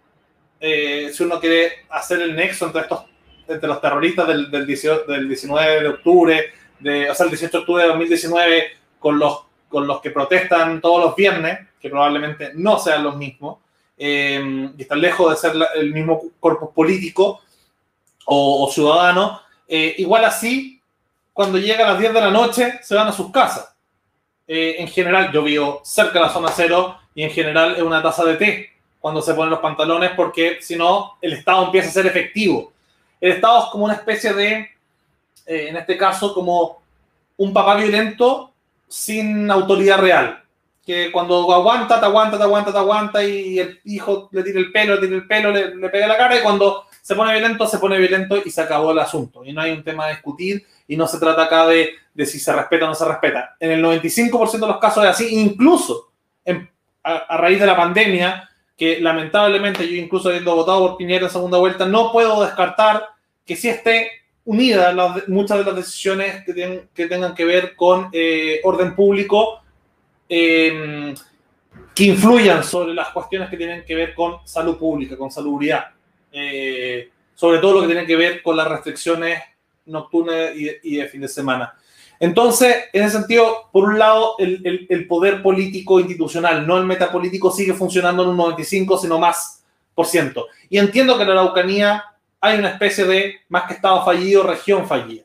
eh, 0.60 1.12
si 1.14 1.24
uno 1.24 1.40
quiere 1.40 1.86
hacer 1.90 2.22
el 2.22 2.36
nexo 2.36 2.66
entre 2.66 2.82
estos 2.82 3.06
entre 3.48 3.68
los 3.68 3.80
terroristas 3.80 4.28
del, 4.28 4.52
del, 4.52 4.66
19 4.66 5.82
de 5.82 5.88
octubre, 5.88 6.46
de, 6.80 7.10
o 7.10 7.16
sea, 7.16 7.24
el 7.24 7.30
18 7.30 7.50
de 7.50 7.60
octubre 7.60 7.84
de 7.84 7.90
2019, 7.90 8.64
con 9.00 9.18
los, 9.18 9.46
con 9.70 9.88
los 9.88 10.02
que 10.02 10.12
protestan 10.12 10.82
todos 10.82 11.02
los 11.02 11.16
viernes, 11.16 11.60
que 11.80 11.90
probablemente 11.90 12.52
no 12.56 12.78
sean 12.78 13.06
los 13.06 13.16
mismos, 13.16 13.60
eh, 13.98 14.70
y 14.78 14.82
están 14.82 15.00
lejos 15.00 15.32
de 15.32 15.38
ser 15.38 15.58
el 15.76 15.94
mismo 15.94 16.22
cuerpo 16.42 16.72
político 16.72 17.42
o, 18.30 18.70
ciudadano, 18.72 19.42
eh, 19.68 19.96
igual 19.98 20.26
así, 20.26 20.82
cuando 21.34 21.58
llega 21.58 21.86
a 21.86 21.92
las 21.92 22.00
10 22.00 22.14
de 22.14 22.22
la 22.22 22.30
noche, 22.30 22.80
se 22.82 22.96
van 22.96 23.08
a 23.08 23.14
sus 23.14 23.32
casas. 23.32 23.74
en 24.50 24.88
general, 24.88 25.32
yo 25.34 25.44
vivo 25.44 25.82
cerca 25.84 26.14
de 26.14 26.22
la 26.22 26.30
zona 26.30 26.50
cero 26.56 26.98
y 27.14 27.24
en 27.24 27.32
general 27.32 27.76
es 27.76 27.82
una 27.82 28.02
taza 28.02 28.24
de 28.24 28.36
té 28.36 28.78
cuando 29.00 29.22
se 29.22 29.34
ponen 29.34 29.52
los 29.52 29.60
pantalones, 29.60 30.12
porque 30.16 30.58
si 30.62 30.76
no, 30.76 31.18
el 31.22 31.34
Estado 31.34 31.66
empieza 31.66 31.90
a 31.90 31.92
ser 31.92 32.08
efectivo. 32.08 32.74
El 33.22 33.34
Estado 33.34 33.60
es 33.60 33.66
como 33.72 33.86
una 33.86 33.94
especie 33.94 34.34
de, 34.34 34.70
eh, 35.46 35.68
en 35.70 35.78
este 35.78 35.98
caso, 35.98 36.34
como 36.34 36.82
un 37.38 37.54
papá 37.54 37.76
violento 37.76 38.52
sin 38.88 39.50
autoridad 39.50 40.00
real. 40.00 40.44
Que 40.86 41.12
cuando 41.12 41.54
aguanta, 41.54 42.00
te 42.00 42.06
aguanta, 42.06 42.38
te 42.38 42.44
aguanta, 42.44 42.72
te 42.72 42.78
aguanta, 42.78 43.24
y 43.24 43.60
el 43.60 43.80
hijo 43.86 44.30
le 44.32 44.44
tira 44.44 44.60
el 44.60 44.72
pelo, 44.72 44.96
le 44.96 45.08
el 45.08 45.28
pelo, 45.28 45.52
le 45.52 45.90
pega 45.90 46.08
la 46.08 46.18
cara, 46.18 46.38
y 46.38 46.42
cuando 46.42 46.86
se 47.08 47.16
pone 47.16 47.32
violento, 47.32 47.66
se 47.66 47.78
pone 47.78 47.98
violento 47.98 48.36
y 48.44 48.52
se 48.52 48.60
acabó 48.60 48.92
el 48.92 49.00
asunto. 49.00 49.46
Y 49.46 49.54
no 49.54 49.62
hay 49.62 49.72
un 49.72 49.82
tema 49.82 50.08
a 50.08 50.10
discutir, 50.10 50.66
y 50.90 50.98
no 50.98 51.08
se 51.08 51.18
trata 51.18 51.44
acá 51.44 51.66
de, 51.66 51.92
si 52.26 52.38
se 52.38 52.52
respeta 52.52 52.84
o 52.84 52.90
no 52.90 52.96
se 52.96 53.06
respeta. 53.06 53.56
En 53.62 53.72
el 53.72 53.82
95% 53.82 54.52
de 54.60 54.68
los 54.68 54.78
casos 54.78 55.06
es 55.06 55.12
así, 55.12 55.34
incluso 55.34 56.12
a, 57.02 57.38
raíz 57.38 57.62
de 57.62 57.66
la 57.66 57.78
pandemia, 57.78 58.50
que 58.76 59.00
lamentablemente 59.00 59.88
yo 59.88 59.96
incluso 59.96 60.28
habiendo 60.28 60.54
votado 60.54 60.86
por 60.86 60.98
Piñera 60.98 61.28
en 61.28 61.32
segunda 61.32 61.58
vuelta, 61.58 61.86
no 61.86 62.12
puedo 62.12 62.44
descartar 62.44 63.06
que 63.46 63.56
sí 63.56 63.70
esté 63.70 64.12
unida 64.44 64.94
muchas 65.28 65.60
de 65.60 65.64
las 65.64 65.76
decisiones 65.78 66.44
que, 66.44 66.90
que 66.94 67.08
tengan 67.08 67.34
que 67.34 67.46
ver 67.46 67.78
con 67.78 68.10
eh, 68.12 68.60
orden 68.66 68.94
público, 68.98 69.62
em, 70.28 71.16
que 71.96 72.04
influyan 72.04 72.66
sobre 72.66 72.94
las 72.94 73.12
cuestiones 73.12 73.50
que 73.50 73.56
tienen 73.56 73.86
que 73.86 73.96
ver 73.96 74.14
con 74.14 74.46
salud 74.46 74.78
pública, 74.78 75.16
con 75.16 75.32
salubridad, 75.32 75.86
eh, 76.32 77.10
sobre 77.36 77.60
todo 77.60 77.74
lo 77.74 77.82
que 77.82 77.88
tiene 77.88 78.06
que 78.06 78.16
ver 78.16 78.42
con 78.42 78.58
las 78.58 78.68
restricciones 78.68 79.42
nocturnas 79.86 80.52
y, 80.56 80.98
de 80.98 81.08
fin 81.08 81.22
de 81.22 81.28
semana. 81.28 81.74
Entonces, 82.20 82.76
en 82.94 83.04
ese 83.04 83.20
sentido, 83.20 83.70
por 83.72 83.84
un 83.84 84.00
lado, 84.00 84.36
el, 84.40 85.06
poder 85.08 85.44
político 85.44 86.00
institucional, 86.00 86.66
no 86.66 86.78
el 86.78 86.86
metapolítico, 86.86 87.52
sigue 87.52 87.74
funcionando 87.74 88.24
en 88.24 88.30
un 88.30 88.38
95, 88.38 88.98
sino 88.98 89.20
más 89.20 89.64
por 89.94 90.08
ciento. 90.08 90.48
Y 90.68 90.80
entiendo 90.80 91.16
que 91.16 91.24
en 91.24 91.30
la 91.30 91.42
Araucanía 91.42 92.04
hay 92.42 92.58
una 92.58 92.70
especie 92.70 93.06
de, 93.06 93.36
más 93.50 93.64
que 93.68 93.76
Estado 93.76 94.04
fallido, 94.04 94.44
región 94.44 94.88
fallida. 94.88 95.24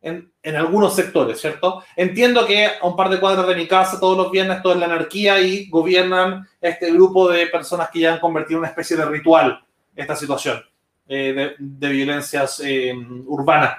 En, 0.00 0.30
algunos 0.54 0.94
sectores, 0.94 1.38
¿cierto? 1.38 1.82
Entiendo 1.94 2.46
que 2.46 2.66
a 2.66 2.86
un 2.86 2.96
par 2.96 3.10
de 3.10 3.20
cuadras 3.20 3.46
de 3.46 3.54
mi 3.54 3.66
casa 3.66 4.00
todos 4.00 4.16
los 4.16 4.30
viernes 4.30 4.62
todo 4.62 4.72
es 4.72 4.78
la 4.78 4.86
anarquía 4.86 5.40
y 5.40 5.68
gobiernan 5.68 6.48
este 6.58 6.90
grupo 6.90 7.28
de 7.28 7.48
personas 7.48 7.90
que 7.90 8.00
ya 8.00 8.14
han 8.14 8.20
convertido 8.20 8.56
en 8.56 8.60
una 8.60 8.68
especie 8.68 8.96
de 8.96 9.04
ritual 9.04 9.62
esta 9.98 10.16
situación 10.16 10.62
eh, 11.08 11.54
de, 11.58 11.88
violencias 11.88 12.60
eh, 12.64 12.94
urbanas. 13.26 13.78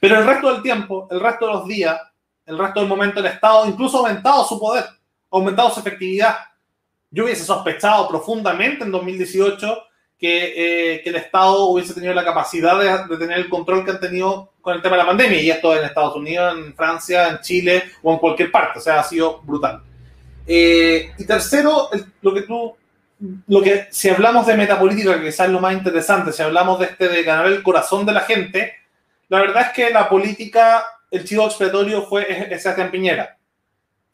Pero 0.00 0.18
el 0.18 0.26
resto 0.26 0.52
del 0.52 0.62
tiempo, 0.62 1.08
el 1.10 1.20
resto 1.20 1.46
de 1.46 1.52
los 1.52 1.66
días, 1.66 2.00
el 2.46 2.58
resto 2.58 2.80
del 2.80 2.88
momento, 2.88 3.20
el 3.20 3.26
Estado 3.26 3.66
incluso 3.66 3.98
ha 3.98 4.08
aumentado 4.08 4.44
su 4.44 4.58
poder, 4.58 4.84
ha 4.84 4.96
aumentado 5.30 5.70
su 5.70 5.80
efectividad. 5.80 6.36
Yo 7.10 7.24
hubiese 7.24 7.44
sospechado 7.44 8.08
profundamente 8.08 8.84
en 8.84 8.90
2018 8.90 9.82
que, 10.18 10.94
eh, 10.94 11.02
que 11.02 11.10
el 11.10 11.16
Estado 11.16 11.66
hubiese 11.66 11.94
tenido 11.94 12.12
la 12.12 12.24
capacidad 12.24 13.08
de, 13.08 13.16
tener 13.16 13.38
el 13.38 13.48
control 13.48 13.84
que 13.84 13.92
han 13.92 14.00
tenido 14.00 14.52
con 14.60 14.74
el 14.74 14.82
tema 14.82 14.96
de 14.96 15.02
la 15.02 15.08
pandemia, 15.08 15.40
y 15.40 15.50
esto 15.50 15.74
en 15.74 15.84
Estados 15.84 16.16
Unidos, 16.16 16.54
en 16.58 16.74
Francia, 16.74 17.28
en 17.28 17.40
Chile 17.40 17.84
o 18.02 18.12
en 18.12 18.18
cualquier 18.18 18.50
parte, 18.50 18.78
o 18.78 18.82
sea, 18.82 19.00
ha 19.00 19.04
sido 19.04 19.40
brutal. 19.40 19.82
Eh, 20.46 21.12
y 21.16 21.24
tercero, 21.24 21.88
lo 22.20 22.34
que 22.34 22.42
tú, 22.42 22.76
lo 23.48 23.60
que 23.62 23.88
si 23.90 24.08
hablamos 24.08 24.46
de 24.46 24.56
metapolítica, 24.56 25.18
que 25.18 25.26
quizás 25.26 25.46
es 25.46 25.52
lo 25.52 25.60
más 25.60 25.74
interesante, 25.74 26.32
si 26.32 26.42
hablamos 26.42 26.78
de 26.78 26.86
este 26.86 27.08
de 27.08 27.22
ganar 27.22 27.46
el 27.46 27.62
corazón 27.62 28.06
de 28.06 28.12
la 28.12 28.20
gente, 28.20 28.74
la 29.28 29.40
verdad 29.40 29.66
es 29.66 29.72
que 29.72 29.90
la 29.90 30.08
política, 30.08 30.84
el 31.10 31.24
chivo 31.24 31.46
expiatorio 31.46 32.02
fue 32.02 32.24
Sebastián 32.58 32.90
Piñera. 32.90 33.36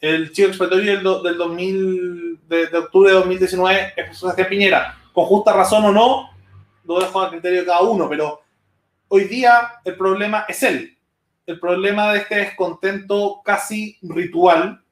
El 0.00 0.32
chivo 0.32 0.48
expiatorio 0.48 1.22
del, 1.22 1.38
2000, 1.38 2.40
de, 2.48 2.78
octubre 2.78 3.10
de 3.10 3.16
2019 3.16 3.92
es 3.96 4.18
Sebastián 4.18 4.48
Piñera. 4.48 4.98
Con 5.12 5.24
justa 5.24 5.52
razón 5.52 5.84
o 5.84 5.92
no, 5.92 6.30
lo 6.84 7.00
dejo 7.00 7.20
a 7.20 7.30
criterio 7.30 7.60
de 7.60 7.66
cada 7.66 7.80
uno, 7.82 8.08
pero 8.08 8.42
hoy 9.08 9.24
día 9.24 9.72
el 9.84 9.96
problema 9.96 10.44
es 10.48 10.62
él. 10.64 10.98
El 11.46 11.60
problema 11.60 12.12
de 12.12 12.18
este 12.18 12.34
descontento 12.36 13.40
casi 13.44 13.96
ritual, 14.02 14.82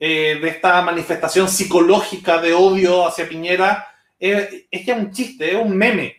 eh, 0.00 0.38
de 0.40 0.48
esta 0.48 0.82
manifestación 0.82 1.48
psicológica 1.48 2.40
de 2.40 2.54
odio 2.54 3.06
hacia 3.06 3.28
Piñera, 3.28 3.86
es, 4.18 4.66
es 4.70 4.88
es 4.88 4.96
un 4.96 5.12
chiste, 5.12 5.50
es 5.50 5.62
un 5.62 5.76
meme 5.76 6.16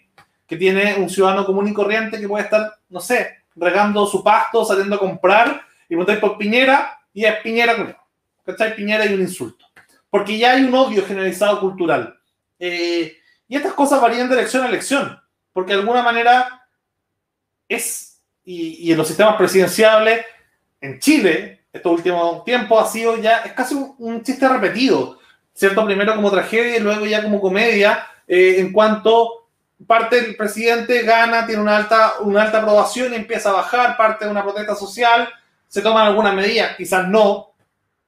que 0.48 0.56
tiene 0.56 0.96
un 0.96 1.10
ciudadano 1.10 1.46
común 1.46 1.68
y 1.68 1.74
corriente 1.74 2.20
que 2.20 2.28
puede 2.28 2.44
estar, 2.44 2.76
no 2.90 3.00
sé, 3.00 3.38
regando 3.56 4.06
su 4.06 4.24
pasto, 4.24 4.64
saliendo 4.66 4.96
a 4.96 5.00
comprar 5.00 5.62
y 5.90 5.96
montáis 5.96 6.20
por 6.20 6.38
Piñera 6.38 7.00
y 7.14 7.26
es 7.26 7.36
Piñera 7.38 7.98
¿Cachai? 8.46 8.76
Piñera 8.76 9.06
y 9.06 9.14
un 9.14 9.22
insulto. 9.22 9.66
porque 10.10 10.38
ya 10.38 10.52
hay 10.52 10.64
un 10.64 10.76
odio 10.76 11.06
generalizado 11.06 11.60
cultural. 11.60 12.20
Eh, 12.60 13.18
y 13.48 13.56
estas 13.56 13.74
cosas 13.74 14.02
varían 14.02 14.28
de 14.28 14.36
elección 14.36 14.64
a 14.64 14.68
elección, 14.68 15.20
porque 15.54 15.74
de 15.74 15.80
alguna 15.80 16.04
manera 16.04 16.68
es, 17.70 18.22
y, 18.44 18.92
en 18.92 18.98
los 18.98 19.08
sistemas 19.08 19.38
presidenciales, 19.38 20.26
en 20.82 21.00
Chile, 21.00 21.61
estos 21.74 21.92
últimos 21.92 22.44
tiempos 22.44 22.84
ha 22.84 22.92
sido 22.92 23.18
ya, 23.18 23.38
es 23.40 23.54
casi 23.54 23.76
un, 23.76 24.24
chiste 24.24 24.48
repetido, 24.48 25.20
¿cierto? 25.54 25.86
Primero 25.86 26.16
como 26.16 26.32
tragedia 26.32 26.78
y 26.78 26.80
luego 26.80 27.06
ya 27.06 27.24
como 27.24 27.40
comedia, 27.40 28.06
eh, 28.28 28.56
en 28.60 28.72
cuanto 28.72 29.48
parte 29.88 30.22
del 30.22 30.36
presidente 30.36 31.02
gana, 31.04 31.46
tiene 31.46 31.62
una 31.62 31.78
alta, 31.78 32.14
una 32.22 32.44
alta 32.44 32.60
aprobación 32.60 33.14
y 33.14 33.16
empieza 33.16 33.50
a 33.50 33.54
bajar, 33.54 33.98
parte 33.98 34.26
de 34.26 34.32
una 34.32 34.44
protesta 34.44 34.76
social, 34.76 35.30
se 35.68 35.82
toman 35.82 36.08
algunas 36.08 36.36
medidas, 36.36 36.76
quizás 36.76 37.08
no, 37.08 37.54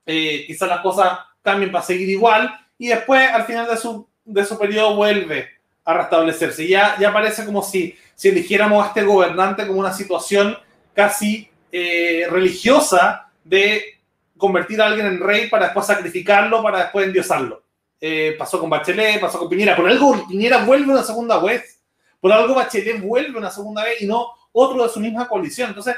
eh, 0.06 0.44
quizás 0.46 0.68
las 0.68 0.82
cosas 0.82 1.20
cambien 1.42 1.72
para 1.72 1.84
seguir 1.84 2.10
igual, 2.10 2.54
y 2.78 2.90
después 2.90 3.30
al 3.32 3.46
final 3.46 3.68
de 3.68 3.78
su, 3.78 4.08
de 4.26 4.46
su 4.46 4.58
periodo 4.60 4.96
vuelve 4.96 5.50
a 5.86 5.94
restablecerse. 5.94 6.68
Ya, 6.68 6.96
ya 7.00 7.12
parece 7.12 7.46
como 7.46 7.64
si, 7.64 7.98
si 8.16 8.30
eligiéramos 8.30 8.84
a 8.84 8.88
este 8.90 9.04
gobernante 9.04 9.66
como 9.66 9.80
una 9.80 9.94
situación 9.94 10.58
casi 10.94 11.50
eh, 11.72 12.28
religiosa 12.30 13.32
de 13.44 14.00
convertir 14.38 14.82
a 14.82 14.88
alguien 14.88 15.06
en 15.06 15.20
rey 15.20 15.50
para 15.50 15.66
después 15.66 15.86
sacrificarlo, 15.86 16.62
para 16.62 16.80
después 16.80 17.08
endiosarlo. 17.08 17.64
Eh, 18.00 18.36
pasó 18.38 18.60
con 18.60 18.70
Bachelet, 18.70 19.22
pasó 19.22 19.40
con 19.40 19.50
Piñera. 19.50 19.76
Por 19.76 19.88
algo 19.88 20.28
Piñera 20.28 20.66
vuelve 20.66 20.92
una 20.92 21.04
segunda 21.04 21.40
vez. 21.40 21.82
Por 22.20 22.32
algo 22.32 22.56
Bachelet 22.56 23.02
vuelve 23.02 23.38
una 23.38 23.50
segunda 23.50 23.84
vez 23.84 24.02
y 24.02 24.06
no 24.06 24.28
otro 24.52 24.84
de 24.84 24.90
su 24.90 25.00
misma 25.00 25.28
coalición. 25.28 25.70
Entonces, 25.70 25.96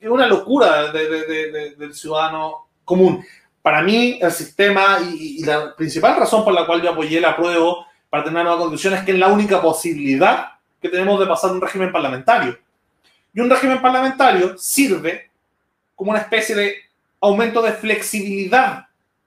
es 0.00 0.08
una 0.08 0.26
locura 0.26 0.92
del 0.92 1.94
ciudadano 1.94 2.68
común. 2.84 3.24
Para 3.62 3.82
mí, 3.82 4.18
el 4.20 4.32
sistema 4.32 4.98
y, 5.00 5.44
la 5.44 5.74
principal 5.76 6.16
razón 6.16 6.44
por 6.44 6.54
la 6.54 6.66
cual 6.66 6.82
yo 6.82 6.90
apoyé 6.90 7.18
el 7.18 7.24
apruebo 7.24 7.86
para 8.08 8.24
tener 8.24 8.36
una 8.36 8.44
nueva 8.44 8.58
constitución 8.58 8.94
es 8.94 9.04
que 9.04 9.12
es 9.12 9.18
la 9.18 9.28
única 9.28 9.60
posibilidad 9.60 10.52
que 10.80 10.88
tenemos 10.88 11.20
de 11.20 11.26
pasar 11.26 11.52
un 11.52 11.60
régimen 11.60 11.92
parlamentario. 11.92 12.58
Y 13.32 13.40
un 13.40 13.50
régimen 13.50 13.80
parlamentario 13.80 14.56
sirve 14.58 15.29
como 16.00 16.12
una 16.12 16.20
especie 16.20 16.54
de 16.54 16.76
aumento 17.20 17.60
de 17.60 17.72
flexibilidad 17.72 18.86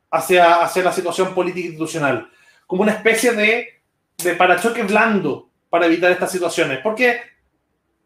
hacia, 0.10 0.64
hacia 0.64 0.82
la 0.82 0.92
situación 0.92 1.36
política 1.36 1.68
institucional, 1.68 2.32
como 2.66 2.82
una 2.82 2.94
especie 2.94 3.34
de, 3.34 3.80
de 4.18 4.34
parachoque 4.34 4.82
blando 4.82 5.52
para 5.70 5.86
evitar 5.86 6.12
estas 6.12 6.32
situaciones. 6.32 6.80
Porque 6.80 7.22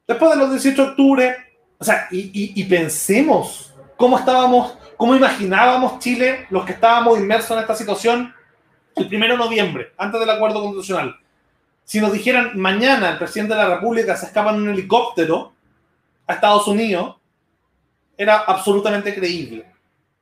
después 0.05 0.31
de 0.31 0.37
los 0.37 0.51
18 0.51 0.83
de 0.83 0.89
octubre, 0.89 1.37
o 1.77 1.83
sea, 1.85 2.09
y, 2.11 2.61
pensemos 2.65 3.73
cómo 3.95 4.19
estábamos, 4.19 4.77
cómo 4.97 5.15
imaginábamos 5.15 5.99
Chile, 5.99 6.45
los 6.49 6.65
que 6.65 6.73
estábamos 6.73 7.17
inmersos 7.17 7.51
en 7.51 7.59
esta 7.59 7.73
situación, 7.73 8.35
el 8.97 9.07
primero 9.07 9.37
de 9.37 9.45
noviembre, 9.45 9.93
antes 9.97 10.19
del 10.19 10.29
acuerdo 10.29 10.59
constitucional. 10.59 11.15
Si 11.85 12.01
nos 12.01 12.11
dijeran 12.11 12.51
mañana 12.59 13.11
el 13.11 13.17
presidente 13.17 13.53
de 13.53 13.61
la 13.61 13.75
República 13.75 14.17
se 14.17 14.25
escapa 14.25 14.49
en 14.49 14.63
un 14.63 14.69
helicóptero 14.71 15.53
a 16.27 16.33
Estados 16.33 16.67
Unidos, 16.67 17.16
era 18.17 18.39
absolutamente 18.39 19.13
creíble, 19.13 19.65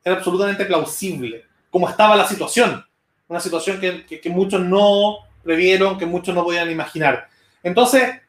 era 0.04 0.16
absolutamente 0.16 0.64
plausible, 0.64 1.44
como 1.70 1.88
estaba 1.88 2.14
la 2.14 2.28
situación. 2.28 2.84
Una 3.28 3.40
situación 3.40 3.80
que, 3.80 4.04
que 4.04 4.30
muchos 4.30 4.60
no 4.60 5.18
previeron, 5.42 5.98
que 5.98 6.06
muchos 6.06 6.34
no 6.34 6.44
podían 6.44 6.70
imaginar. 6.70 7.28
Entonces, 7.62 8.20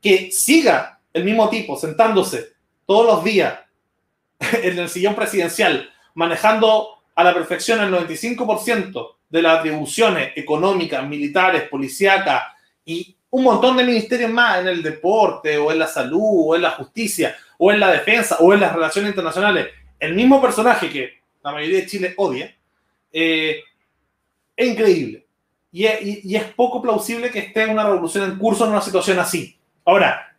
que 0.00 0.30
siga 0.32 0.98
el 1.12 1.24
mismo 1.24 1.48
tipo 1.48 1.76
sentándose 1.76 2.52
todos 2.86 3.06
los 3.06 3.24
días 3.24 3.60
en 4.40 4.78
el 4.78 4.88
sillón 4.88 5.14
presidencial, 5.14 5.90
manejando 6.14 7.00
a 7.14 7.24
la 7.24 7.34
perfección 7.34 7.80
el 7.80 7.92
95% 7.92 9.16
de 9.28 9.42
las 9.42 9.58
atribuciones 9.58 10.32
económicas, 10.34 11.06
militares, 11.06 11.68
policíacas 11.68 12.42
y 12.84 13.16
un 13.30 13.44
montón 13.44 13.76
de 13.76 13.84
ministerios 13.84 14.30
más 14.30 14.60
en 14.60 14.68
el 14.68 14.82
deporte 14.82 15.56
o 15.56 15.70
en 15.70 15.78
la 15.78 15.86
salud 15.86 16.48
o 16.48 16.56
en 16.56 16.62
la 16.62 16.72
justicia 16.72 17.36
o 17.62 17.70
en 17.70 17.78
la 17.78 17.92
defensa 17.92 18.38
o 18.40 18.54
en 18.54 18.60
las 18.60 18.72
relaciones 18.72 19.10
internacionales, 19.10 19.68
el 19.98 20.14
mismo 20.14 20.40
personaje 20.40 20.88
que 20.88 21.20
la 21.42 21.52
mayoría 21.52 21.80
de 21.80 21.86
Chile 21.86 22.14
odia, 22.16 22.56
eh, 23.12 23.60
es 24.56 24.68
increíble. 24.68 25.26
Y 25.70 25.84
es, 25.84 26.24
y 26.24 26.36
es, 26.36 26.44
poco 26.54 26.80
plausible 26.80 27.30
que 27.30 27.38
esté 27.38 27.66
una 27.66 27.84
revolución 27.84 28.24
en 28.24 28.38
curso 28.38 28.64
en 28.64 28.70
una 28.70 28.80
situación 28.80 29.18
así. 29.18 29.58
Ahora, 29.84 30.36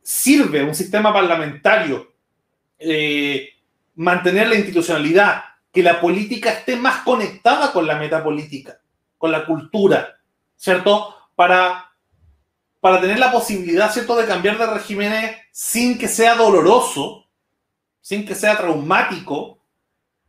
sirve 0.00 0.62
un 0.62 0.74
sistema 0.74 1.12
parlamentario 1.12 2.12
eh, 2.78 3.50
mantener 3.96 4.48
la 4.48 4.54
institucionalidad, 4.54 5.42
que 5.72 5.82
la 5.82 6.00
política 6.00 6.50
esté 6.50 6.76
más 6.76 7.02
conectada 7.02 7.72
con 7.72 7.86
la 7.86 7.96
metapolítica, 7.96 8.80
con 9.18 9.32
la 9.32 9.44
cultura, 9.44 10.20
¿cierto? 10.56 11.16
Para, 11.34 11.89
para 12.80 13.00
tener 13.00 13.18
la 13.18 13.30
posibilidad, 13.30 13.92
¿cierto?, 13.92 14.16
de 14.16 14.26
cambiar 14.26 14.58
de 14.58 14.66
regímenes 14.66 15.36
sin 15.52 15.98
que 15.98 16.08
sea 16.08 16.34
doloroso, 16.34 17.26
sin 18.00 18.26
que 18.26 18.34
sea 18.34 18.56
traumático, 18.56 19.58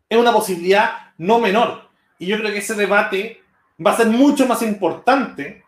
es 0.09 0.17
una 0.17 0.33
posibilidad 0.33 1.13
no 1.17 1.39
menor. 1.39 1.89
Y 2.19 2.27
yo 2.27 2.37
creo 2.37 2.51
que 2.51 2.59
ese 2.59 2.75
debate 2.75 3.41
va 3.83 3.91
a 3.91 3.97
ser 3.97 4.07
mucho 4.07 4.45
más 4.45 4.61
importante 4.61 5.63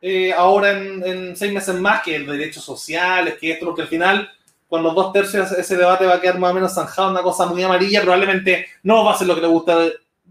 eh, 0.00 0.32
ahora 0.32 0.70
en, 0.70 1.36
seis 1.36 1.52
meses 1.52 1.74
más, 1.74 2.02
que 2.02 2.16
el 2.16 2.26
derechos 2.26 2.64
sociales, 2.64 3.36
que 3.38 3.52
esto, 3.52 3.66
porque 3.66 3.82
al 3.82 3.88
final, 3.88 4.30
con 4.68 4.82
los 4.82 4.94
dos 4.94 5.12
tercios, 5.12 5.52
ese 5.52 5.76
debate 5.76 6.06
va 6.06 6.14
a 6.14 6.20
quedar 6.20 6.38
más 6.38 6.52
o 6.52 6.54
menos 6.54 6.74
zanjado, 6.74 7.10
una 7.10 7.22
cosa 7.22 7.46
muy 7.46 7.62
amarilla, 7.62 8.00
probablemente 8.00 8.66
no 8.82 9.04
va 9.04 9.12
a 9.12 9.18
ser 9.18 9.26
lo 9.26 9.34
que 9.34 9.42
le, 9.42 9.48
gusta, 9.48 9.76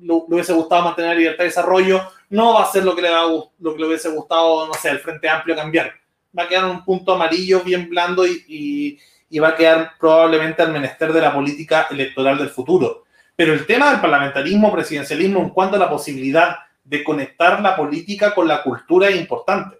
lo, 0.01 0.25
hubiese 0.27 0.53
gustado 0.53 0.83
mantener 0.83 1.17
libertad 1.17 1.43
de 1.43 1.49
desarrollo, 1.49 2.01
no 2.29 2.53
va 2.53 2.63
a 2.63 2.71
ser 2.71 2.83
lo 2.83 2.95
que, 2.95 3.01
le 3.01 3.09
va, 3.09 3.23
lo 3.23 3.73
que 3.73 3.79
le 3.79 3.87
hubiese 3.87 4.09
gustado, 4.09 4.67
no 4.67 4.73
sé, 4.73 4.89
el 4.89 4.99
Frente 4.99 5.29
Amplio 5.29 5.55
cambiar. 5.55 5.93
Va 6.37 6.43
a 6.43 6.47
quedar 6.47 6.65
un 6.65 6.83
punto 6.85 7.13
amarillo 7.13 7.61
bien 7.61 7.89
blando 7.89 8.25
y, 8.25 8.99
y 9.29 9.39
va 9.39 9.49
a 9.49 9.55
quedar 9.55 9.93
probablemente 9.99 10.61
al 10.61 10.71
menester 10.71 11.13
de 11.13 11.21
la 11.21 11.33
política 11.33 11.87
electoral 11.89 12.37
del 12.37 12.49
futuro. 12.49 13.05
Pero 13.35 13.53
el 13.53 13.65
tema 13.65 13.91
del 13.91 14.01
parlamentarismo, 14.01 14.71
presidencialismo, 14.71 15.39
en 15.39 15.49
cuanto 15.49 15.75
a 15.75 15.79
la 15.79 15.89
posibilidad 15.89 16.57
de 16.83 17.03
conectar 17.03 17.61
la 17.61 17.75
política 17.75 18.33
con 18.33 18.47
la 18.47 18.63
cultura 18.63 19.09
es 19.09 19.15
importante. 19.15 19.77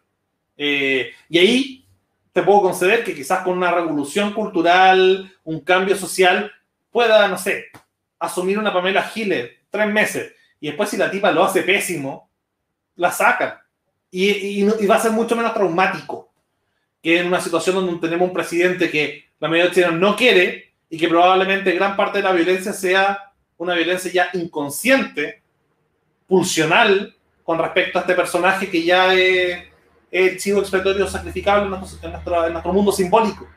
Eh, 0.55 1.11
y 1.27 1.37
ahí 1.39 1.85
te 2.31 2.43
puedo 2.43 2.61
conceder 2.61 3.03
que 3.03 3.15
quizás 3.15 3.43
con 3.43 3.57
una 3.57 3.71
revolución 3.71 4.33
cultural, 4.33 5.31
un 5.43 5.61
cambio 5.61 5.95
social, 5.95 6.51
pueda, 6.91 7.27
no 7.27 7.37
sé, 7.37 7.65
asumir 8.19 8.59
una 8.59 8.71
Pamela 8.73 9.03
Giles 9.03 9.51
tres 9.69 9.87
meses 9.87 10.33
y 10.59 10.67
después 10.67 10.89
si 10.89 10.97
la 10.97 11.09
tipa 11.09 11.31
lo 11.31 11.43
hace 11.43 11.63
pésimo, 11.63 12.29
la 12.95 13.11
sacan. 13.11 13.53
Y, 14.11 14.63
va 14.63 14.95
a 14.95 14.99
ser 14.99 15.11
mucho 15.11 15.35
menos 15.35 15.53
traumático 15.53 16.31
que 17.01 17.19
en 17.19 17.27
una 17.27 17.39
situación 17.39 17.75
donde 17.75 17.99
tenemos 17.99 18.27
un 18.27 18.33
presidente 18.33 18.89
que 18.89 19.25
la 19.39 19.47
mayoría 19.47 19.69
de 19.69 19.75
chilenos 19.75 19.99
no 19.99 20.15
quiere 20.15 20.73
y 20.89 20.97
que 20.97 21.07
probablemente 21.07 21.71
gran 21.73 21.95
parte 21.95 22.17
de 22.17 22.23
la 22.23 22.31
violencia 22.31 22.73
sea 22.73 23.31
una 23.57 23.75
violencia 23.75 24.11
ya 24.11 24.29
inconsciente 24.33 25.41
pulsional 26.27 27.15
con 27.43 27.57
respecto 27.59 27.99
a 27.99 28.01
este 28.01 28.15
personaje 28.15 28.69
que 28.69 28.83
ya 28.83 29.13
es 29.13 29.63
el 30.11 30.37
chivo 30.39 30.59
expiatorio 30.59 31.07
sacrificable 31.07 31.65
en 31.65 32.11
nuestro, 32.11 32.73
mundo 32.73 32.91
simbólico. 32.91 33.47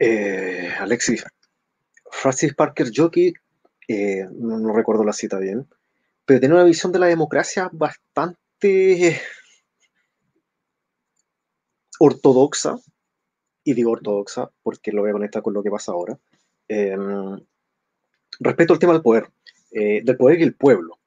Eh, 0.00 0.70
Alexis, 0.78 1.24
Francis 2.10 2.54
Parker 2.54 2.90
Jockey, 2.94 3.32
eh, 3.88 4.26
no, 4.32 4.72
recuerdo 4.72 5.04
la 5.04 5.12
cita 5.12 5.38
bien, 5.38 5.68
pero 6.24 6.40
tiene 6.40 6.54
una 6.54 6.64
visión 6.64 6.92
de 6.92 6.98
la 6.98 7.06
democracia 7.06 7.68
bastante 7.72 9.20
ortodoxa, 11.98 12.78
y 13.64 13.74
digo 13.74 13.92
ortodoxa 13.92 14.50
porque 14.62 14.92
lo 14.92 15.02
voy 15.02 15.10
a 15.10 15.14
conectar 15.14 15.42
con 15.42 15.54
lo 15.54 15.62
que 15.62 15.70
pasa 15.70 15.92
ahora, 15.92 16.18
Em, 16.74 17.38
respecto 18.40 18.72
al 18.72 18.78
tema 18.78 18.94
del 18.94 19.02
poder, 19.02 19.28
eh, 19.72 20.00
del 20.02 20.16
poder 20.16 20.40
y 20.40 20.44
el 20.44 20.54
pueblo. 20.54 20.98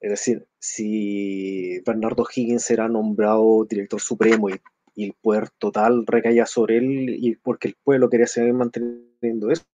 Es 0.00 0.10
decir, 0.10 0.46
si 0.58 1.80
Bernardo 1.86 2.26
Higgins 2.34 2.64
será 2.64 2.88
nombrado 2.88 3.64
director 3.68 4.00
supremo 4.00 4.50
y, 4.50 4.60
el 5.04 5.14
poder 5.20 5.50
total 5.58 6.06
recaía 6.06 6.46
sobre 6.46 6.78
él 6.78 7.10
y 7.10 7.36
porque 7.36 7.68
el 7.68 7.76
pueblo 7.82 8.08
quería 8.08 8.26
seguir 8.26 8.54
manteniendo 8.54 9.50
eso, 9.50 9.64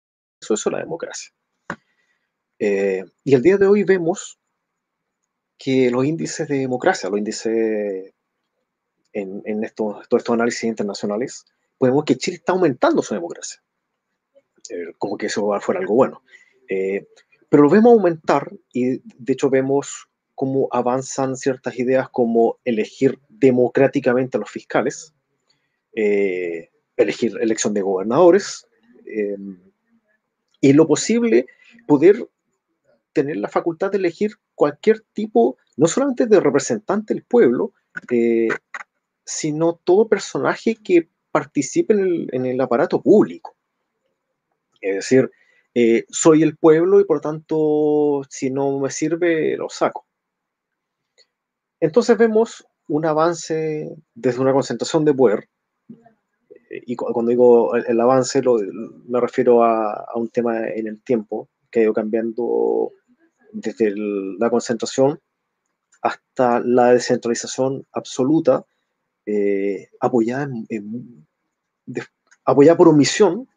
eso, 0.41 0.55
es 0.55 0.67
la 0.67 0.79
democracia. 0.79 1.33
Eh, 2.59 3.05
y 3.25 3.35
el 3.35 3.43
día 3.43 3.57
de 3.57 3.67
hoy 3.67 3.85
vemos 3.85 4.39
que 5.59 5.91
los 5.91 6.05
índices 6.05 6.49
de 6.49 6.59
democracia, 6.59 7.09
los 7.09 7.19
índices 7.19 8.13
en, 9.13 9.43
en 9.45 9.65
estos, 9.65 10.09
todos 10.09 10.23
estos 10.23 10.35
análisis 10.35 10.65
internacionales, 10.65 11.45
podemos 11.79 12.05
que 12.05 12.17
Chile 12.17 12.37
está 12.37 12.53
aumentando 12.53 13.03
su 13.03 13.15
democracia. 13.15 13.63
Eh, 14.71 14.95
como 14.99 15.17
que 15.17 15.27
eso 15.27 15.49
fuera 15.61 15.81
algo 15.81 15.95
bueno. 15.95 16.23
Eh, 16.69 17.07
pero 17.49 17.65
lo 17.65 17.71
vemos 17.71 17.93
aumentar 17.93 18.51
y 18.73 18.99
de 18.99 19.33
hecho 19.33 19.51
vemos 19.51 20.09
cómo 20.43 20.67
avanzan 20.73 21.37
ciertas 21.37 21.79
ideas 21.79 22.09
como 22.11 22.59
elegir 22.65 23.21
democráticamente 23.29 24.37
a 24.37 24.41
los 24.41 24.51
fiscales, 24.51 25.15
eh, 25.95 26.71
elegir 26.97 27.39
elección 27.41 27.73
de 27.75 27.81
gobernadores, 27.81 28.67
y 30.61 30.71
en 30.71 30.77
lo 30.77 30.89
posible 30.89 31.47
poder 31.87 32.29
tener 33.13 33.37
la 33.37 33.47
facultad 33.47 33.93
de 33.93 33.99
elegir 33.99 34.33
cualquier 34.57 35.05
tipo, 35.13 35.59
no 35.77 35.87
solamente 35.87 36.27
de 36.27 36.41
representante 36.41 37.15
del 37.15 37.23
pueblo, 37.23 37.73
eh, 38.11 38.49
sino 39.25 39.81
todo 39.85 40.09
personaje 40.09 40.75
que 40.75 41.09
participe 41.31 41.95
en 41.95 42.47
el, 42.47 42.61
aparato 42.61 43.01
público. 43.01 43.55
Es 44.81 44.97
decir, 44.97 45.31
eh, 45.73 46.05
soy 46.09 46.43
el 46.43 46.57
pueblo 46.57 46.99
y 46.99 47.05
por 47.05 47.21
tanto, 47.21 48.23
si 48.29 48.51
no 48.51 48.81
me 48.81 48.91
sirve, 48.91 49.57
lo 49.57 49.69
saco. 49.69 50.05
Entonces 51.83 52.17
vemos 52.17 52.65
un 52.87 53.05
avance 53.07 53.91
desde 54.15 54.41
una 54.41 54.53
concentración 54.53 55.05
de 55.05 55.13
poder, 55.13 55.49
eh, 55.89 56.81
y 56.87 56.95
cuando 56.95 57.29
digo 57.29 57.75
el, 57.75 58.01
avance 58.01 58.41
me 59.09 59.21
refiero 59.21 59.65
a, 59.65 60.07
un 60.15 60.29
tema 60.29 60.69
en 60.69 60.87
el 60.87 61.03
tiempo, 61.03 61.49
que 61.73 61.81
ha 61.81 61.83
ido 61.83 61.93
cambiando 61.93 62.93
desde 63.53 63.93
la 63.97 64.49
concentración 64.49 65.19
hasta 66.03 66.61
la 66.61 66.93
descentralización 66.93 67.85
absoluta, 67.91 68.65
eh, 69.27 69.89
apoyada, 69.99 70.49
por 72.77 72.89
omisión 72.89 73.49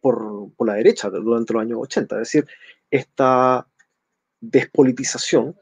por, 0.00 0.52
por, 0.56 0.66
la 0.66 0.74
derecha 0.74 1.10
durante 1.10 1.52
los 1.52 1.62
años 1.62 1.78
80. 1.80 2.16
Es 2.16 2.20
decir, 2.22 2.44
esta 2.90 3.68
despolitización 4.40 5.56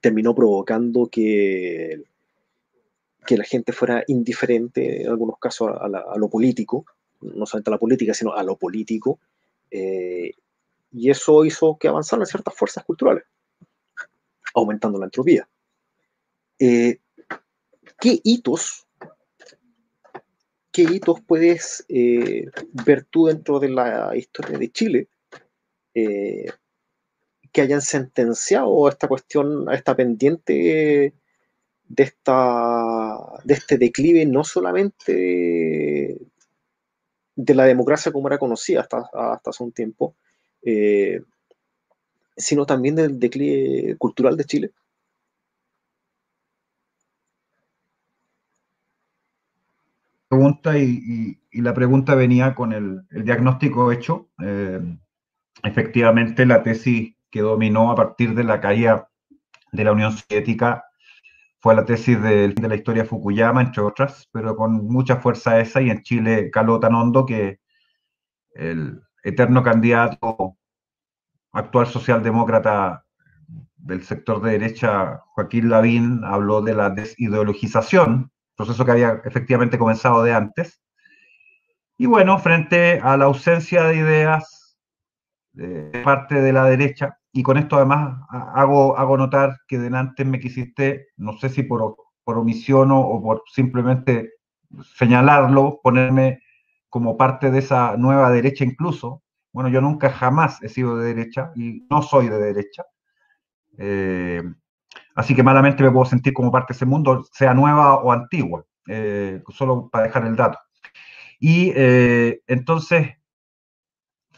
terminó 0.00 0.34
provocando 0.34 1.08
que, 1.08 2.02
que 3.26 3.36
la 3.36 3.44
gente 3.44 3.72
fuera 3.72 4.04
indiferente, 4.06 5.02
en 5.02 5.08
algunos 5.08 5.38
casos, 5.38 5.70
a, 5.70 6.16
lo 6.16 6.28
político, 6.28 6.86
no 7.20 7.46
solamente 7.46 7.70
a 7.70 7.72
la 7.72 7.78
política, 7.78 8.14
sino 8.14 8.32
a 8.32 8.42
lo 8.42 8.56
político, 8.56 9.18
eh, 9.70 10.32
y 10.92 11.10
eso 11.10 11.44
hizo 11.44 11.76
que 11.78 11.88
avanzaran 11.88 12.26
ciertas 12.26 12.54
fuerzas 12.54 12.84
culturales, 12.84 13.24
aumentando 14.54 14.98
la 14.98 15.06
entropía. 15.06 15.48
Eh, 16.58 16.98
¿Qué 18.00 18.20
hitos, 18.22 18.86
qué 20.72 20.82
hitos 20.82 21.20
puedes 21.20 21.84
eh, 21.88 22.46
ver 22.86 23.04
tú 23.04 23.26
dentro 23.26 23.58
de 23.58 23.68
la 23.68 24.16
historia 24.16 24.58
de 24.58 24.70
Chile 24.70 25.08
que 27.52 27.60
hayan 27.62 27.82
sentenciado 27.82 28.88
esta 28.88 29.08
cuestión, 29.08 29.72
esta 29.72 29.96
pendiente 29.96 31.12
de, 31.88 32.02
esta, 32.02 33.18
de 33.44 33.54
este 33.54 33.78
declive, 33.78 34.26
no 34.26 34.44
solamente 34.44 36.18
de 37.36 37.54
la 37.54 37.64
democracia 37.64 38.10
como 38.12 38.28
era 38.28 38.38
conocida 38.38 38.80
hasta, 38.80 39.08
hasta 39.12 39.50
hace 39.50 39.62
un 39.62 39.72
tiempo, 39.72 40.16
eh, 40.62 41.22
sino 42.36 42.66
también 42.66 42.96
del 42.96 43.18
declive 43.18 43.96
cultural 43.96 44.36
de 44.36 44.44
Chile? 44.44 44.72
Pregunta 50.28 50.78
y, 50.78 51.38
la 51.52 51.72
pregunta 51.72 52.14
venía 52.14 52.54
con 52.54 52.72
el, 52.72 53.06
diagnóstico 53.24 53.90
hecho. 53.90 54.28
Eh, 54.44 54.80
efectivamente, 55.62 56.44
la 56.44 56.62
tesis 56.62 57.14
que 57.30 57.40
dominó 57.40 57.90
a 57.90 57.94
partir 57.94 58.34
de 58.34 58.44
la 58.44 58.60
caída 58.60 59.08
de 59.72 59.84
la 59.84 59.92
Unión 59.92 60.12
Soviética 60.12 60.84
fue 61.60 61.74
la 61.74 61.84
tesis 61.84 62.20
de, 62.22 62.48
de 62.48 62.68
la 62.68 62.76
historia 62.76 63.02
de 63.02 63.08
Fukuyama, 63.08 63.60
entre 63.60 63.82
otras, 63.82 64.28
pero 64.32 64.54
con 64.56 64.86
mucha 64.86 65.16
fuerza 65.16 65.58
esa, 65.58 65.80
y 65.80 65.90
en 65.90 66.02
Chile 66.02 66.50
caló 66.50 66.78
tan 66.78 66.94
hondo 66.94 67.26
que 67.26 67.60
el 68.54 69.02
eterno 69.22 69.62
candidato 69.62 70.56
actual 71.52 71.86
socialdemócrata 71.86 73.04
del 73.76 74.04
sector 74.04 74.42
de 74.42 74.52
derecha, 74.52 75.22
Joaquín 75.34 75.70
Lavín, 75.70 76.20
habló 76.24 76.60
de 76.60 76.74
la 76.74 76.90
desideologización, 76.90 78.30
proceso 78.56 78.84
que 78.84 78.90
había 78.90 79.22
efectivamente 79.24 79.78
comenzado 79.78 80.22
de 80.22 80.34
antes. 80.34 80.80
Y 81.96 82.06
bueno, 82.06 82.38
frente 82.38 83.00
a 83.02 83.16
la 83.16 83.26
ausencia 83.26 83.84
de 83.84 83.96
ideas 83.96 84.57
de 85.58 86.02
parte 86.04 86.40
de 86.40 86.52
la 86.52 86.64
derecha, 86.64 87.18
y 87.32 87.42
con 87.42 87.58
esto 87.58 87.76
además 87.76 88.20
hago, 88.30 88.96
hago 88.96 89.16
notar 89.16 89.58
que 89.66 89.78
delante 89.78 90.24
me 90.24 90.38
quisiste, 90.38 91.08
no 91.16 91.36
sé 91.38 91.48
si 91.48 91.64
por, 91.64 91.96
por 92.24 92.38
omisión 92.38 92.90
o 92.92 93.20
por 93.22 93.42
simplemente 93.52 94.30
señalarlo, 94.96 95.80
ponerme 95.82 96.40
como 96.88 97.16
parte 97.16 97.50
de 97.50 97.58
esa 97.58 97.96
nueva 97.96 98.30
derecha 98.30 98.64
incluso. 98.64 99.22
Bueno, 99.52 99.68
yo 99.68 99.80
nunca 99.80 100.10
jamás 100.10 100.62
he 100.62 100.68
sido 100.68 100.96
de 100.96 101.14
derecha 101.14 101.50
y 101.54 101.86
no 101.90 102.02
soy 102.02 102.28
de 102.28 102.38
derecha. 102.38 102.84
Eh, 103.78 104.42
así 105.14 105.34
que 105.34 105.42
malamente 105.42 105.82
me 105.82 105.90
puedo 105.90 106.04
sentir 106.06 106.32
como 106.32 106.52
parte 106.52 106.72
de 106.72 106.76
ese 106.76 106.86
mundo, 106.86 107.24
sea 107.32 107.54
nueva 107.54 107.96
o 107.96 108.12
antigua, 108.12 108.64
eh, 108.86 109.42
solo 109.48 109.88
para 109.90 110.04
dejar 110.04 110.26
el 110.26 110.36
dato. 110.36 110.58
Y 111.40 111.72
eh, 111.74 112.42
entonces, 112.46 113.17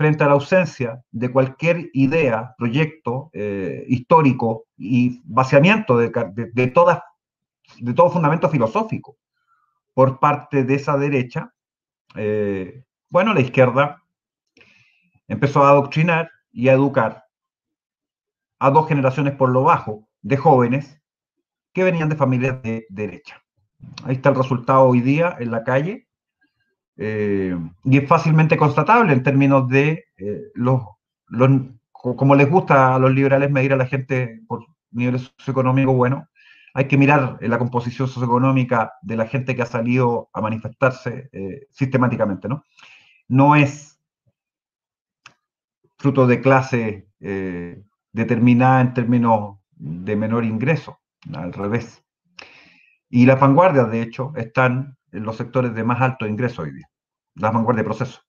frente 0.01 0.24
a 0.24 0.28
la 0.28 0.32
ausencia 0.32 1.03
de 1.11 1.30
cualquier 1.30 1.90
idea, 1.92 2.55
proyecto 2.57 3.30
histórico 3.86 4.64
y 4.78 5.20
vaciamiento 5.24 5.98
de, 5.98 6.11
de, 6.55 6.66
todas, 6.68 7.03
de 7.78 7.92
todo 7.92 8.09
fundamento 8.09 8.48
filosófico 8.48 9.18
por 9.92 10.18
parte 10.18 10.64
de 10.64 10.74
esa 10.74 10.96
derecha, 10.96 11.53
eh, 12.16 12.82
bueno, 13.11 13.34
la 13.34 13.42
izquierda 13.42 14.03
empezó 15.28 15.62
a 15.62 15.68
adoctrinar 15.68 16.30
y 16.51 16.68
a 16.68 16.72
educar 16.72 17.24
a 18.59 18.70
dos 18.70 18.88
generaciones 18.88 19.34
por 19.34 19.51
lo 19.51 19.62
bajo 19.62 20.09
de 20.22 20.38
jóvenes 20.38 21.03
que 21.74 21.84
venían 21.84 22.09
de 22.09 22.16
familias 22.16 22.62
de 22.62 22.86
derecha. 22.88 23.42
Ahí 24.05 24.14
está 24.14 24.30
el 24.30 24.36
resultado 24.36 24.84
hoy 24.84 25.03
día 25.03 25.36
en 25.38 25.51
la 25.51 25.64
calle. 25.64 26.09
Eh, 26.97 27.57
y 27.84 27.99
es 27.99 28.09
fácilmente 28.09 28.57
constatable 28.57 29.12
en 29.12 29.22
términos 29.22 29.68
de 29.68 30.05
eh, 30.16 30.43
los, 30.55 30.82
como 31.93 32.34
les 32.34 32.51
gusta 32.51 32.95
a 32.95 32.99
los 32.99 33.12
liberales 33.12 33.51
medir 33.51 33.72
a 33.72 33.76
la 33.76 33.86
gente 33.86 34.41
por 34.47 34.66
niveles 34.91 35.32
socioeconómicos, 35.38 35.95
bueno, 35.95 36.28
hay 36.74 36.86
que 36.86 36.97
mirar 36.97 37.38
la 37.41 37.59
composición 37.59 38.09
socioeconómica 38.09 38.93
de 39.03 39.16
la 39.16 39.26
gente 39.26 39.57
que 39.57 39.62
ha 39.62 39.66
salido 39.66 40.30
a 40.32 40.41
manifestarse 40.41 41.28
eh, 41.32 41.66
sistemáticamente, 41.70 42.49
¿no? 42.49 42.64
No 43.28 43.57
es 43.57 43.99
fruto 45.99 46.26
de 46.26 46.41
clase 46.41 47.09
eh, 47.20 47.82
determinada 48.12 48.80
en 48.80 48.95
términos 48.95 49.59
de 49.72 50.16
menor 50.16 50.45
ingreso, 50.45 51.01
al 51.32 51.53
revés. 51.53 52.03
Y 53.09 53.26
las 53.26 53.41
vanguardias, 53.41 53.91
de 53.91 54.03
hecho, 54.03 54.32
están 54.36 54.97
en 55.12 55.22
los 55.24 55.36
sectores 55.36 55.74
de 55.74 55.84
más 55.84 56.00
alto 56.00 56.26
ingreso 56.26 56.62
hoy 56.62 56.72
día, 56.72 56.88
las 57.34 57.52
vanguardias 57.52 57.84
de 57.84 57.88
proceso. 57.88 58.20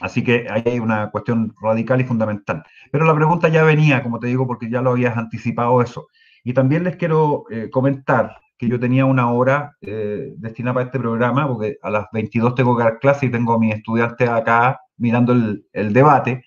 Así 0.00 0.24
que 0.24 0.46
ahí 0.50 0.62
hay 0.66 0.78
una 0.80 1.10
cuestión 1.10 1.54
radical 1.60 2.00
y 2.00 2.04
fundamental. 2.04 2.64
Pero 2.90 3.04
la 3.04 3.14
pregunta 3.14 3.48
ya 3.48 3.62
venía, 3.62 4.02
como 4.02 4.18
te 4.18 4.26
digo, 4.26 4.46
porque 4.46 4.68
ya 4.68 4.82
lo 4.82 4.90
habías 4.90 5.16
anticipado 5.16 5.80
eso. 5.82 6.08
Y 6.42 6.52
también 6.52 6.84
les 6.84 6.96
quiero 6.96 7.44
eh, 7.50 7.70
comentar 7.70 8.38
que 8.58 8.68
yo 8.68 8.78
tenía 8.78 9.04
una 9.04 9.30
hora 9.30 9.76
eh, 9.80 10.32
destinada 10.36 10.74
para 10.74 10.86
este 10.86 10.98
programa, 10.98 11.46
porque 11.46 11.78
a 11.82 11.90
las 11.90 12.06
22 12.12 12.54
tengo 12.54 12.76
que 12.76 12.84
dar 12.84 12.98
clase 12.98 13.26
y 13.26 13.30
tengo 13.30 13.54
a 13.54 13.58
mis 13.58 13.74
estudiantes 13.74 14.28
acá 14.28 14.80
mirando 14.96 15.32
el, 15.32 15.92
debate, 15.92 16.44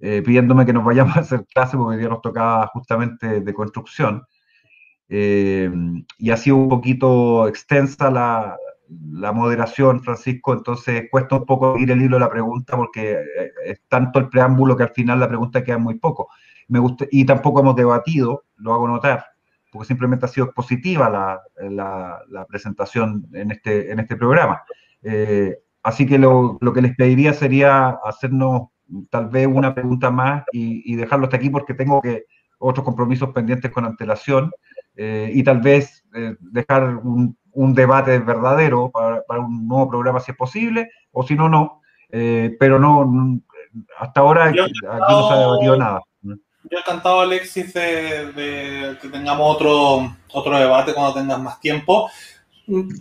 eh, 0.00 0.22
pidiéndome 0.24 0.66
que 0.66 0.72
nos 0.72 0.84
vayamos 0.84 1.16
a 1.16 1.20
hacer 1.20 1.44
clase 1.46 1.76
porque 1.76 1.94
hoy 1.94 2.00
día 2.00 2.08
nos 2.08 2.22
tocaba 2.22 2.66
justamente 2.68 3.40
de 3.40 3.54
construcción. 3.54 4.24
y 5.08 6.30
ha 6.30 6.36
sido 6.36 6.56
un 6.56 6.68
poquito 6.68 7.46
extensa 7.48 8.10
la, 8.10 8.56
la, 8.88 9.32
moderación, 9.32 10.02
Francisco, 10.02 10.52
entonces 10.52 11.08
cuesta 11.10 11.36
un 11.36 11.46
poco 11.46 11.78
ir 11.78 11.90
el 11.90 12.02
hilo 12.02 12.16
de 12.16 12.20
la 12.20 12.30
pregunta 12.30 12.76
porque 12.76 13.18
es 13.64 13.80
tanto 13.88 14.18
el 14.18 14.28
preámbulo 14.28 14.76
que 14.76 14.84
al 14.84 14.92
final 14.92 15.20
la 15.20 15.28
pregunta 15.28 15.64
queda 15.64 15.78
muy 15.78 15.98
poco. 15.98 16.28
Me 16.68 16.78
gusta, 16.78 17.06
y 17.10 17.24
tampoco 17.24 17.60
hemos 17.60 17.76
debatido, 17.76 18.44
lo 18.56 18.74
hago 18.74 18.88
notar, 18.88 19.24
porque 19.70 19.88
simplemente 19.88 20.26
ha 20.26 20.28
sido 20.28 20.52
positiva 20.52 21.10
la, 21.10 21.40
la, 22.28 22.46
presentación 22.46 23.26
en 23.32 23.50
este, 23.50 23.90
en 23.90 24.00
este 24.00 24.16
programa. 24.16 24.62
Eh, 25.02 25.58
así 25.82 26.06
que 26.06 26.18
lo, 26.18 26.58
lo, 26.60 26.72
que 26.72 26.82
les 26.82 26.96
pediría 26.96 27.32
sería 27.32 27.98
hacernos 28.04 28.68
tal 29.10 29.28
vez 29.28 29.46
una 29.46 29.74
pregunta 29.74 30.10
más 30.10 30.44
y, 30.52 30.94
dejarlo 30.96 31.26
hasta 31.26 31.36
aquí 31.36 31.50
porque 31.50 31.74
tengo 31.74 32.00
que 32.00 32.24
otros 32.58 32.84
compromisos 32.84 33.30
pendientes 33.30 33.70
con 33.70 33.84
antelación 33.84 34.50
eh, 34.96 35.30
y 35.32 35.42
tal 35.42 35.60
vez 35.60 36.04
eh, 36.14 36.36
dejar 36.40 36.96
un, 36.96 37.36
un, 37.54 37.74
debate 37.74 38.18
verdadero 38.18 38.90
para, 38.90 39.22
para, 39.22 39.40
un 39.40 39.66
nuevo 39.66 39.88
programa 39.88 40.20
si 40.20 40.32
es 40.32 40.36
posible 40.36 40.90
o 41.12 41.22
si 41.22 41.34
no, 41.34 41.48
no. 41.48 41.80
pero 42.10 42.78
no, 42.78 43.40
hasta 43.98 44.20
ahora 44.20 44.46
aquí 44.46 44.58
no 44.58 45.28
se 45.28 45.34
ha 45.34 45.38
debatido 45.38 45.76
nada. 45.76 46.00
Yo 46.70 46.78
encantado, 46.78 47.20
Alexis, 47.20 47.74
de, 47.74 48.96
que 49.00 49.08
tengamos 49.08 49.54
otro, 49.54 50.16
otro 50.32 50.58
debate 50.58 50.94
cuando 50.94 51.14
tengas 51.14 51.38
más 51.38 51.60
tiempo. 51.60 52.10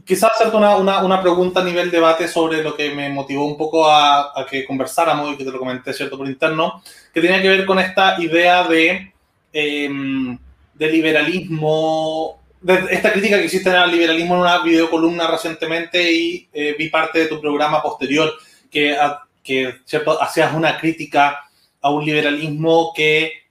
quizás 0.06 0.32
hacerte 0.34 0.58
una, 0.58 0.76
una, 0.78 1.22
pregunta 1.22 1.62
a 1.62 1.64
nivel 1.64 1.89
debate 1.89 2.28
sobre 2.28 2.62
lo 2.62 2.76
que 2.76 2.93
me 2.93 3.10
motivó 3.10 3.45
un 3.45 3.58
poco 3.58 3.89
a, 3.89 4.38
a, 4.38 4.45
que 4.45 4.66
conversáramos 4.66 5.32
y 5.32 5.38
que 5.38 5.45
te 5.45 5.51
lo 5.51 5.60
comenté, 5.60 5.93
¿cierto?, 5.93 6.18
por 6.18 6.28
interno, 6.28 6.82
que 7.14 7.22
tenía 7.22 7.41
que 7.41 7.47
ver 7.47 7.66
con 7.66 7.80
esta 7.80 8.22
idea 8.22 8.68
de, 8.68 9.14
em, 9.54 10.38
de 10.74 10.91
liberalismo, 10.91 12.43
esta 12.89 13.11
crítica 13.11 13.38
que 13.38 13.45
existe 13.45 13.70
al 13.70 13.91
liberalismo 13.91 14.36
en 14.36 14.41
una 14.41 14.64
videocolumna 14.64 15.28
recientemente 15.28 16.11
y 16.11 16.47
eh, 16.53 16.76
vi 16.78 16.89
parte 16.89 17.20
de 17.20 17.28
tu 17.28 17.41
programa 17.41 17.82
posterior, 17.82 18.34
que, 18.72 18.97
que 19.43 19.76
hacías 20.22 20.53
una 20.53 20.78
crítica 20.78 21.39
a 21.82 21.89
un 21.89 22.05
liberalismo 22.05 22.93
que 22.95 23.43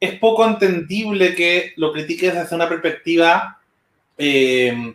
es 0.00 0.18
poco 0.18 0.46
entendible 0.46 1.34
que 1.34 1.72
lo 1.76 1.92
critiques 1.92 2.34
desde 2.34 2.54
una 2.54 2.68
perspectiva 2.68 3.58
eh, 4.16 4.94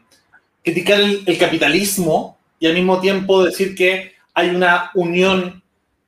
criticar 0.63 0.99
el, 0.99 1.37
capitalismo 1.37 2.37
y 2.59 2.67
al 2.67 2.73
mismo 2.73 2.99
tiempo 2.99 3.43
decir 3.43 3.75
que 3.75 4.13
hay 4.33 4.49
una 4.49 4.91
unión 4.95 5.61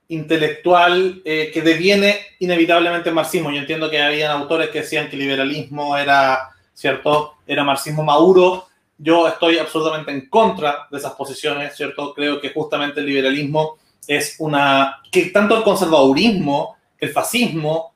intelectual 0.07 1.21
eh, 1.25 1.51
que 1.53 1.61
deviene 1.61 2.17
inevitablemente 2.39 3.11
marxismo. 3.11 3.51
Yo 3.51 3.59
entiendo 3.59 3.89
que 3.89 4.01
habían 4.01 4.31
autores 4.31 4.69
que 4.69 4.81
decían 4.81 5.09
que 5.09 5.15
el 5.15 5.23
liberalismo 5.23 5.97
era, 5.97 6.49
¿cierto? 6.73 7.34
Era 7.45 7.63
marxismo 7.63 8.03
maduro. 8.03 8.67
Yo 8.97 9.27
estoy 9.27 9.57
absolutamente 9.57 10.11
en 10.11 10.29
contra 10.29 10.87
de 10.89 10.97
esas 10.97 11.13
posiciones, 11.13 11.75
¿cierto? 11.75 12.13
Creo 12.13 12.39
que 12.39 12.53
justamente 12.53 12.99
el 12.99 13.05
liberalismo 13.05 13.77
es 14.07 14.35
una... 14.39 15.01
que 15.11 15.27
tanto 15.27 15.57
el 15.57 15.63
conservadurismo, 15.63 16.77
el 16.99 17.09
fascismo 17.09 17.93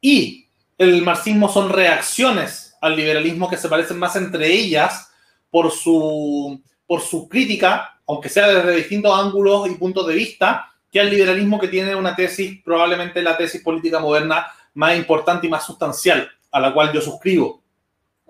y 0.00 0.46
el 0.78 1.02
marxismo 1.02 1.48
son 1.48 1.68
reacciones 1.68 2.74
al 2.80 2.96
liberalismo 2.96 3.48
que 3.48 3.56
se 3.56 3.68
parecen 3.68 3.98
más 3.98 4.16
entre 4.16 4.46
ellas 4.50 5.10
por 5.50 5.70
su, 5.70 6.60
por 6.86 7.00
su 7.02 7.28
crítica, 7.28 8.00
aunque 8.06 8.28
sea 8.28 8.48
desde 8.48 8.76
distintos 8.76 9.18
ángulos 9.18 9.68
y 9.68 9.74
puntos 9.74 10.06
de 10.06 10.14
vista, 10.14 10.72
que 10.90 11.00
al 11.00 11.10
liberalismo 11.10 11.60
que 11.60 11.68
tiene 11.68 11.94
una 11.94 12.16
tesis, 12.16 12.60
probablemente 12.64 13.22
la 13.22 13.36
tesis 13.36 13.62
política 13.62 14.00
moderna 14.00 14.46
más 14.74 14.96
importante 14.96 15.46
y 15.46 15.50
más 15.50 15.64
sustancial, 15.64 16.28
a 16.50 16.60
la 16.60 16.72
cual 16.72 16.92
yo 16.92 17.00
suscribo. 17.00 17.62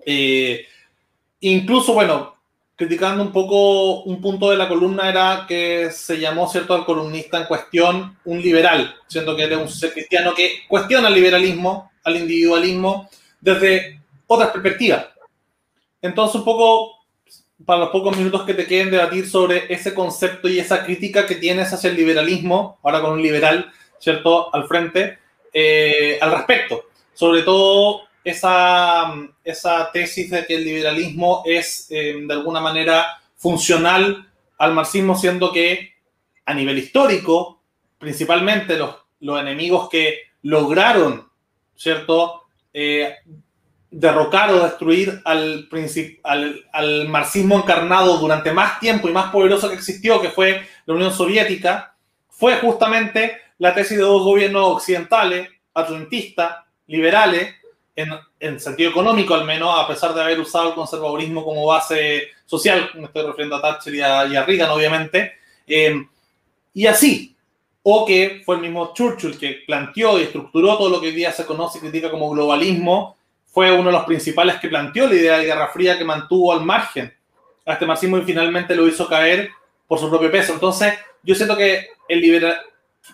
Eh, 0.05 0.67
incluso, 1.41 1.95
bueno, 1.95 2.37
criticando 2.77 3.23
un 3.23 3.31
poco 3.31 4.05
un 4.05 4.23
punto 4.23 4.51
de 4.51 4.57
la 4.57 4.67
columna 4.67 5.11
era 5.11 5.45
que 5.47 5.91
se 5.91 6.19
llamó, 6.19 6.49
¿cierto?, 6.49 6.75
al 6.75 6.87
columnista 6.87 7.39
en 7.39 7.45
cuestión 7.45 8.19
un 8.25 8.41
liberal, 8.41 8.97
siendo 9.07 9.37
que 9.37 9.43
era 9.45 9.59
un 9.59 9.69
ser 9.69 9.93
cristiano 9.93 10.33
que 10.35 10.63
cuestiona 10.67 11.09
el 11.09 11.15
liberalismo, 11.15 11.93
al 12.05 12.17
individualismo, 12.17 13.11
desde 13.39 14.01
otras 14.27 14.51
perspectivas. 14.51 15.09
Entonces, 16.01 16.37
un 16.37 16.45
poco 16.45 17.01
para 17.67 17.81
los 17.81 17.91
pocos 17.91 18.17
minutos 18.17 18.45
que 18.45 18.55
te 18.55 18.67
queden, 18.67 18.91
debatir 18.91 19.29
sobre 19.29 19.73
ese 19.73 19.93
concepto 19.93 20.49
y 20.49 20.59
esa 20.59 20.83
crítica 20.85 21.27
que 21.27 21.35
tienes 21.35 21.71
hacia 21.73 21.91
el 21.91 21.97
liberalismo, 21.97 22.79
ahora 22.83 23.03
con 23.03 23.13
un 23.13 23.23
liberal, 23.23 23.71
¿cierto?, 23.99 24.55
al 24.55 24.67
frente, 24.67 25.19
eh, 25.53 26.19
al 26.23 26.33
respecto. 26.33 26.85
Sobre 27.13 27.43
todo 27.43 28.09
esa, 28.25 29.13
esa 29.45 29.91
tesis 29.93 30.31
de 30.31 30.47
que 30.47 30.57
el 30.57 30.65
liberalismo 30.65 31.43
es, 31.47 31.87
eh, 31.91 32.15
de 32.21 32.35
alguna 32.35 32.61
manera, 32.61 33.21
funcional 33.37 34.29
al 34.59 34.75
marxismo, 34.75 35.17
siendo 35.17 35.53
que 35.53 35.95
a 36.45 36.55
nivel 36.55 36.79
histórico, 36.79 37.63
principalmente 37.99 38.77
los, 38.77 38.97
los 39.21 39.41
enemigos 39.41 39.89
que 39.89 40.19
lograron, 40.43 41.29
¿cierto?, 41.77 42.43
eh, 42.73 43.15
derrocar 43.91 44.51
o 44.53 44.63
destruir 44.63 45.21
al, 45.25 45.69
al, 46.23 46.65
al, 46.73 47.09
marxismo 47.09 47.57
encarnado 47.57 48.19
durante 48.19 48.53
más 48.53 48.79
tiempo 48.79 49.09
y 49.09 49.13
más 49.13 49.33
poderoso 49.33 49.69
que 49.69 49.75
existió, 49.75 50.21
que 50.21 50.31
fue 50.31 50.65
la 50.87 50.95
Unión 50.95 51.13
Soviética, 51.13 51.97
fue 52.29 52.57
justamente 52.59 53.39
la 53.59 53.75
tesis 53.75 53.99
de 53.99 54.05
dos 54.05 54.23
gobiernos 54.23 54.77
occidentales, 54.77 55.49
atlantistas, 55.75 56.57
liberales, 56.87 57.55
en, 58.01 58.11
en, 58.41 58.61
sentido 58.61 58.91
económico 58.91 59.35
al 59.35 59.45
menos, 59.45 59.79
a 59.79 59.87
pesar 59.87 60.15
de 60.15 60.23
haber 60.23 60.41
usado 60.41 60.69
el 60.69 60.75
conservadurismo 60.75 61.45
como 61.45 61.67
base 61.67 62.29
social, 62.47 62.91
me 62.95 63.05
estoy 63.05 63.27
refiriendo 63.27 63.57
a 63.57 63.63
Thatcher 63.63 63.95
y 63.95 64.01
a, 64.01 64.45
Reagan, 64.45 64.71
obviamente, 64.71 65.35
eh, 65.67 66.05
y 66.75 66.87
así, 66.87 67.37
o 67.83 68.05
que 68.05 68.43
fue 68.45 68.57
el 68.57 68.63
mismo 68.63 68.93
Churchill 68.95 69.39
que 69.39 69.63
planteó 69.67 70.19
y 70.19 70.25
estructuró 70.25 70.77
todo 70.77 70.91
lo 70.91 71.01
que 71.01 71.09
hoy 71.09 71.15
día 71.15 71.33
se 71.33 71.47
conoce 71.47 71.79
y 71.79 71.81
critica 71.83 72.11
como 72.11 72.31
globalismo, 72.31 73.17
fue 73.47 73.73
uno 73.73 73.87
de 73.87 73.93
los 73.93 74.05
principales 74.05 74.57
que 74.57 74.69
planteó 74.69 75.09
la 75.09 75.15
idea 75.15 75.39
de 75.39 75.47
Guerra 75.47 75.69
Fría 75.69 75.99
que 75.99 76.05
mantuvo 76.05 76.53
al 76.53 76.65
margen 76.65 77.13
a 77.67 77.73
este 77.73 77.87
marxismo 77.87 78.19
y 78.19 78.23
finalmente 78.23 78.75
lo 78.75 78.87
hizo 78.87 79.09
caer 79.09 79.51
por 79.87 79.99
su 79.99 80.09
propio 80.09 80.31
peso. 80.31 80.53
Entonces, 80.53 80.95
yo 81.23 81.35
siento 81.35 81.57
que, 81.57 81.89
el 82.09 82.55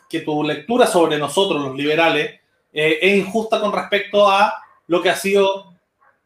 que 0.09 0.21
tu 0.21 0.43
lectura 0.43 0.87
sobre 0.87 1.19
nosotros, 1.19 1.63
los 1.63 1.75
liberales, 1.75 2.41
eh, 2.73 2.99
es 3.01 3.17
injusta 3.17 3.61
con 3.61 3.73
respecto 3.73 4.29
a 4.29 4.55
lo 4.87 5.03
que 5.03 5.11
ha 5.11 5.17
sido 5.17 5.75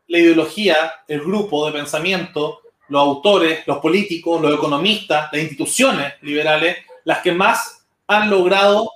la 0.09 0.19
ideología, 0.19 0.93
el 1.07 1.21
grupo 1.21 1.67
de 1.67 1.73
pensamiento, 1.73 2.61
los 2.89 3.01
autores, 3.01 3.67
los 3.67 3.79
políticos, 3.79 4.41
los 4.43 4.55
economistas, 4.55 5.33
las 5.33 5.43
instituciones 5.43 6.15
liberales, 6.23 6.79
las 7.05 7.21
que 7.21 7.33
más 7.33 7.87
han 8.09 8.29
logrado 8.29 8.91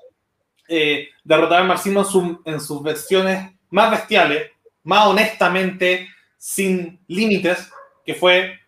eh, 0.69 1.09
derrotar 1.23 1.63
al 1.63 1.69
marxismo 1.69 2.05
en 2.45 2.61
sus 2.61 2.83
versiones 2.83 3.53
más 3.71 3.91
bestiales, 3.91 4.51
más 4.83 5.07
honestamente, 5.07 6.09
sin 6.37 7.01
límites, 7.07 7.71
que 8.05 8.15
fue 8.15 8.59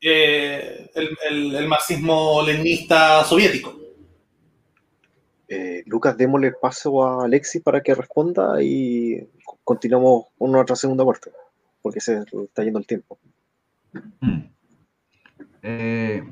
eh, 0.00 0.90
el, 0.94 1.68
marxismo-leninista 1.68 3.24
soviético. 3.24 3.78
Eh, 5.46 5.82
Lucas, 5.86 6.16
démosle 6.16 6.52
paso 6.52 7.04
a 7.04 7.24
Alexis 7.24 7.62
para 7.62 7.82
que 7.82 7.94
responda 7.94 8.62
y 8.62 9.20
continuamos 9.72 10.26
con 10.38 10.52
nuestra 10.52 10.76
segunda 10.76 11.04
parte, 11.04 11.30
porque 11.80 12.00
se 12.00 12.18
está 12.18 12.62
yendo 12.62 12.78
el 12.78 12.86
tiempo. 12.86 13.18
Mm. 14.20 14.40
Eh, 15.62 16.22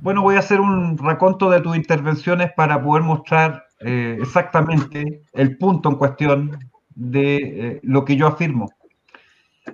bueno, 0.00 0.20
voy 0.22 0.36
a 0.36 0.40
hacer 0.40 0.60
un 0.60 0.98
raconto 0.98 1.48
de 1.48 1.62
tus 1.62 1.74
intervenciones 1.74 2.52
para 2.52 2.82
poder 2.82 3.02
mostrar 3.02 3.64
exactamente 3.80 5.22
el 5.32 5.56
punto 5.56 5.88
en 5.88 5.94
cuestión 5.94 6.58
de 6.94 7.36
eh, 7.36 7.80
lo 7.82 8.04
que 8.04 8.16
yo 8.16 8.26
afirmo. 8.26 8.70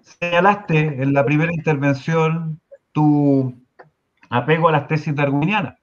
Señalaste 0.02 1.02
en 1.02 1.12
la 1.12 1.24
primera 1.24 1.52
intervención 1.52 2.60
tu 2.92 3.54
apego 4.30 4.68
a 4.68 4.72
las 4.72 4.86
tesis 4.86 5.14
darwinianas. 5.14 5.76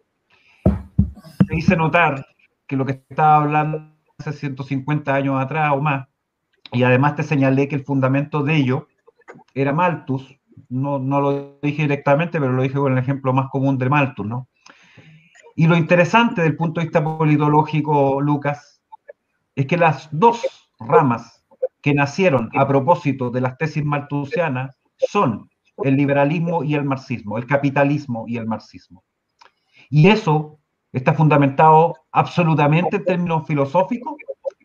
Te 1.47 1.55
hice 1.57 1.76
notar 1.76 2.26
que 2.67 2.78
lo 2.78 2.86
que 2.86 3.03
estaba 3.09 3.38
hablando 3.38 3.91
hace 4.19 4.34
150 4.34 5.13
años 5.13 5.41
atrás 5.41 5.72
o 5.74 5.82
más, 5.82 6.07
y 6.72 6.84
además 6.84 7.15
te 7.15 7.24
señalé 7.24 7.67
que 7.67 7.76
el 7.76 7.84
fundamento 7.84 8.43
de 8.43 8.55
ello 8.55 8.88
era 9.53 9.74
Malthus, 9.74 10.36
no, 10.69 10.99
no 10.99 11.22
lo 11.22 11.59
dije 11.61 11.84
directamente, 11.84 12.39
pero 12.39 12.53
lo 12.53 12.63
dije 12.63 12.76
con 12.76 12.93
el 12.93 12.99
ejemplo 12.99 13.34
más 13.34 13.49
común 13.49 13.78
de 13.78 13.89
Malthus, 13.89 14.26
¿no? 14.26 14.47
Y 15.55 15.67
lo 15.67 15.76
interesante 15.76 16.41
del 16.41 16.55
punto 16.55 16.80
de 16.80 16.86
vista 16.86 17.03
politológico, 17.03 18.22
Lucas, 18.22 18.82
es 19.55 19.65
que 19.65 19.78
las 19.78 20.07
dos 20.11 20.69
ramas 20.80 21.45
que 21.82 21.93
nacieron 21.93 22.49
a 22.55 22.67
propósito 22.67 23.30
de 23.30 23.41
las 23.41 23.57
tesis 23.57 23.84
malthusianas 23.84 24.76
son 24.97 25.49
el 25.84 25.97
liberalismo 25.97 26.63
y 26.63 26.76
el 26.76 26.86
marxismo, 26.86 27.38
el 27.38 27.45
capitalismo 27.45 28.26
y 28.28 28.38
el 28.38 28.47
marxismo. 28.47 29.03
Y 29.89 30.07
eso 30.07 30.59
está 30.93 31.13
fundamentado 31.13 31.95
absolutamente 32.11 32.97
en 32.97 33.05
términos 33.05 33.45
filosóficos 33.47 34.15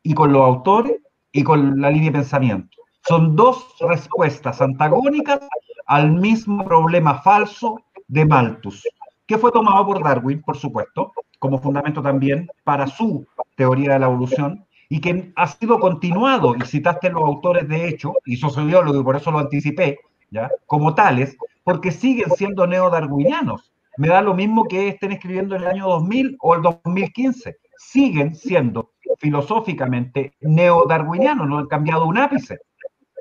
y 0.03 0.15
con 0.15 0.33
los 0.33 0.43
autores 0.43 1.01
y 1.37 1.45
con 1.45 1.79
la 1.83 1.91
línea 1.91 2.11
de 2.11 2.19
pensamiento. 2.19 2.79
Son 3.07 3.37
dos 3.37 3.77
respuestas 3.81 4.63
antagónicas 4.63 5.41
al 5.87 6.13
mismo 6.13 6.65
problema 6.65 7.21
falso 7.21 7.79
de 8.09 8.25
Malthus, 8.25 8.89
que 9.27 9.37
fue 9.37 9.53
tomado 9.53 9.85
por 9.85 10.03
Darwin, 10.03 10.41
por 10.41 10.57
supuesto, 10.57 11.13
como 11.39 11.61
fundamento 11.61 12.01
también 12.01 12.49
para 12.65 12.87
su 12.87 13.27
teoría 13.55 13.93
de 13.93 13.99
la 13.99 14.07
evolución, 14.07 14.65
y 14.89 14.99
que 14.99 15.31
ha 15.37 15.47
sido 15.47 15.79
continuado, 15.79 16.55
y 16.57 16.63
citaste 16.63 17.11
los 17.11 17.23
autores 17.23 17.69
de 17.69 17.87
hecho, 17.87 18.15
y 18.25 18.37
sociólogos, 18.37 18.99
y 18.99 19.05
por 19.05 19.17
eso 19.17 19.31
lo 19.31 19.39
anticipé, 19.39 19.99
¿ya? 20.31 20.51
como 20.65 20.95
tales, 20.95 21.37
porque 21.65 21.91
siguen 21.93 22.31
siendo 22.31 22.67
neodarwinianos. 22.67 23.73
Me 23.99 24.09
da 24.09 24.23
lo 24.23 24.33
mismo 24.33 24.65
que 24.65 24.89
estén 24.89 25.13
escribiendo 25.13 25.55
en 25.55 25.63
el 25.63 25.69
año 25.69 25.87
2000 25.87 26.39
o 26.41 26.55
el 26.55 26.63
2015. 26.63 27.59
Siguen 27.77 28.35
siendo 28.35 28.93
filosóficamente 29.19 30.35
neodarwinianos, 30.41 31.49
no 31.49 31.59
han 31.59 31.67
cambiado 31.67 32.07
un 32.07 32.19
ápice. 32.19 32.59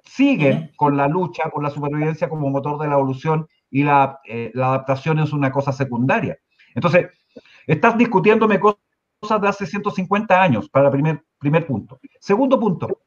Siguen 0.04 0.72
con 0.76 0.98
la 0.98 1.08
lucha 1.08 1.50
por 1.50 1.64
la 1.64 1.70
supervivencia 1.70 2.30
como 2.30 2.50
motor 2.50 2.80
de 2.80 2.88
la 2.88 2.94
evolución 2.94 3.48
y 3.70 3.84
la, 3.84 4.20
eh, 4.26 4.52
la 4.54 4.68
adaptación 4.68 5.20
es 5.20 5.34
una 5.34 5.52
cosa 5.52 5.72
secundaria. 5.72 6.38
Entonces, 6.74 7.08
estás 7.66 7.98
discutiéndome 7.98 8.60
cosas 8.60 9.42
de 9.42 9.48
hace 9.48 9.66
150 9.66 10.42
años, 10.42 10.70
para 10.70 10.88
el 10.88 10.92
primer, 10.92 11.24
primer 11.40 11.66
punto. 11.66 12.00
Segundo 12.20 12.60
punto, 12.60 13.02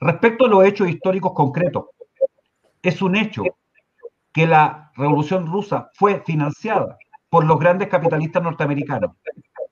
respecto 0.00 0.46
a 0.46 0.48
los 0.48 0.64
hechos 0.64 0.88
históricos 0.88 1.32
concretos, 1.34 1.86
es 2.82 3.00
un 3.02 3.14
hecho 3.16 3.44
que 4.32 4.46
la 4.46 4.90
revolución 4.96 5.46
rusa 5.46 5.90
fue 5.94 6.22
financiada 6.24 6.96
por 7.28 7.44
los 7.44 7.58
grandes 7.58 7.88
capitalistas 7.88 8.42
norteamericanos. 8.42 9.12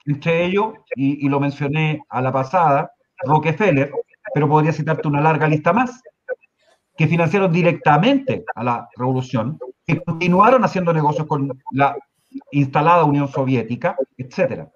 Entre 0.09 0.47
ellos, 0.47 0.73
y, 0.97 1.29
lo 1.29 1.39
mencioné 1.39 2.03
a 2.09 2.23
la 2.23 2.33
pasada, 2.33 2.91
Rockefeller, 3.19 3.93
pero 4.33 4.49
podría 4.49 4.73
citarte 4.73 5.07
una 5.07 5.21
larga 5.21 5.47
lista 5.47 5.75
más, 5.75 6.01
que 6.97 7.07
financiaron 7.07 7.53
directamente 7.53 8.43
a 8.55 8.65
la 8.65 8.89
revolución, 8.97 9.59
que 9.87 10.01
continuaron 10.01 10.65
haciendo 10.65 10.95
negocios 10.95 11.27
con 11.27 11.53
la 11.73 11.95
instalada 12.53 13.05
Unión 13.05 13.29
Soviética, 13.29 13.97
etc. 14.17 14.67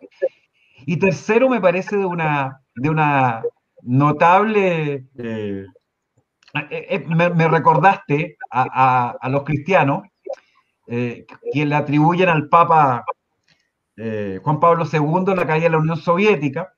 Y 0.85 0.99
tercero, 0.99 1.49
me 1.49 1.63
parece 1.63 1.97
de 1.97 2.05
una, 2.05 2.61
de 2.75 2.91
una 2.91 3.43
notable... 3.85 5.07
Eh, 5.17 5.65
eh, 6.71 6.87
eh, 6.91 7.05
me, 7.07 7.49
recordaste 7.49 8.37
a, 8.51 9.29
los 9.31 9.45
cristianos 9.45 10.03
que 10.87 11.25
le 11.55 11.75
atribuyen 11.75 12.29
al 12.29 12.51
Papa 12.51 13.03
Juan 13.97 14.61
Pablo 14.61 14.85
II 14.91 15.35
la 15.35 15.47
caída 15.47 15.65
de 15.65 15.71
la 15.71 15.79
Unión 15.79 15.97
Soviética, 15.97 16.73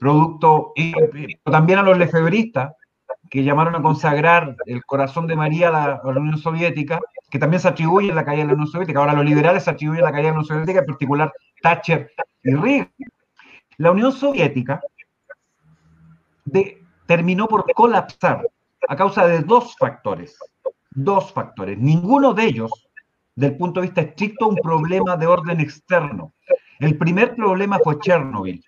producto, 0.00 0.72
y, 0.76 0.94
también 1.44 1.78
a 1.78 1.82
los 1.82 1.98
lefebristas, 1.98 2.72
que 3.30 3.44
llamaron 3.44 3.74
a 3.74 3.82
consagrar 3.82 4.56
el 4.66 4.84
corazón 4.84 5.26
de 5.26 5.36
María 5.36 5.68
a 5.68 6.00
la, 6.02 6.20
Unión 6.20 6.38
Soviética, 6.38 6.98
que 7.30 7.38
también 7.38 7.60
se 7.60 7.68
atribuye 7.68 8.12
la 8.12 8.24
caída 8.24 8.42
de 8.42 8.48
la 8.48 8.54
Unión 8.54 8.68
Soviética. 8.68 9.00
Ahora 9.00 9.12
los 9.12 9.24
liberales 9.24 9.64
se 9.64 9.70
atribuyen 9.70 10.04
la 10.04 10.12
caída 10.12 10.28
de 10.28 10.34
la 10.34 10.38
Unión 10.38 10.46
Soviética, 10.46 10.80
en 10.80 10.86
particular 10.86 11.32
Thatcher 11.62 12.10
y 12.42 12.54
Reagan. 12.54 12.90
La 13.76 13.90
Unión 13.90 14.12
Soviética 14.12 14.80
terminó 17.06 17.46
por 17.48 17.70
colapsar 17.72 18.48
a 18.88 18.96
causa 18.96 19.26
de 19.26 19.40
dos 19.40 19.76
factores. 19.76 20.38
Dos 20.90 21.32
factores. 21.32 21.78
Ninguno 21.78 22.32
de 22.34 22.44
ellos, 22.44 22.87
del 23.38 23.56
punto 23.56 23.80
de 23.80 23.86
vista 23.86 24.00
estricto, 24.00 24.48
un 24.48 24.56
problema 24.56 25.16
de 25.16 25.28
orden 25.28 25.60
externo. 25.60 26.32
El 26.80 26.98
primer 26.98 27.36
problema 27.36 27.78
fue 27.78 28.00
Chernobyl. 28.00 28.64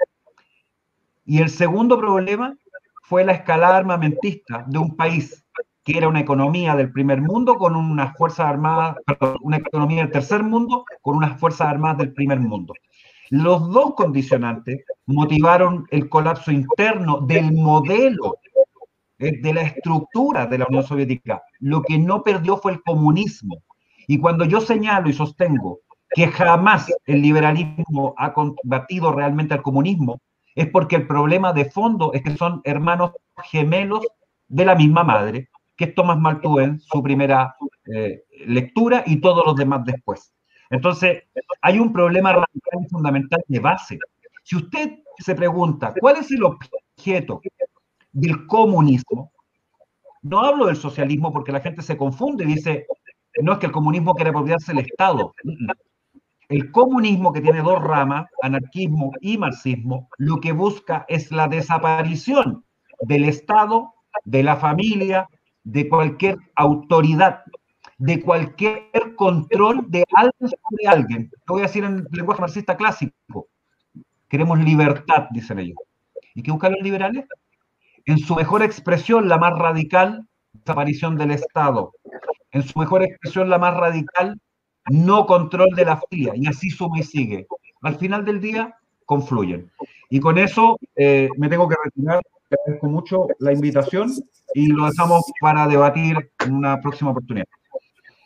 Y 1.24 1.40
el 1.40 1.50
segundo 1.50 1.98
problema 1.98 2.56
fue 3.02 3.24
la 3.24 3.32
escalada 3.32 3.78
armamentista 3.78 4.64
de 4.68 4.78
un 4.78 4.94
país 4.94 5.44
que 5.82 5.98
era 5.98 6.06
una 6.06 6.20
economía 6.20 6.76
del 6.76 6.92
primer 6.92 7.20
mundo 7.20 7.56
con 7.56 7.74
unas 7.74 8.16
fuerzas 8.16 8.46
armadas, 8.46 8.96
una 9.40 9.56
economía 9.56 10.02
del 10.02 10.12
tercer 10.12 10.44
mundo 10.44 10.84
con 11.02 11.16
unas 11.16 11.40
fuerzas 11.40 11.66
armadas 11.66 11.98
del 11.98 12.12
primer 12.12 12.38
mundo. 12.38 12.72
Los 13.30 13.72
dos 13.72 13.94
condicionantes 13.94 14.84
motivaron 15.06 15.84
el 15.90 16.08
colapso 16.08 16.52
interno 16.52 17.20
del 17.22 17.52
modelo, 17.52 18.36
eh, 19.18 19.40
de 19.40 19.52
la 19.52 19.62
estructura 19.62 20.46
de 20.46 20.58
la 20.58 20.66
Unión 20.68 20.84
Soviética. 20.84 21.42
Lo 21.58 21.82
que 21.82 21.98
no 21.98 22.22
perdió 22.22 22.56
fue 22.56 22.72
el 22.72 22.82
comunismo. 22.82 23.56
Y 24.11 24.18
cuando 24.18 24.44
yo 24.44 24.61
señalo 24.61 25.08
y 25.08 25.12
sostengo 25.12 25.82
que 26.12 26.26
jamás 26.26 26.92
el 27.06 27.22
liberalismo 27.22 28.12
ha 28.18 28.32
combatido 28.32 29.12
realmente 29.12 29.54
al 29.54 29.62
comunismo, 29.62 30.20
es 30.56 30.66
porque 30.66 30.96
el 30.96 31.06
problema 31.06 31.52
de 31.52 31.66
fondo 31.66 32.12
es 32.12 32.22
que 32.22 32.36
son 32.36 32.61
hermanos 32.64 33.12
gemelos 33.44 34.04
de 34.48 34.64
la 34.64 34.74
misma 34.74 35.04
madre, 35.04 35.48
que 35.76 35.84
es 35.84 35.94
Thomas 35.94 36.18
Malthus 36.18 36.84
su 36.84 37.00
primera 37.04 37.54
eh, 37.94 38.24
lectura 38.48 39.04
y 39.06 39.20
todos 39.20 39.46
los 39.46 39.54
demás 39.54 39.84
después. 39.84 40.32
Entonces, 40.70 41.22
hay 41.62 41.78
un 41.78 41.92
problema 41.92 42.32
radical 42.32 42.84
y 42.84 42.88
fundamental 42.88 43.44
de 43.46 43.61
base. 43.61 43.98
Si 44.42 44.56
usted 44.56 44.98
se 45.18 45.36
pregunta, 45.36 45.94
¿cuál 46.00 46.16
es 46.16 46.32
el 46.32 46.42
objeto 46.42 47.40
del 48.11 48.44
comunismo? 48.48 49.30
No 50.22 50.40
hablo 50.40 50.66
del 50.66 50.76
socialismo 50.76 51.32
porque 51.32 51.52
la 51.52 51.61
gente 51.61 51.80
se 51.80 51.96
confunde 51.96 52.42
y 52.42 52.54
dice, 52.54 52.86
no 53.43 53.53
es 53.53 53.59
que 53.59 53.66
el 53.66 53.72
comunismo 53.72 54.14
quiere 54.14 54.31
apropiarse 54.31 54.72
del 54.72 54.85
Estado. 54.85 55.33
El 56.49 56.72
comunismo, 56.72 57.33
que 57.33 57.41
tiene 57.41 57.62
dos 57.62 57.81
ramas, 57.81 58.26
anarquismo 58.43 59.12
y 59.20 59.39
marxismo, 59.39 60.09
lo 60.18 60.41
que 60.41 60.53
busca 60.53 61.05
es 61.09 61.31
la 61.31 61.47
desaparición 61.47 62.64
del 63.03 63.24
Estado, 63.24 63.95
de 64.24 64.43
la 64.43 64.57
familia, 64.57 65.28
de 65.62 65.89
cualquier 65.89 66.39
autoridad, 66.57 67.43
de 67.99 68.20
cualquier 68.20 69.14
control 69.16 69.85
de 69.89 70.05
alguien 70.12 70.51
sobre 70.51 70.89
alguien. 70.89 71.31
Lo 71.47 71.55
voy 71.55 71.62
a 71.62 71.66
decir 71.66 71.85
en 71.85 72.07
lenguaje 72.11 72.41
marxista 72.41 72.76
clásico. 72.76 73.49
Queremos 74.28 74.59
libertad, 74.59 75.28
dicen 75.31 75.59
ellos. 75.59 75.76
¿Y 76.35 76.43
qué 76.43 76.51
buscan 76.51 76.72
los 76.72 76.83
liberales? 76.83 77.26
En 78.07 78.18
su 78.18 78.35
mejor 78.35 78.62
expresión, 78.62 79.28
la 79.28 79.39
más 79.39 79.57
radical, 79.59 80.26
desaparición 80.53 81.16
del 81.16 81.33
Estado. 81.33 81.93
En 82.53 82.62
su 82.62 82.78
mejor 82.78 83.03
expresión, 83.03 83.48
la 83.48 83.59
más 83.59 83.74
radical, 83.76 84.38
no 84.90 85.26
control 85.26 85.70
de 85.76 85.84
la 85.84 86.01
filia, 86.09 86.32
y 86.34 86.46
así 86.46 86.70
suma 86.70 86.98
y 86.98 87.03
sigue. 87.03 87.46
Al 87.82 87.96
final 87.96 88.24
del 88.24 88.40
día, 88.40 88.76
confluyen. 89.05 89.70
Y 90.09 90.20
con 90.20 90.38
eso 90.38 90.78
eh, 90.96 91.28
me 91.36 91.48
tengo 91.48 91.68
que 91.68 91.76
retirar. 91.82 92.20
Agradezco 92.51 92.86
mucho 92.88 93.26
la 93.38 93.53
invitación 93.53 94.12
y 94.55 94.66
lo 94.66 94.86
dejamos 94.86 95.22
para 95.40 95.66
debatir 95.68 96.30
en 96.44 96.55
una 96.55 96.80
próxima 96.80 97.12
oportunidad. 97.12 97.46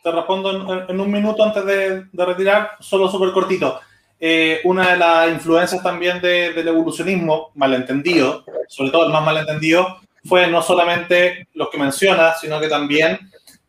Te 0.03 0.11
respondo 0.11 0.87
en, 0.87 0.99
un 0.99 1.11
minuto 1.11 1.43
antes 1.43 1.65
de, 1.65 2.05
retirar, 2.13 2.71
solo 2.79 3.07
súper 3.09 3.31
cortito. 3.31 3.79
Eh, 4.19 4.61
una 4.63 4.91
de 4.91 4.97
las 4.97 5.31
influencias 5.31 5.81
también 5.83 6.21
del 6.21 6.67
evolucionismo, 6.67 7.51
malentendido, 7.55 8.43
sobre 8.67 8.91
todo 8.91 9.05
el 9.05 9.11
más 9.11 9.23
malentendido, 9.23 9.99
fue 10.23 10.47
no 10.47 10.61
solamente 10.61 11.47
los 11.53 11.69
que 11.69 11.77
mencionas, 11.77 12.39
sino 12.39 12.59
que 12.59 12.67
también 12.67 13.19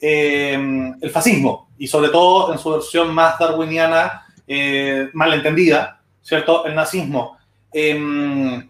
eh, 0.01 0.55
el 1.01 1.11
fascismo, 1.11 1.70
y 1.78 1.86
sobre 1.86 2.11
todo 2.11 2.53
en 2.53 2.59
su 2.59 2.70
versión 2.70 3.14
más 3.14 3.38
darwiniana, 3.38 4.26
eh, 4.47 5.09
malentendida, 5.12 6.01
¿cierto? 6.22 6.66
El 6.66 6.74
nazismo. 6.74 7.38
Em, 7.72 8.68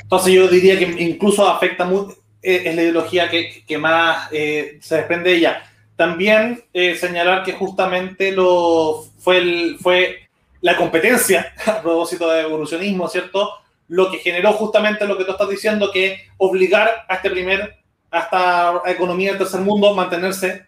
entonces 0.00 0.32
yo 0.32 0.48
diría 0.48 0.78
que 0.78 0.84
incluso 1.02 1.48
afecta 1.48 1.84
mucho, 1.84 2.16
eh, 2.42 2.62
es 2.66 2.74
la 2.74 2.82
ideología 2.82 3.28
que, 3.28 3.64
que 3.66 3.78
más 3.78 4.28
se 4.30 4.96
desprende 4.96 5.30
de 5.30 5.36
ella. 5.36 5.62
También 5.96 6.62
señalar 6.72 7.42
que 7.42 7.52
justamente 7.52 8.30
lo, 8.30 9.04
fue, 9.18 9.38
el, 9.38 9.78
fue 9.80 10.28
la 10.60 10.76
competencia 10.76 11.52
a 11.66 11.82
propósito 11.82 12.30
de 12.30 12.42
evolucionismo, 12.42 13.08
¿cierto? 13.08 13.50
Lo 13.88 14.10
que 14.10 14.18
generó 14.18 14.52
justamente 14.52 15.06
lo 15.06 15.18
que 15.18 15.24
tú 15.24 15.32
estás 15.32 15.48
diciendo, 15.48 15.90
que 15.92 16.28
obligar 16.36 17.04
a 17.08 17.16
este 17.16 17.30
primer, 17.30 17.78
a 18.10 18.18
esta 18.20 18.82
economía 18.86 19.30
del 19.30 19.38
tercer 19.38 19.60
mundo 19.60 19.94
mantenerse 19.94 20.67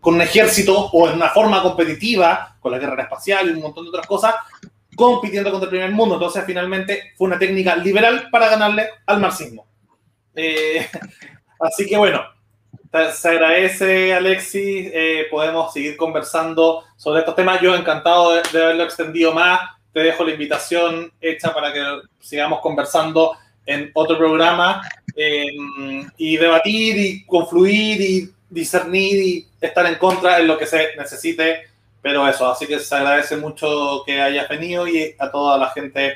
con 0.00 0.14
un 0.14 0.22
ejército 0.22 0.90
o 0.92 1.08
en 1.08 1.14
una 1.14 1.30
forma 1.30 1.62
competitiva, 1.62 2.56
con 2.60 2.72
la 2.72 2.78
guerra 2.78 3.02
espacial 3.02 3.48
y 3.48 3.52
un 3.52 3.62
montón 3.62 3.84
de 3.84 3.90
otras 3.90 4.06
cosas, 4.06 4.34
compitiendo 4.96 5.50
contra 5.50 5.66
el 5.66 5.70
primer 5.70 5.90
mundo. 5.92 6.14
Entonces, 6.14 6.44
finalmente, 6.46 7.12
fue 7.16 7.26
una 7.26 7.38
técnica 7.38 7.76
liberal 7.76 8.28
para 8.30 8.48
ganarle 8.48 8.88
al 9.06 9.20
marxismo. 9.20 9.66
Eh, 10.34 10.88
así 11.60 11.86
que 11.86 11.96
bueno, 11.96 12.22
se 13.14 13.28
agradece, 13.28 14.14
Alexis. 14.14 14.90
Eh, 14.92 15.26
podemos 15.30 15.72
seguir 15.72 15.96
conversando 15.96 16.84
sobre 16.96 17.20
estos 17.20 17.34
temas. 17.34 17.60
Yo 17.60 17.74
encantado 17.74 18.34
de, 18.34 18.42
de, 18.52 18.64
haberlo 18.64 18.84
extendido 18.84 19.32
más. 19.32 19.60
Te 19.92 20.00
dejo 20.00 20.24
la 20.24 20.32
invitación 20.32 21.12
hecha 21.20 21.52
para 21.52 21.72
que 21.72 21.82
sigamos 22.20 22.60
conversando 22.60 23.36
en 23.66 23.90
otro 23.94 24.18
programa 24.18 24.82
y 25.16 26.36
debatir 26.36 26.96
y 26.98 27.24
confluir 27.24 28.00
y 28.00 28.30
discernir 28.48 29.22
y 29.22 29.48
estar 29.60 29.86
en 29.86 29.96
contra 29.96 30.38
en 30.38 30.46
lo 30.46 30.58
que 30.58 30.66
se 30.66 30.96
necesite. 30.96 31.68
Pero 32.00 32.26
eso, 32.26 32.50
así 32.50 32.66
que 32.66 32.78
se 32.80 32.94
agradece 32.94 33.36
mucho 33.36 34.02
que 34.04 34.20
hayas 34.20 34.48
venido 34.48 34.88
y 34.88 35.14
a 35.18 35.30
toda 35.30 35.56
la 35.56 35.70
gente 35.70 36.14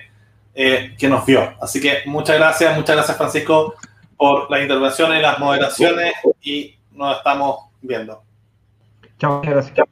eh, 0.54 0.94
que 0.98 1.08
nos 1.08 1.24
vio. 1.24 1.54
Así 1.60 1.80
que 1.80 2.02
muchas 2.06 2.36
gracias, 2.36 2.76
muchas 2.76 2.96
gracias 2.96 3.16
Francisco 3.16 3.74
por 4.16 4.50
las 4.50 4.62
intervenciones, 4.62 5.22
las 5.22 5.38
moderaciones 5.38 6.14
y 6.42 6.74
nos 6.92 7.18
estamos 7.18 7.66
viendo. 7.82 8.22
Chao, 9.18 9.40
gracias. 9.42 9.86